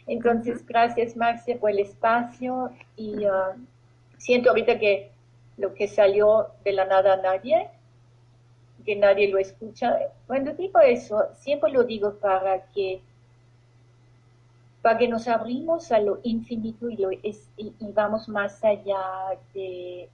Entonces, 0.08 0.66
gracias 0.66 1.16
Marcia 1.16 1.60
por 1.60 1.70
el 1.70 1.80
espacio 1.80 2.72
y 2.98 3.26
uh, 3.26 3.56
siento 4.18 4.50
ahorita 4.50 4.80
que 4.80 5.12
lo 5.58 5.76
que 5.76 5.88
salió 5.88 6.48
de 6.64 6.74
la 6.74 6.86
nada 6.86 7.14
a 7.14 7.18
nadie 7.18 7.70
que 8.84 8.96
nadie 8.96 9.30
lo 9.30 9.38
escucha. 9.38 9.98
Cuando 10.28 10.54
digo 10.54 10.80
eso, 10.80 11.30
siempre 11.36 11.72
lo 11.72 11.84
digo 11.84 12.14
para 12.16 12.66
que 12.72 13.02
para 14.82 14.98
que 14.98 15.08
nos 15.08 15.30
abrimos 15.30 15.94
a 15.94 16.00
lo 16.00 16.20
infinito 16.24 16.90
y, 16.90 16.98
lo 16.98 17.10
es, 17.24 17.48
y, 17.56 17.74
vamos 17.94 18.28
más 18.28 18.62
allá 18.66 19.00
de, 19.54 20.10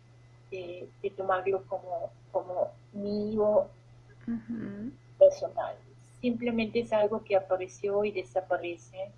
de, 0.51 1.09
tomarlo 1.17 1.63
como, 1.63 2.11
como 2.32 2.72
mío 2.93 3.65
personal. 5.17 5.76
Simplemente 6.22 6.82
es 6.82 6.93
algo 6.93 7.24
que 7.24 7.36
apareció 7.36 8.05
y 8.05 8.11
desaparece. 8.11 9.09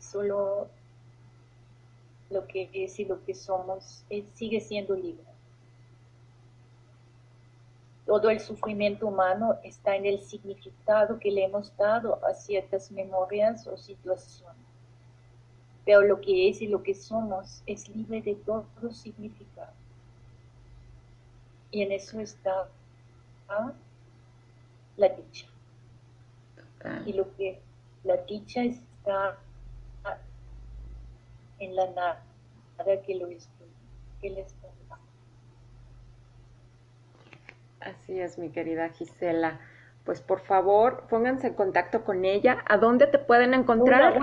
solo 0.00 0.68
lo 2.30 2.46
que 2.46 2.68
es 2.72 2.98
y 3.00 3.04
lo 3.04 3.24
que 3.24 3.34
somos 3.34 4.04
sigue 4.34 4.60
siendo 4.60 4.94
libre. 4.94 5.24
Todo 8.06 8.30
el 8.30 8.40
sufrimiento 8.40 9.06
humano 9.06 9.58
está 9.62 9.94
en 9.96 10.06
el 10.06 10.20
significado 10.20 11.18
que 11.18 11.30
le 11.30 11.44
hemos 11.44 11.76
dado 11.76 12.24
a 12.24 12.32
ciertas 12.34 12.90
memorias 12.90 13.66
o 13.66 13.76
situaciones. 13.76 14.56
Pero 15.84 16.02
lo 16.02 16.20
que 16.20 16.48
es 16.48 16.62
y 16.62 16.68
lo 16.68 16.82
que 16.82 16.94
somos 16.94 17.62
es 17.66 17.88
libre 17.88 18.22
de 18.22 18.34
todo 18.34 18.64
significado. 18.92 19.72
Y 21.70 21.82
en 21.82 21.92
eso 21.92 22.18
está 22.20 22.68
la 24.96 25.08
dicha. 25.08 25.46
Y 27.06 27.12
lo 27.12 27.34
que 27.36 27.60
la 28.04 28.16
dicha 28.18 28.62
está 28.62 29.38
en 31.58 31.76
la 31.76 31.86
nada 31.90 32.22
que 33.06 33.14
lo 33.14 33.28
que 34.20 34.30
les 34.30 34.54
Así 37.80 38.20
es, 38.20 38.38
mi 38.38 38.50
querida 38.50 38.88
Gisela. 38.90 39.60
Pues 40.04 40.20
por 40.20 40.40
favor, 40.40 41.06
pónganse 41.08 41.48
en 41.48 41.54
contacto 41.54 42.04
con 42.04 42.24
ella. 42.24 42.64
¿A 42.66 42.76
dónde 42.76 43.06
te 43.06 43.18
pueden 43.18 43.54
encontrar? 43.54 44.18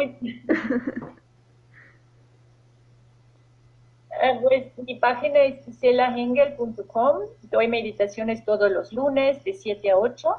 Ah, 4.22 4.40
pues 4.42 4.78
mi 4.78 4.96
página 4.96 5.40
es 5.42 5.64
giselahengel.com. 5.66 7.20
Doy 7.44 7.68
meditaciones 7.68 8.44
todos 8.46 8.72
los 8.72 8.94
lunes 8.94 9.44
de 9.44 9.54
7 9.54 9.92
a 9.92 9.98
8 9.98 10.36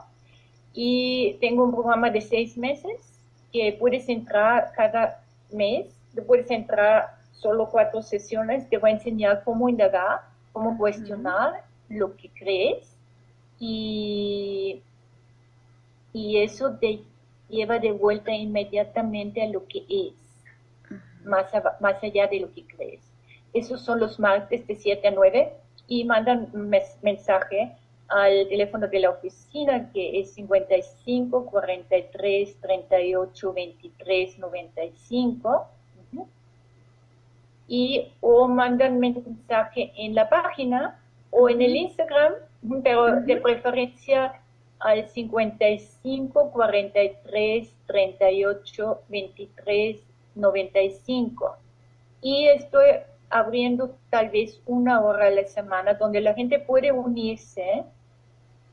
y 0.73 1.39
tengo 1.41 1.65
un 1.65 1.73
programa 1.73 2.11
de 2.11 2.21
seis 2.21 2.57
meses 2.57 3.21
que 3.53 3.77
puedes 3.79 4.09
entrar 4.09 4.73
cada 4.77 5.23
mes. 5.51 5.96
Puedes 6.23 6.51
entrar 6.51 7.17
solo 7.33 7.69
cuatro 7.69 8.03
sesiones. 8.03 8.69
Te 8.69 8.79
voy 8.79 8.91
a 8.91 8.95
enseñar 8.95 9.43
cómo 9.45 9.69
indagar, 9.69 10.21
cómo 10.53 10.77
cuestionar 10.79 11.64
lo 11.89 12.17
que 12.17 12.31
crees 12.31 12.97
y, 13.59 14.83
y 16.12 16.39
eso 16.39 16.77
te 16.79 17.01
lleva 17.49 17.79
de 17.79 17.93
vuelta 17.93 18.33
inmediatamente 18.33 19.43
a 19.43 19.49
lo 19.49 19.67
que 19.67 19.85
es, 19.89 20.14
más, 21.25 21.47
más 21.81 22.03
allá 22.03 22.27
de 22.27 22.41
lo 22.41 22.53
que 22.53 22.67
crees. 22.67 23.01
Esos 23.53 23.81
son 23.83 24.01
los 24.01 24.19
martes 24.19 24.67
de 24.67 24.75
7 24.75 25.09
a 25.09 25.11
9 25.12 25.53
y 25.89 26.05
mandan 26.05 26.51
mensaje 27.03 27.77
al 28.09 28.49
teléfono 28.49 28.87
de 28.87 29.01
la 29.01 29.11
oficina 29.11 29.91
que 29.93 30.21
es 30.21 30.35
55 30.35 31.47
43 31.47 32.61
38 32.61 33.53
23 33.53 34.39
95 34.39 35.67
y 37.69 38.12
o 38.21 38.49
mandan 38.49 39.01
mensaje 39.01 39.93
en 39.97 40.14
la 40.14 40.29
página 40.29 40.99
o 41.31 41.49
en 41.49 41.62
el 41.62 41.77
Instagram 41.77 42.35
pero 42.83 43.21
de 43.21 43.37
preferencia 43.37 44.41
al 44.79 45.09
55 45.09 46.51
43 46.51 47.73
38 47.87 49.03
23 49.09 50.01
95. 50.35 51.57
Y 52.21 52.47
estoy 52.49 52.87
abriendo 53.31 53.97
tal 54.11 54.31
vez 54.31 54.61
una 54.67 55.01
hora 55.01 55.27
a 55.27 55.31
la 55.31 55.45
semana 55.45 55.95
donde 55.95 56.21
la 56.21 56.35
gente 56.35 56.59
puede 56.59 56.93
unirse. 56.93 57.85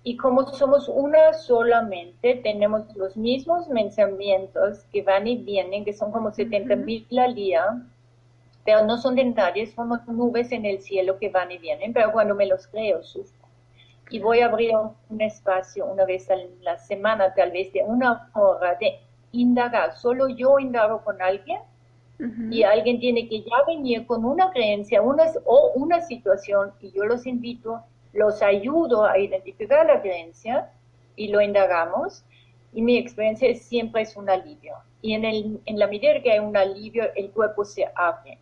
Y 0.05 0.17
como 0.17 0.45
somos 0.51 0.89
una 0.89 1.33
solamente, 1.33 2.35
tenemos 2.35 2.93
los 2.95 3.15
mismos 3.15 3.67
pensamientos 3.67 4.83
que 4.91 5.01
van 5.01 5.27
y 5.27 5.37
vienen, 5.37 5.85
que 5.85 5.93
son 5.93 6.11
como 6.11 6.33
70 6.33 6.75
mil 6.75 7.07
al 7.17 7.35
día, 7.35 7.81
pero 8.65 8.85
no 8.85 8.97
son 8.97 9.15
dentales, 9.15 9.73
son 9.73 9.89
nubes 10.07 10.51
en 10.51 10.65
el 10.65 10.81
cielo 10.81 11.17
que 11.19 11.29
van 11.29 11.51
y 11.51 11.57
vienen, 11.57 11.93
pero 11.93 12.11
cuando 12.11 12.35
me 12.35 12.45
los 12.45 12.67
creo, 12.67 13.03
sufro 13.03 13.43
y 14.13 14.19
voy 14.19 14.41
a 14.41 14.45
abrir 14.45 14.73
un 15.09 15.21
espacio 15.21 15.85
una 15.85 16.05
vez 16.05 16.29
a 16.29 16.35
la 16.61 16.77
semana, 16.77 17.33
tal 17.33 17.51
vez 17.51 17.73
de 17.73 17.81
una 17.81 18.29
hora 18.33 18.75
de 18.75 18.99
indagar. 19.31 19.95
Solo 19.95 20.27
yo 20.29 20.59
indago 20.59 21.03
con 21.03 21.19
alguien 21.21 21.59
y 22.51 22.61
alguien 22.61 22.99
tiene 22.99 23.27
que 23.27 23.41
ya 23.41 23.57
venir 23.67 24.05
con 24.05 24.23
una 24.23 24.51
creencia 24.51 25.01
una, 25.01 25.23
o 25.45 25.71
una 25.75 25.99
situación 26.01 26.71
y 26.79 26.91
yo 26.91 27.05
los 27.05 27.25
invito, 27.25 27.81
los 28.13 28.41
ayudo 28.43 29.03
a 29.05 29.17
identificar 29.17 29.85
la 29.87 29.99
creencia 29.99 30.69
y 31.15 31.29
lo 31.29 31.41
indagamos. 31.41 32.23
Y 32.71 32.83
mi 32.83 32.97
experiencia 32.97 33.53
siempre 33.55 34.03
es 34.03 34.15
un 34.15 34.29
alivio. 34.29 34.75
Y 35.01 35.13
en, 35.13 35.25
el, 35.25 35.59
en 35.65 35.79
la 35.79 35.87
medida 35.87 36.21
que 36.21 36.31
hay 36.31 36.39
un 36.39 36.55
alivio, 36.55 37.05
el 37.15 37.31
cuerpo 37.31 37.65
se 37.65 37.87
abre. 37.95 38.37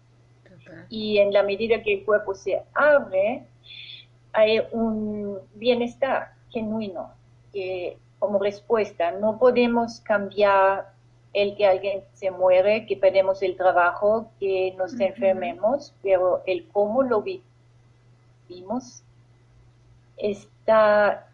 Y 0.89 1.17
en 1.17 1.33
la 1.33 1.43
medida 1.43 1.81
que 1.83 1.93
el 1.95 2.05
cuerpo 2.05 2.33
se 2.35 2.63
abre, 2.73 3.43
hay 4.33 4.61
un 4.71 5.39
bienestar 5.55 6.33
genuino 6.49 7.11
que 7.51 7.97
como 8.19 8.39
respuesta 8.39 9.11
no 9.11 9.39
podemos 9.39 9.99
cambiar 10.01 10.93
el 11.33 11.55
que 11.55 11.65
alguien 11.65 12.03
se 12.13 12.29
muere, 12.29 12.85
que 12.85 12.97
perdemos 12.97 13.41
el 13.41 13.55
trabajo, 13.55 14.29
que 14.39 14.73
nos 14.77 14.99
enfermemos, 14.99 15.93
pero 16.03 16.43
el 16.45 16.67
cómo 16.67 17.03
lo 17.03 17.21
vivimos 17.21 19.01
está 20.17 21.27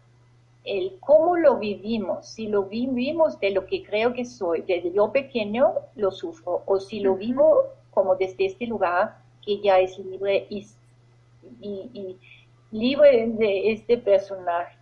el 0.64 0.98
cómo 1.00 1.36
lo 1.36 1.56
vivimos, 1.56 2.26
si 2.28 2.46
lo 2.46 2.64
vivimos 2.64 3.40
de 3.40 3.50
lo 3.50 3.66
que 3.66 3.82
creo 3.82 4.12
que 4.12 4.24
soy, 4.24 4.62
desde 4.62 4.92
yo 4.92 5.12
pequeño 5.12 5.74
lo 5.96 6.10
sufro, 6.10 6.62
o 6.66 6.78
si 6.78 7.00
lo 7.00 7.16
vivo 7.16 7.64
como 7.90 8.16
desde 8.16 8.46
este 8.46 8.66
lugar 8.66 9.16
que 9.44 9.60
ya 9.60 9.78
es 9.78 9.98
libre 9.98 10.46
y, 10.50 10.66
y 11.60 12.18
libre 12.70 13.26
de 13.28 13.72
este 13.72 13.98
personaje. 13.98 14.76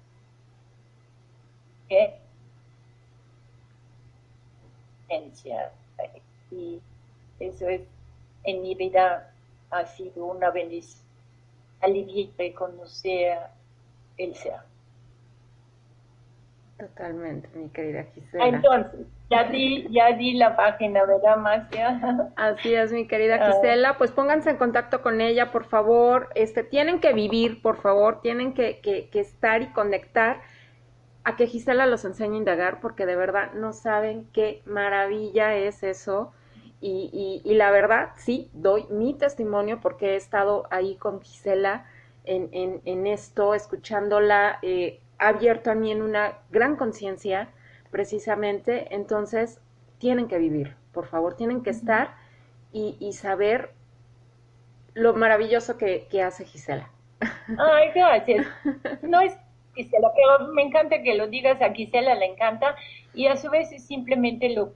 Y 6.50 6.80
eso 7.40 7.68
es, 7.68 7.82
en 8.44 8.62
mi 8.62 8.74
vida 8.74 9.32
ha 9.70 9.84
sido 9.86 10.26
una 10.26 10.50
bendición, 10.50 11.04
aliviar 11.80 12.30
y 12.38 12.52
conocer 12.52 13.38
el 14.16 14.34
ser. 14.34 14.60
Totalmente, 16.78 17.48
mi 17.54 17.68
querida 17.70 18.04
Gisela. 18.14 18.48
Entonces, 18.48 19.06
ya 19.30 19.44
di, 19.44 19.86
ya 19.90 20.12
di 20.12 20.34
la 20.34 20.56
página, 20.56 21.04
¿verdad, 21.04 21.36
Marcia? 21.36 22.00
Así 22.36 22.74
es, 22.74 22.92
mi 22.92 23.06
querida 23.06 23.38
ah. 23.40 23.52
Gisela. 23.52 23.98
Pues 23.98 24.12
pónganse 24.12 24.50
en 24.50 24.56
contacto 24.56 25.02
con 25.02 25.20
ella, 25.20 25.50
por 25.50 25.64
favor. 25.64 26.28
Este, 26.34 26.62
tienen 26.62 27.00
que 27.00 27.12
vivir, 27.12 27.62
por 27.62 27.76
favor, 27.76 28.20
tienen 28.20 28.54
que, 28.54 28.80
que, 28.80 29.08
que 29.08 29.20
estar 29.20 29.62
y 29.62 29.72
conectar 29.72 30.40
a 31.24 31.34
que 31.34 31.48
Gisela 31.48 31.86
los 31.86 32.04
enseñe 32.04 32.34
a 32.34 32.38
indagar, 32.38 32.80
porque 32.80 33.04
de 33.04 33.16
verdad 33.16 33.52
no 33.52 33.72
saben 33.72 34.28
qué 34.32 34.62
maravilla 34.64 35.56
es 35.56 35.82
eso. 35.82 36.32
Y, 36.80 37.10
y, 37.12 37.50
y, 37.50 37.54
la 37.54 37.70
verdad, 37.70 38.10
sí, 38.16 38.50
doy 38.52 38.86
mi 38.90 39.14
testimonio 39.14 39.80
porque 39.80 40.10
he 40.10 40.16
estado 40.16 40.68
ahí 40.70 40.96
con 40.96 41.20
Gisela 41.20 41.86
en, 42.24 42.48
en, 42.52 42.80
en 42.84 43.06
esto, 43.06 43.54
escuchándola, 43.54 44.58
eh, 44.62 45.00
ha 45.18 45.28
abierto 45.28 45.70
a 45.70 45.74
mí 45.74 45.90
en 45.90 46.02
una 46.02 46.38
gran 46.50 46.76
conciencia 46.76 47.48
precisamente, 47.96 48.94
entonces 48.94 49.58
tienen 49.96 50.28
que 50.28 50.36
vivir, 50.36 50.76
por 50.92 51.06
favor, 51.06 51.34
tienen 51.34 51.62
que 51.62 51.70
estar 51.70 52.14
y, 52.70 53.10
saber 53.14 53.70
lo 54.92 55.14
maravilloso 55.14 55.78
que, 55.78 56.06
hace 56.22 56.44
Gisela. 56.44 56.90
Ay, 57.58 57.88
gracias. 57.94 58.46
No 59.00 59.22
es 59.22 59.34
Gisela, 59.74 60.12
pero 60.14 60.52
me 60.52 60.60
encanta 60.60 61.00
que 61.00 61.14
lo 61.14 61.26
digas 61.28 61.62
a 61.62 61.72
Gisela, 61.72 62.14
le 62.16 62.26
encanta, 62.26 62.76
y 63.14 63.28
a 63.28 63.36
su 63.38 63.48
vez 63.48 63.72
es 63.72 63.86
simplemente 63.86 64.50
lo 64.50 64.74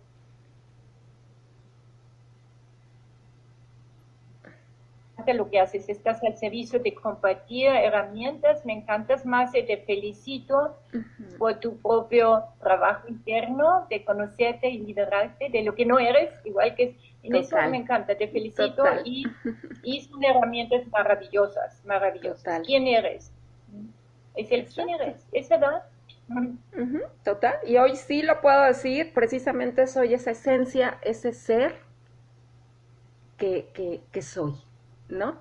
lo 5.35 5.51
que 5.51 5.61
haces, 5.61 5.89
estás 5.89 6.23
al 6.23 6.37
servicio 6.37 6.79
de 6.79 6.95
compartir 6.95 7.67
herramientas, 7.69 8.65
me 8.65 8.73
encantas 8.73 9.25
más 9.25 9.55
y 9.55 9.63
te 9.63 9.79
felicito 9.79 10.77
por 11.39 11.61
tu 11.61 11.77
propio 11.79 12.45
trabajo 12.61 13.09
interno, 13.09 13.87
de 13.89 14.05
conocerte 14.05 14.69
y 14.69 14.79
liberarte 14.79 15.49
de 15.49 15.63
lo 15.63 15.75
que 15.75 15.87
no 15.87 15.99
eres, 15.99 16.31
igual 16.45 16.75
que 16.75 16.97
En 17.23 17.37
eso 17.37 17.57
me 17.71 17.79
encanta, 17.79 18.17
te 18.17 18.29
felicito 18.29 18.85
y, 19.05 19.25
y, 19.83 20.01
son 20.03 20.25
herramientas 20.25 20.87
maravillosas, 20.89 21.85
maravillosas. 21.85 22.63
¿Quién 22.67 22.87
eres? 22.87 23.33
Es 24.35 24.51
el 24.53 24.67
quién 24.67 24.91
eres, 24.91 25.27
es 25.33 25.49
verdad. 25.49 25.83
Total, 27.25 27.57
y 27.67 27.77
hoy 27.77 27.97
sí 27.97 28.23
lo 28.23 28.41
puedo 28.41 28.63
decir, 28.63 29.13
precisamente 29.13 29.87
soy 29.87 30.15
esa 30.15 30.31
esencia, 30.31 30.99
ese 31.03 31.33
ser 31.33 31.75
que, 33.37 33.69
que, 33.75 34.01
que 34.13 34.23
soy, 34.23 34.55
¿no? 35.11 35.41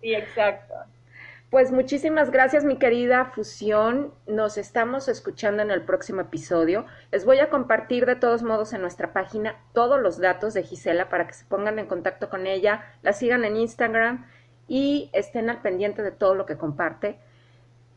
sí, 0.00 0.14
exacto. 0.14 0.74
Pues 1.50 1.72
muchísimas 1.72 2.30
gracias, 2.30 2.64
mi 2.64 2.76
querida 2.78 3.24
Fusión. 3.24 4.14
Nos 4.28 4.56
estamos 4.56 5.08
escuchando 5.08 5.62
en 5.62 5.72
el 5.72 5.82
próximo 5.82 6.20
episodio. 6.20 6.86
Les 7.10 7.24
voy 7.24 7.40
a 7.40 7.50
compartir 7.50 8.06
de 8.06 8.14
todos 8.14 8.44
modos 8.44 8.72
en 8.72 8.82
nuestra 8.82 9.12
página 9.12 9.56
todos 9.72 10.00
los 10.00 10.18
datos 10.18 10.54
de 10.54 10.62
Gisela 10.62 11.08
para 11.08 11.26
que 11.26 11.34
se 11.34 11.44
pongan 11.46 11.80
en 11.80 11.86
contacto 11.86 12.30
con 12.30 12.46
ella, 12.46 12.84
la 13.02 13.12
sigan 13.12 13.44
en 13.44 13.56
Instagram 13.56 14.26
y 14.68 15.10
estén 15.12 15.50
al 15.50 15.60
pendiente 15.60 16.04
de 16.04 16.12
todo 16.12 16.36
lo 16.36 16.46
que 16.46 16.56
comparte. 16.56 17.18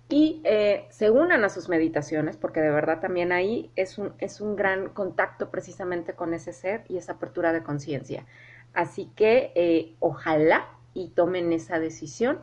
Y 0.10 0.42
eh, 0.46 0.88
se 0.90 1.12
unan 1.12 1.44
a 1.44 1.50
sus 1.50 1.70
meditaciones, 1.70 2.38
porque 2.38 2.60
de 2.60 2.72
verdad 2.72 3.02
también 3.02 3.32
ahí 3.32 3.72
es 3.76 4.00
un, 4.00 4.14
es 4.18 4.42
un 4.42 4.56
gran 4.56 4.90
contacto 4.90 5.52
precisamente 5.52 6.14
con 6.14 6.34
ese 6.34 6.54
ser 6.54 6.86
y 6.90 6.98
esa 6.98 7.14
apertura 7.14 7.54
de 7.54 7.62
conciencia. 7.62 8.26
Así 8.74 9.12
que 9.16 9.52
eh, 9.56 9.96
ojalá 10.00 10.68
y 10.94 11.10
tomen 11.10 11.54
esa 11.54 11.80
decisión 11.80 12.40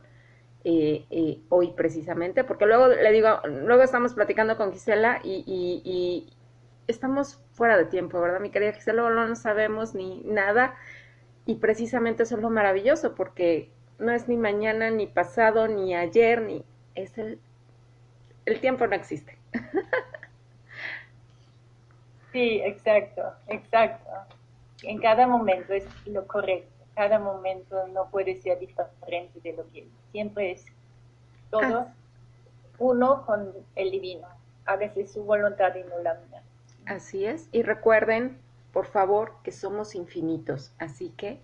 eh, 0.65 1.07
eh, 1.11 1.39
hoy 1.49 1.73
precisamente, 1.73 2.45
porque 2.45 2.67
luego 2.67 2.89
le 2.89 3.13
digo, 3.13 3.41
luego 3.47 3.83
estamos 3.83 4.15
platicando 4.15 4.57
con 4.57 4.73
Gisela 4.73 5.21
y, 5.25 6.29
estamos 6.87 7.41
fuera 7.53 7.77
de 7.77 7.85
tiempo, 7.85 8.21
¿verdad, 8.21 8.41
mi 8.41 8.51
querida 8.51 8.73
Gisela? 8.73 9.09
Luego 9.09 9.29
no 9.29 9.37
sabemos 9.37 9.95
ni 9.95 10.23
nada 10.25 10.75
y 11.47 11.57
precisamente 11.57 12.25
eso 12.25 12.37
es 12.37 12.43
lo 12.43 12.51
maravilloso, 12.51 13.15
porque 13.15 13.71
no 13.99 14.13
es 14.13 14.29
ni 14.29 14.37
mañana, 14.37 14.91
ni 14.91 15.07
pasado, 15.07 15.69
ni 15.69 15.95
ayer, 15.95 16.43
ni 16.43 16.65
es 16.97 17.17
el, 17.17 17.39
el 18.45 18.61
tiempo 18.61 18.87
no 18.87 18.95
existe. 18.97 19.39
Sí, 22.33 22.61
exacto, 22.65 23.23
exacto. 23.49 24.09
En 24.83 24.99
cada 24.99 25.27
momento 25.27 25.73
es 25.73 25.85
lo 26.07 26.27
correcto 26.27 26.81
cada 27.01 27.19
momento 27.19 27.87
no 27.89 28.11
puede 28.11 28.37
ser 28.37 28.59
diferente 28.59 29.41
de 29.41 29.55
lo 29.55 29.67
que 29.71 29.89
siempre 30.13 30.53
es 30.53 30.67
todo 31.51 31.87
uno 32.79 33.25
con 33.25 33.55
el 33.75 33.91
divino. 33.91 34.29
A 34.67 34.77
veces 34.77 35.11
su 35.11 35.25
voluntad 35.25 35.75
y 35.77 35.83
no 35.85 35.99
la 36.03 36.21
mía. 36.29 36.43
Así 36.85 37.25
es. 37.25 37.49
Y 37.53 37.63
recuerden, 37.63 38.37
por 38.73 38.85
favor, 38.85 39.33
que 39.43 39.51
somos 39.51 39.95
infinitos. 39.95 40.73
Así 40.79 41.09
que 41.17 41.41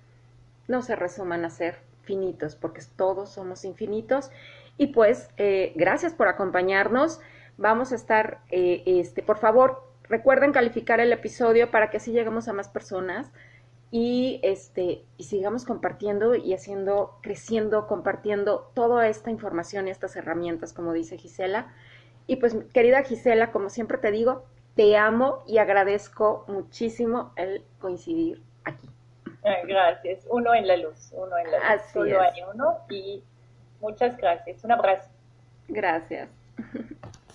no 0.68 0.82
se 0.82 0.94
resuman 0.94 1.46
a 1.46 1.50
ser 1.50 1.78
finitos, 2.02 2.54
porque 2.54 2.82
todos 2.94 3.30
somos 3.30 3.64
infinitos. 3.64 4.30
Y 4.76 4.88
pues, 4.88 5.30
eh, 5.38 5.72
gracias 5.74 6.12
por 6.12 6.28
acompañarnos. 6.28 7.18
Vamos 7.56 7.92
a 7.92 7.94
estar, 7.94 8.40
eh, 8.50 8.82
este, 8.84 9.22
por 9.22 9.38
favor, 9.38 9.85
recuerden 10.08 10.52
calificar 10.52 11.00
el 11.00 11.12
episodio 11.12 11.70
para 11.70 11.90
que 11.90 11.98
así 11.98 12.12
lleguemos 12.12 12.48
a 12.48 12.52
más 12.52 12.68
personas 12.68 13.32
y 13.90 14.40
este 14.42 15.04
y 15.16 15.24
sigamos 15.24 15.64
compartiendo 15.64 16.34
y 16.34 16.54
haciendo 16.54 17.18
creciendo 17.22 17.86
compartiendo 17.86 18.70
toda 18.74 19.08
esta 19.08 19.30
información 19.30 19.86
y 19.86 19.90
estas 19.90 20.16
herramientas 20.16 20.72
como 20.72 20.92
dice 20.92 21.18
Gisela. 21.18 21.72
Y 22.26 22.36
pues 22.36 22.56
querida 22.72 23.02
Gisela 23.02 23.52
como 23.52 23.70
siempre 23.70 23.98
te 23.98 24.10
digo 24.10 24.44
te 24.74 24.96
amo 24.96 25.42
y 25.46 25.58
agradezco 25.58 26.44
muchísimo 26.48 27.32
el 27.36 27.64
coincidir 27.78 28.42
aquí. 28.64 28.88
Gracias. 29.66 30.26
Uno 30.28 30.54
en 30.54 30.66
la 30.66 30.76
luz 30.76 31.12
uno 31.12 31.38
en 31.38 31.50
la 31.50 31.58
luz 31.58 31.66
Así 31.68 31.92
solo 31.92 32.20
hay 32.20 32.42
uno 32.52 32.78
y 32.90 33.22
muchas 33.80 34.16
gracias. 34.16 34.64
Un 34.64 34.72
abrazo. 34.72 35.08
Gracias. 35.68 36.28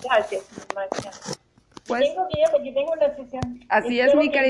Gracias 0.03 0.45
Marcia. 0.75 1.11
Pues, 1.91 2.13
tengo 2.13 2.27
que 2.29 2.39
ir 2.39 2.45
porque 2.51 2.71
tengo 2.71 2.91
una 2.93 3.15
sesión 3.15 3.59
así 3.69 3.99
es 3.99 4.15
mi 4.15 4.29
querida 4.29 4.49